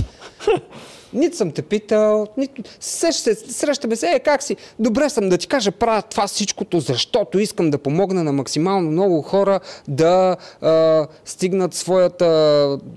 [1.14, 2.62] Нито съм те питал, нито...
[2.80, 4.56] Срещаме се, е, как си?
[4.78, 9.22] Добре съм да ти кажа, правя това всичкото, защото искам да помогна на максимално много
[9.22, 12.24] хора да а, стигнат своята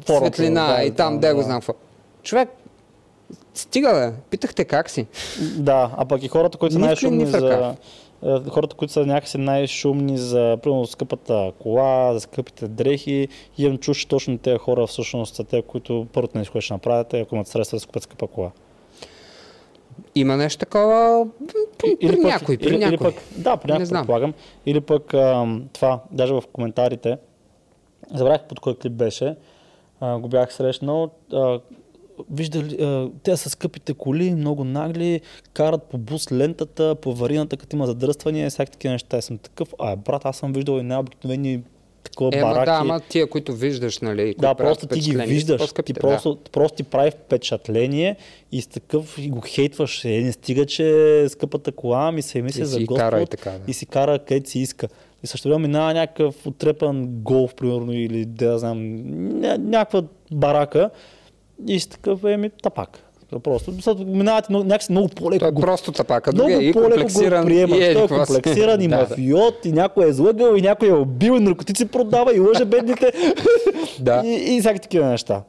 [0.05, 1.73] Порото, светлина да, и там, да, да, го знам какво.
[2.23, 2.49] Човек,
[3.53, 5.07] стига бе, питахте как си.
[5.57, 7.75] Да, а пък и хората, които са най-шумни за
[8.23, 13.27] хората, които са някакси най-шумни за примерно, скъпата кола, за скъпите дрехи,
[13.57, 17.47] имам чуш точно тези хора всъщност са те, които първото не ще направят, ако имат
[17.47, 18.51] средства да скъпят скъпа кола.
[20.15, 21.27] Има нещо такова
[21.77, 22.93] при, или пък, някой, при или, някой.
[22.93, 24.33] Или пък, да, при някой предполагам.
[24.65, 27.17] Или пък а, това, даже в коментарите,
[28.13, 29.35] забравях под кой клип беше,
[29.99, 31.59] а, го бях срещнал, а,
[32.31, 35.21] виждали, а, те са скъпите коли, много нагли,
[35.53, 39.17] карат по бус лентата, по аварийната, като има задръствания, всякакви такива неща.
[39.17, 41.61] И съм такъв, а брат, аз съм виждал и най-обикновени
[42.03, 42.65] такова Е, бараки.
[42.65, 44.35] да, ама тия, които виждаш, нали?
[44.39, 48.15] Да, просто ти ги виждаш, ти по-скъпите, просто, просто ти прави впечатление
[48.51, 50.05] и с такъв и го хейтваш.
[50.05, 53.59] Е, не стига, че скъпата кола, ми се мисли за Господ кара и така, да.
[53.67, 54.87] и си кара където си иска.
[55.23, 60.89] И също време минава някакъв отрепан голф, примерно, или да знам, ня- някаква барака
[61.67, 62.99] и си такъв, еми, тапак.
[63.43, 66.31] Просто защото минавате много, някакси много по-леко Той е го просто тапака.
[66.33, 67.75] много и по-леко го приема.
[67.75, 71.39] еди Той е комплексиран и мафиот, и някой е излъгал, и някой е убил, и
[71.39, 73.11] наркотици продава, и лъже бедните.
[73.99, 74.21] Да.
[74.25, 75.41] и, и всякакви такива неща.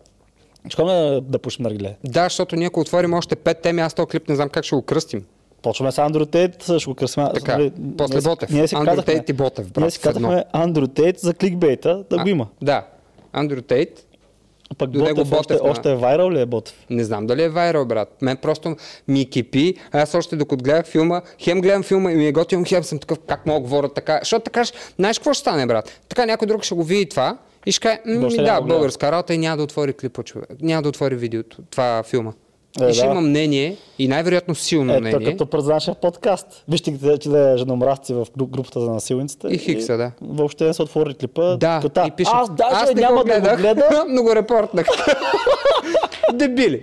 [0.68, 1.96] Ще да, да пушим наргиле.
[2.04, 4.76] Да, защото ние ако отворим още пет теми, аз този клип не знам как ще
[4.76, 5.24] го кръстим.
[5.62, 7.24] Почваме с Андрю Тейт, ще го кръсим.
[7.34, 8.50] Така, Нали, после ние Ботев.
[8.50, 12.18] Ние си казахме, Тейт и Ботев, брат, Ние си казахме Андрю Тейт за кликбейта, да
[12.18, 12.46] го има.
[12.62, 12.86] Да.
[13.32, 14.06] Андрю Тейт.
[14.78, 16.74] Пък до него Ботев, още, Ботев, още е вайрал ли е Ботев?
[16.90, 18.22] Не знам дали е вайрал, брат.
[18.22, 18.76] Мен просто
[19.08, 19.74] ми кипи.
[19.92, 23.18] Аз още докато гледах филма, хем гледам филма и ми е готино, хем съм такъв,
[23.26, 24.18] как мога говоря така.
[24.22, 24.64] Защото така,
[24.98, 26.00] знаеш какво ще стане, брат?
[26.08, 28.74] Така някой друг ще го види това и ще каже, «М, Въобще ми, няма да,
[28.74, 30.48] българска работа и няма да отвори клипа, човек.
[30.60, 32.32] Няма да отвори видеото, това филма.
[32.80, 33.10] Е, и ще да.
[33.10, 35.24] има мнение и най-вероятно силно Ето мнение.
[35.26, 36.46] като през нашия подкаст.
[36.68, 39.48] Вижте, че- да е женомразци в гру- групата за насилниците.
[39.48, 40.10] И Хикса, да.
[40.22, 41.56] Въобще не са отворили клипа.
[41.56, 44.04] Да, като, и пише, аз даже аз няма го да гледах, го гледа.
[44.08, 44.86] но го репортнах.
[46.34, 46.82] Дебили.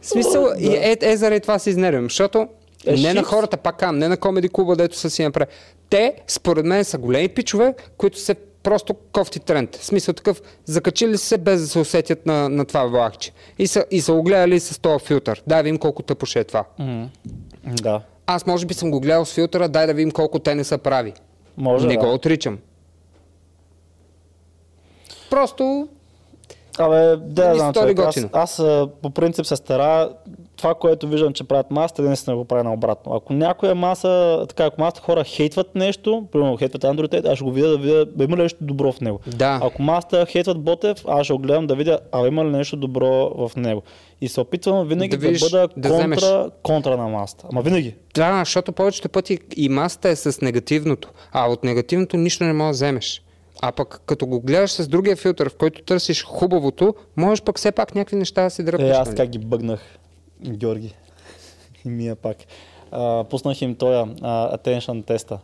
[0.00, 2.48] В смисъл, и е, е, заради това се изнервям, защото
[2.86, 3.28] Е, не на шикс.
[3.28, 5.50] хората, пак кам, не на комеди клуба, дето са си направили.
[5.90, 8.34] Те, според мен, са големи пичове, които се
[8.68, 9.76] просто кофти тренд.
[9.76, 13.32] В смисъл такъв, закачили се без да се усетят на, на това влакче.
[13.58, 15.42] И са, и са го гледали с този филтър.
[15.46, 16.64] Дай да видим колко тъпо ще е това.
[17.64, 18.00] Да.
[18.26, 20.78] Аз може би съм го гледал с филтъра, дай да видим колко те не са
[20.78, 21.12] прави.
[21.56, 22.00] Може, не да.
[22.00, 22.58] го отричам.
[25.30, 25.88] Просто
[26.78, 28.62] Абе, да, ми знам, човек, аз, аз
[29.02, 30.10] по принцип се стара
[30.58, 33.14] това, което виждам, че правят масата, да наистина го прави наобратно.
[33.14, 37.52] Ако някоя маса, така, ако масата хора хейтват нещо, примерно хейтват Tate, аз ще го
[37.52, 39.20] видя да видя, има ли нещо добро в него.
[39.26, 39.60] Да.
[39.62, 43.30] Ако масата хейтват Ботев, аз ще го гледам да видя, а има ли нещо добро
[43.48, 43.82] в него.
[44.20, 46.24] И се опитвам винаги Да да, видиш, бъда да контра, вземеш.
[46.62, 47.46] контра на масата.
[47.52, 47.94] Ама винаги.
[48.14, 52.68] Да, защото повечето пъти и масата е с негативното, а от негативното нищо не можеш
[52.68, 53.22] да вземеш.
[53.62, 57.72] А пък като го гледаш с другия филтър, в който търсиш хубавото, можеш пък все
[57.72, 58.96] пак някакви неща да си дръпнеш.
[58.96, 59.16] Е, аз нали?
[59.16, 59.98] как ги бъгнах,
[60.42, 60.94] Георги.
[61.84, 62.36] И мия пак.
[62.90, 65.38] А, пуснах им тоя а, attention теста.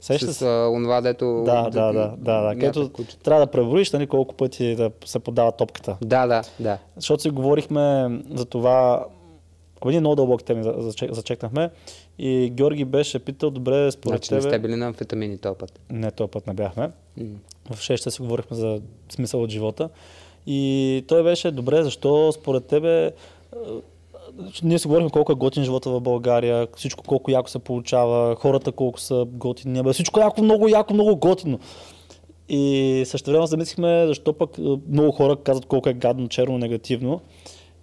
[0.00, 1.42] Сещаш С а, онова, дето...
[1.46, 2.54] Да, да, да, да, да.
[2.54, 2.90] Където
[3.22, 5.96] трябва да преброиш нали, колко пъти да се подава топката.
[6.02, 6.78] Да, да, да.
[6.96, 9.06] Защото си говорихме за това,
[9.80, 11.70] Абе, ние много дълбоки теми за- зачек- зачекнахме
[12.18, 14.50] и Георги беше питал, добре, според Значи не тебе...
[14.50, 15.80] сте били на амфетамини този път.
[15.90, 16.90] Не, този път не бяхме.
[17.16, 17.24] М.
[17.70, 18.80] В 6 си говорихме за
[19.10, 19.88] смисъл от живота.
[20.46, 23.12] И той беше, добре, защо според тебе
[24.62, 28.72] ние си говорихме колко е готин живота в България, всичко колко яко се получава, хората
[28.72, 31.58] колко са готини, бе, всичко яко, много яко, много готино.
[32.48, 37.20] И също време замислихме защо пък е, много хора казват колко е гадно, черно, негативно.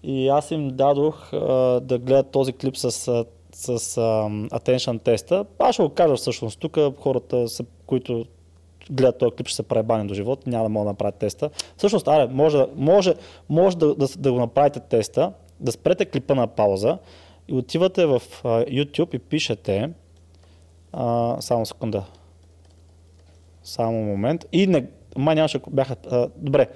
[0.03, 1.38] И аз им дадох а,
[1.80, 4.02] да гледат този клип с, а, с а,
[4.60, 5.45] attention теста.
[5.60, 6.60] Аз ще го кажа всъщност.
[6.60, 8.26] Тук хората, са, които
[8.91, 11.49] гледат този клип, ще се пребани до живот, няма да могат да направят теста.
[11.78, 13.14] Всъщност, аре, може, може,
[13.49, 16.97] може да, да, да го направите теста, да спрете клипа на пауза
[17.47, 19.89] и отивате в YouTube и пишете
[20.93, 22.05] а, само секунда.
[23.63, 24.45] Само момент.
[24.51, 24.85] И не,
[25.17, 25.95] май нямаше, бяха...
[26.11, 26.67] А, добре.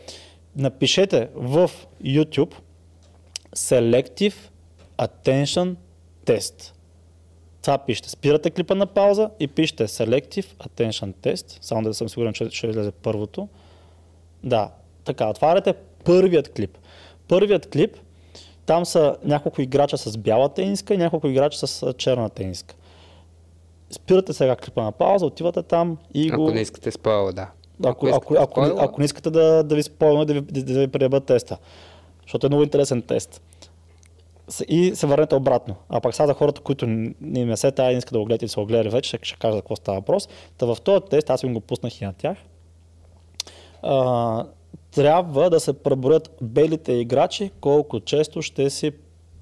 [0.55, 1.71] Напишете в
[2.03, 2.53] YouTube
[3.55, 4.35] Selective
[4.97, 5.75] Attention
[6.25, 6.73] Test.
[7.61, 8.09] Това пишете.
[8.09, 11.57] Спирате клипа на пауза и пишете Selective Attention Test.
[11.61, 13.49] Само да съм сигурен, че ще излезе първото.
[14.43, 14.71] Да,
[15.03, 15.73] така, отваряте
[16.05, 16.77] първият клип.
[17.27, 17.97] Първият клип,
[18.71, 22.75] там са няколко играча с бяла тениска и няколко играча с черна тениска.
[23.89, 26.51] Спирате сега клипа на пауза, отивате там и Ако го...
[26.51, 27.49] не искате спойла, да.
[27.85, 30.79] Ако, ако, ако, спойла, ако не искате да, да ви спойваме, да ви, да, да
[30.79, 31.57] ви приебат теста.
[32.21, 33.41] Защото е много интересен тест.
[34.67, 35.75] И се върнете обратно.
[35.89, 38.25] А пак сега за хората, които не им е се тая не искат да го
[38.25, 40.29] гледат и са го гледали вече, ще, ще кажа за какво става въпрос.
[40.57, 42.37] Та в този тест, аз им го пуснах и на тях,
[43.81, 44.45] а,
[44.91, 48.91] трябва да се преброят белите играчи, колко често ще си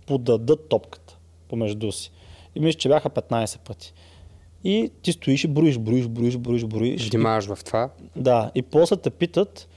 [0.05, 1.17] подадат топката
[1.49, 2.11] помежду си.
[2.55, 3.93] И мисля, че бяха 15 пъти.
[4.63, 7.09] И ти стоиш и броиш, броиш, броиш, броиш, броиш.
[7.09, 7.89] Внимаваш в това.
[8.15, 9.67] Да, и после те питат,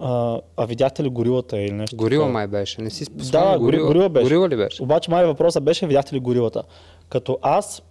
[0.00, 1.96] а, а видяхте ли горилата или нещо?
[1.96, 2.82] Горила май беше.
[2.82, 3.58] Не си Да, спомням.
[3.58, 4.24] гори, горила беше.
[4.24, 4.82] Горила ли беше?
[4.82, 6.62] Обаче май въпросът беше, видяхте ли горилата?
[7.08, 7.82] Като аз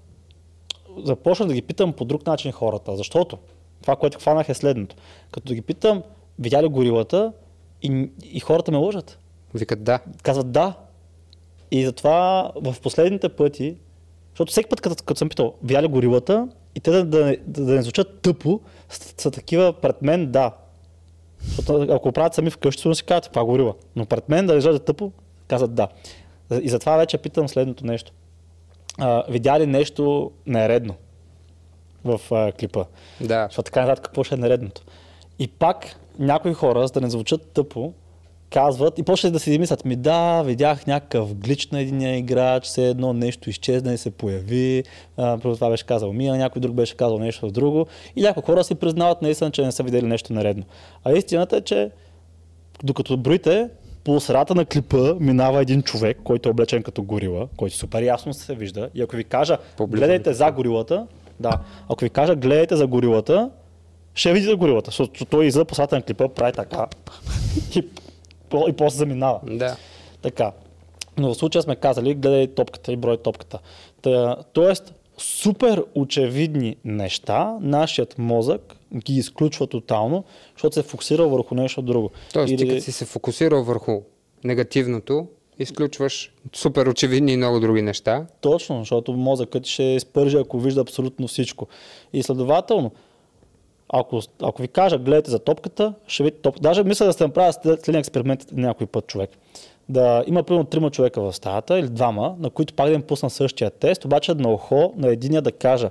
[1.04, 3.38] започнах да ги питам по друг начин хората, защото
[3.88, 4.96] това, което хванах е следното.
[5.32, 6.04] Като ги питам,
[6.40, 7.34] видя ли горилата
[7.84, 9.20] и, и хората ме лъжат.
[9.54, 10.00] Викат да.
[10.24, 10.74] казват да.
[11.72, 13.76] И затова в последните пъти,
[14.32, 17.74] защото всеки път, като, като съм питал, видя горилата, и те да, да, да, да
[17.74, 18.60] не звучат тъпо,
[18.90, 20.52] са, са такива пред мен да.
[21.40, 23.74] Защото ако правят сами вкъщи, сигурно си казват, каква горила.
[23.96, 25.12] Но пред мен да изглежда тъпо,
[25.48, 25.88] казват да.
[26.62, 28.12] И затова вече питам следното нещо.
[28.98, 30.96] А, видя ли нещо нередно
[32.06, 32.86] в а, клипа?
[33.22, 33.48] Да.
[33.50, 34.82] Защото така нататък какво ще е нередното.
[35.40, 37.94] И пак някои хора, за да не звучат тъпо,
[38.50, 42.90] казват и почнат да си мислят, ми да, видях някакъв глич на един играч, все
[42.90, 44.84] едно нещо изчезна и се появи,
[45.16, 48.76] първо това беше казал Мия, някой друг беше казал нещо друго и някои хора си
[48.76, 50.64] признават наистина, че не са видели нещо наредно.
[51.04, 51.92] А истината е, че
[52.84, 53.70] докато броите,
[54.04, 58.34] по средата на клипа минава един човек, който е облечен като горила, който супер ясно
[58.34, 58.90] се вижда.
[58.96, 61.08] И ако ви кажа, По-близо гледайте за горилата,
[61.40, 61.60] да,
[61.90, 63.50] ако ви кажа, гледайте за горилата,
[64.14, 66.88] ще видите горилата, защото той излиза по на клипа, прави така
[67.76, 67.88] и,
[68.70, 69.40] и после заминава.
[69.44, 69.76] Да.
[70.22, 70.52] Така.
[71.18, 73.60] Но в случая сме казали, гледай топката и брой топката.
[74.02, 80.24] Та, тоест, супер очевидни неща, нашият мозък ги изключва тотално,
[80.54, 82.12] защото се фокусира върху нещо друго.
[82.34, 84.02] Тоест, ти Или- като си се фокусирал върху
[84.44, 85.28] негативното,
[85.60, 88.26] изключваш супер очевидни и много други неща.
[88.42, 91.68] Точно, защото мозъкът ще изпържи, ако вижда абсолютно всичко.
[92.14, 92.92] И следователно,
[93.90, 96.62] ако, ако ви кажа, гледайте за топката, ще видите топката.
[96.64, 99.30] Даже мисля да сте направили след- експеримент някой път човек.
[99.90, 103.30] Да има примерно трима човека в стаята или двама, на които пак да им пусна
[103.30, 105.90] същия тест, обаче на ухо на единия да кажа,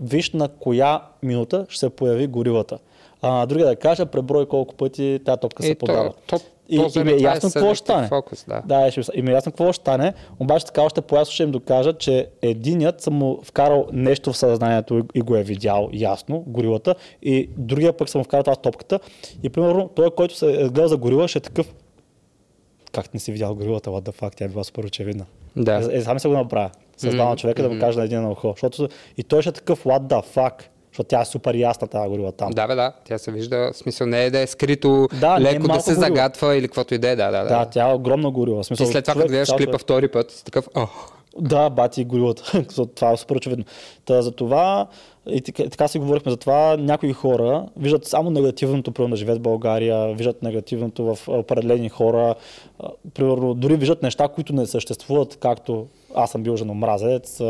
[0.00, 2.78] виж на коя минута ще се появи горилата.
[3.22, 6.12] А на другия да кажа, преброй колко пъти тази топка се Е, подава.
[6.26, 6.40] то-
[6.72, 8.08] и, то и ми е е ясно какво ще стане.
[8.08, 8.62] focus, да.
[8.80, 11.92] Да, ще, им е ясно какво ще стане, обаче така още по-ясно ще им докажа,
[11.92, 16.94] че единият съм му вкарал нещо в съзнанието и- и го е видял ясно, горилата,
[17.22, 19.00] и другия пък съм му вкарал тази топката.
[19.42, 21.74] И примерно той, който се е гледал за горила, ще е такъв.
[22.92, 25.24] Как не си видял горилата, what the fuck, тя е била супер очевидна.
[25.56, 25.88] Да.
[25.92, 26.70] Е, е, сам се го направя.
[26.96, 28.48] Създава на човека да му каже на един на ухо.
[28.50, 30.52] Защото, и той ще е такъв, what the fuck,
[30.92, 32.50] защото тя е супер ясна тази горила там.
[32.50, 32.92] Да, бе, да.
[33.04, 33.70] Тя се вижда.
[33.72, 36.06] В смисъл не е да е скрито, Да, е леко да малко се горила.
[36.06, 37.16] загатва или каквото и да е.
[37.16, 37.48] Да, да, да.
[37.48, 38.56] Да, тя е огромна горила.
[38.56, 40.86] В Ти Смисъл, след това, като гледаш цял клипа втори път, си такъв, о,
[41.38, 42.64] Да, бати горилата.
[42.94, 43.64] Това е супер очевидно.
[44.04, 44.86] Та, за това,
[45.30, 49.38] и така, така си говорихме за това, някои хора виждат само негативното, примерно да живеят
[49.38, 52.34] в България, виждат негативното в определени хора,
[53.14, 57.40] примерно дори виждат неща, които не съществуват, както аз съм бил женомразец,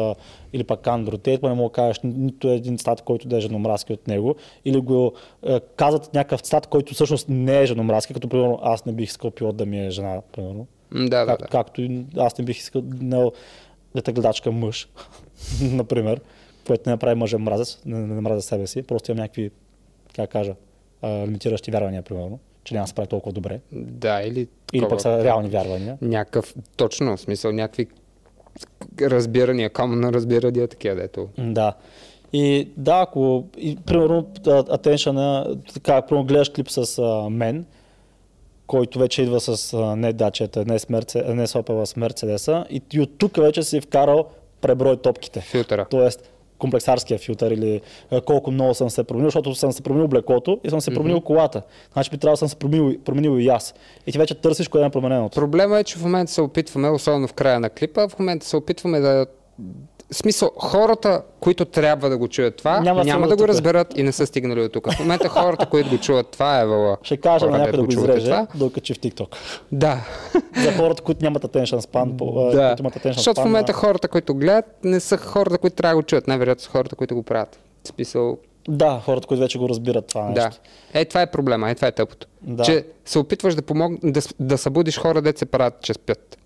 [0.52, 3.40] или пък Андро Тейт, не мога да кажеш ни- нито един цитат, който да е
[3.40, 4.34] женомразки от него,
[4.64, 5.12] или го
[5.46, 9.30] а, казват някакъв цитат, който всъщност не е женомразки, като примерно аз не бих искал
[9.30, 10.66] пилот да ми е жена, примерно.
[10.94, 11.46] Да, да, Как, да.
[11.46, 13.30] Както и аз не бих искал не,
[13.94, 14.88] дете гледачка мъж,
[15.62, 16.20] например,
[16.66, 19.50] което не направи мъжен мразец, не, не мразя себе си, просто имам някакви,
[20.16, 20.54] как кажа,
[21.02, 23.60] а, лимитиращи вярвания, примерно, че няма да се прави толкова добре.
[23.72, 25.98] Да, или Или такова, пък са реални вярвания.
[26.02, 27.86] някакъв, точно, в смисъл, някакви
[29.00, 31.28] разбирания, common разбирания, такива, дето.
[31.38, 31.74] Да.
[32.32, 37.66] И да, ако, и, примерно, attention, така, примерно гледаш клип с а, мен,
[38.66, 42.66] който вече идва с а, не дачета, не, с Мерце, не с Opel, с Мерцедеса,
[42.70, 44.26] и, и от тук вече си вкарал
[44.60, 45.40] преброй топките.
[45.40, 45.86] Филтъра.
[45.90, 46.31] Тоест,
[46.62, 47.80] комплексарския филтър или
[48.26, 51.62] колко много съм се променил, защото съм се променил облеклото и съм се променил колата.
[51.92, 53.74] Значи би трябвало да съм се променил, променил и аз.
[54.06, 55.40] И ти вече търсиш кое е промененото.
[55.40, 58.56] Проблема е, че в момента се опитваме, особено в края на клипа, в момента се
[58.56, 59.26] опитваме да
[60.12, 63.48] в смисъл, хората, които трябва да го чуят това, Няма няма, да го тук.
[63.48, 64.92] разберат и не са стигнали до тук.
[64.92, 66.96] В момента хората, които го чуват това е вала.
[67.02, 68.46] Ще кажа на някой да го чувате изреже, това.
[68.54, 69.36] да го качи в TikTok.
[69.72, 70.00] Да.
[70.56, 72.16] За хората, които нямат attention span.
[72.16, 72.68] По, да.
[72.68, 75.76] които имат attention Защото в span, момента а, хората, които гледат, не са хората, които
[75.76, 76.26] трябва да го чуят.
[76.28, 77.58] Най-вероятно са хората, които го правят.
[77.84, 80.60] В смисъл, Да, хората, които вече го разбират това нещо.
[80.92, 81.00] да.
[81.00, 82.26] Е, това е проблема, е, това е тъпото.
[82.42, 82.62] Да.
[82.62, 83.92] Че се опитваш да, помог...
[84.02, 86.38] да, да събудиш хора, дете се правят, че спят.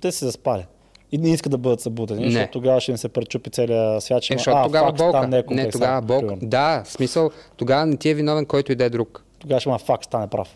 [0.00, 0.66] Те се заспали.
[1.14, 2.30] И не искат да бъдат събудени, Не.
[2.30, 4.22] защото тогава ще им се пречупи целия свят.
[4.22, 5.26] Ще Е, защото а, тогава факт, болка.
[5.26, 6.20] не е Не, тогава болка.
[6.20, 6.48] примерно.
[6.48, 9.24] Да, в смисъл, тогава не ти е виновен който и да е друг.
[9.38, 10.48] Тогава ще има факт, стане прав.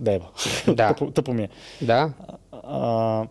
[0.00, 0.24] Деба.
[0.66, 0.88] Да.
[0.88, 1.48] тъпо, тъпо ми е.
[1.82, 2.10] Да.
[2.62, 3.26] А,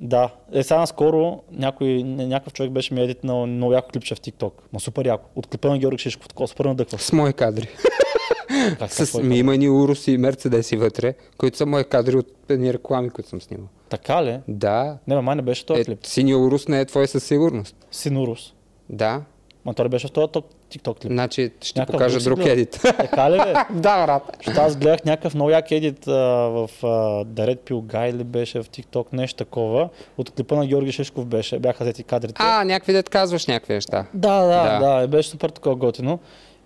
[0.00, 0.30] да.
[0.52, 4.52] Е, сега наскоро някой, ня- някакъв човек беше ми едитнал много яко клипче в TikTok.
[4.72, 5.24] Ма супер яко.
[5.36, 6.28] От клипа на Георги Шишков.
[6.28, 6.98] Такова супер надъхва.
[6.98, 7.68] С мои кадри.
[8.88, 12.72] С, е ми има ни уруси и мерцедеси вътре, които са мои кадри от едни
[12.72, 13.66] реклами, които съм снимал.
[13.88, 14.38] Така ли?
[14.48, 14.98] Да.
[15.06, 15.98] Не, ма, май не беше този Е, клип.
[16.02, 17.76] синия урус не е твой със сигурност.
[17.90, 18.52] Синурус.
[18.90, 19.22] Да.
[19.64, 21.12] Ма той беше в този ток- TikTok клип.
[21.12, 22.52] Значи ще ти Някакъв покажа друг друг си гледа.
[22.52, 22.80] едит.
[22.82, 23.52] Така ли бе?
[23.72, 24.22] да, брат.
[24.36, 26.86] Защото аз гледах някакъв много як едит а, в а,
[27.24, 29.88] The Red Pill Guy ли беше в TikTok, нещо такова.
[30.18, 32.34] От клипа на Георги Шишков беше, бяха взети кадрите.
[32.36, 34.06] А, някакви дет казваш някакви неща.
[34.14, 34.78] Да, да, Да.
[34.80, 36.18] да, да, беше супер такова готино.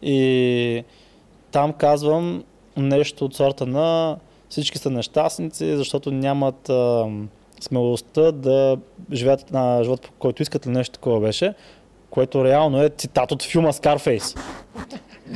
[0.02, 0.84] И
[1.50, 2.44] там казвам
[2.76, 4.16] нещо от сорта на
[4.48, 7.06] всички са нещастници, защото нямат а,
[7.60, 8.76] смелостта да
[9.12, 11.54] живеят на живот, по който искат ли нещо такова беше,
[12.10, 14.38] което реално е цитат от филма Scarface.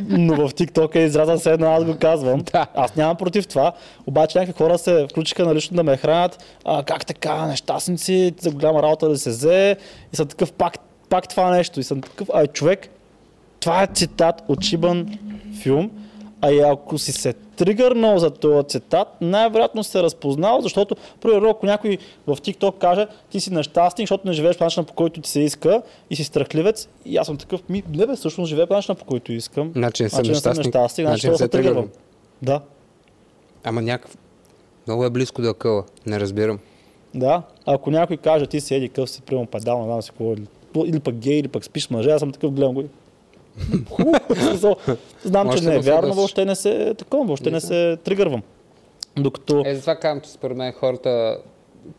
[0.08, 2.40] Но в TikTok е изразен се едно, аз го казвам.
[2.52, 2.66] Да.
[2.74, 3.72] Аз нямам против това,
[4.06, 6.44] обаче някакви хора се включиха на лично да ме хранят.
[6.64, 9.76] А, как така, нещастници, за голяма работа да се взе.
[10.12, 10.78] И съм такъв пак,
[11.08, 11.80] пак това нещо.
[11.80, 12.88] И съм такъв, ай човек,
[13.62, 15.18] това е цитат от шибан
[15.62, 15.90] филм.
[16.44, 21.66] А и ако си се тригърнал за този цитат, най-вероятно се разпознал, защото, примерно, ако
[21.66, 25.30] някой в TikTok каже, ти си нещастен, защото не живееш по начина, по който ти
[25.30, 28.74] се иска и си страхливец, и аз съм такъв, ми, не бе, всъщност живея по
[28.74, 29.72] начина, по който искам.
[29.76, 30.74] Значи не съм Значи нещастник.
[30.74, 31.88] нещастник, значи Значи се тригървам.
[32.42, 32.60] Да,
[33.64, 34.16] Ама някакъв...
[34.86, 35.84] Много е близко до акъла.
[36.06, 36.58] Не разбирам.
[37.14, 37.42] да.
[37.66, 40.34] Ако някой каже, ти си еди къв си, примерно падал, не знам си какво,
[40.84, 42.84] или, пък гей, или пък спиш мъже, аз съм такъв, гледам го.
[43.90, 44.76] Хубаво.
[45.24, 48.42] Знам, че не е вярно, въобще не се такова, въобще не се тригървам.
[49.16, 51.38] Докато Е, затова казвам, че според мен хората,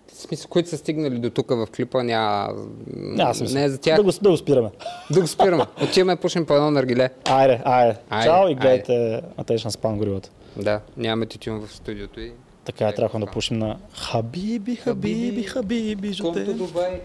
[0.08, 2.50] в смисъл, които са стигнали до тук в клипа, няма...
[2.96, 3.60] Няма смисъл.
[3.60, 3.98] Не е за тях.
[3.98, 4.70] Да го, да го спираме.
[5.12, 5.66] Да го спираме.
[5.84, 7.10] Отиваме, пушим по едно наргиле.
[7.26, 7.96] Айде, айде.
[8.10, 10.30] Айде, Чао и гледайте Attention Spam горилата.
[10.58, 12.32] Да, нямаме тютюн в студиото и...
[12.66, 16.44] Така е, трябва да пушим на Хабиби, Хабиби, Хабиби, жуте.
[16.44, 17.02] Дубай.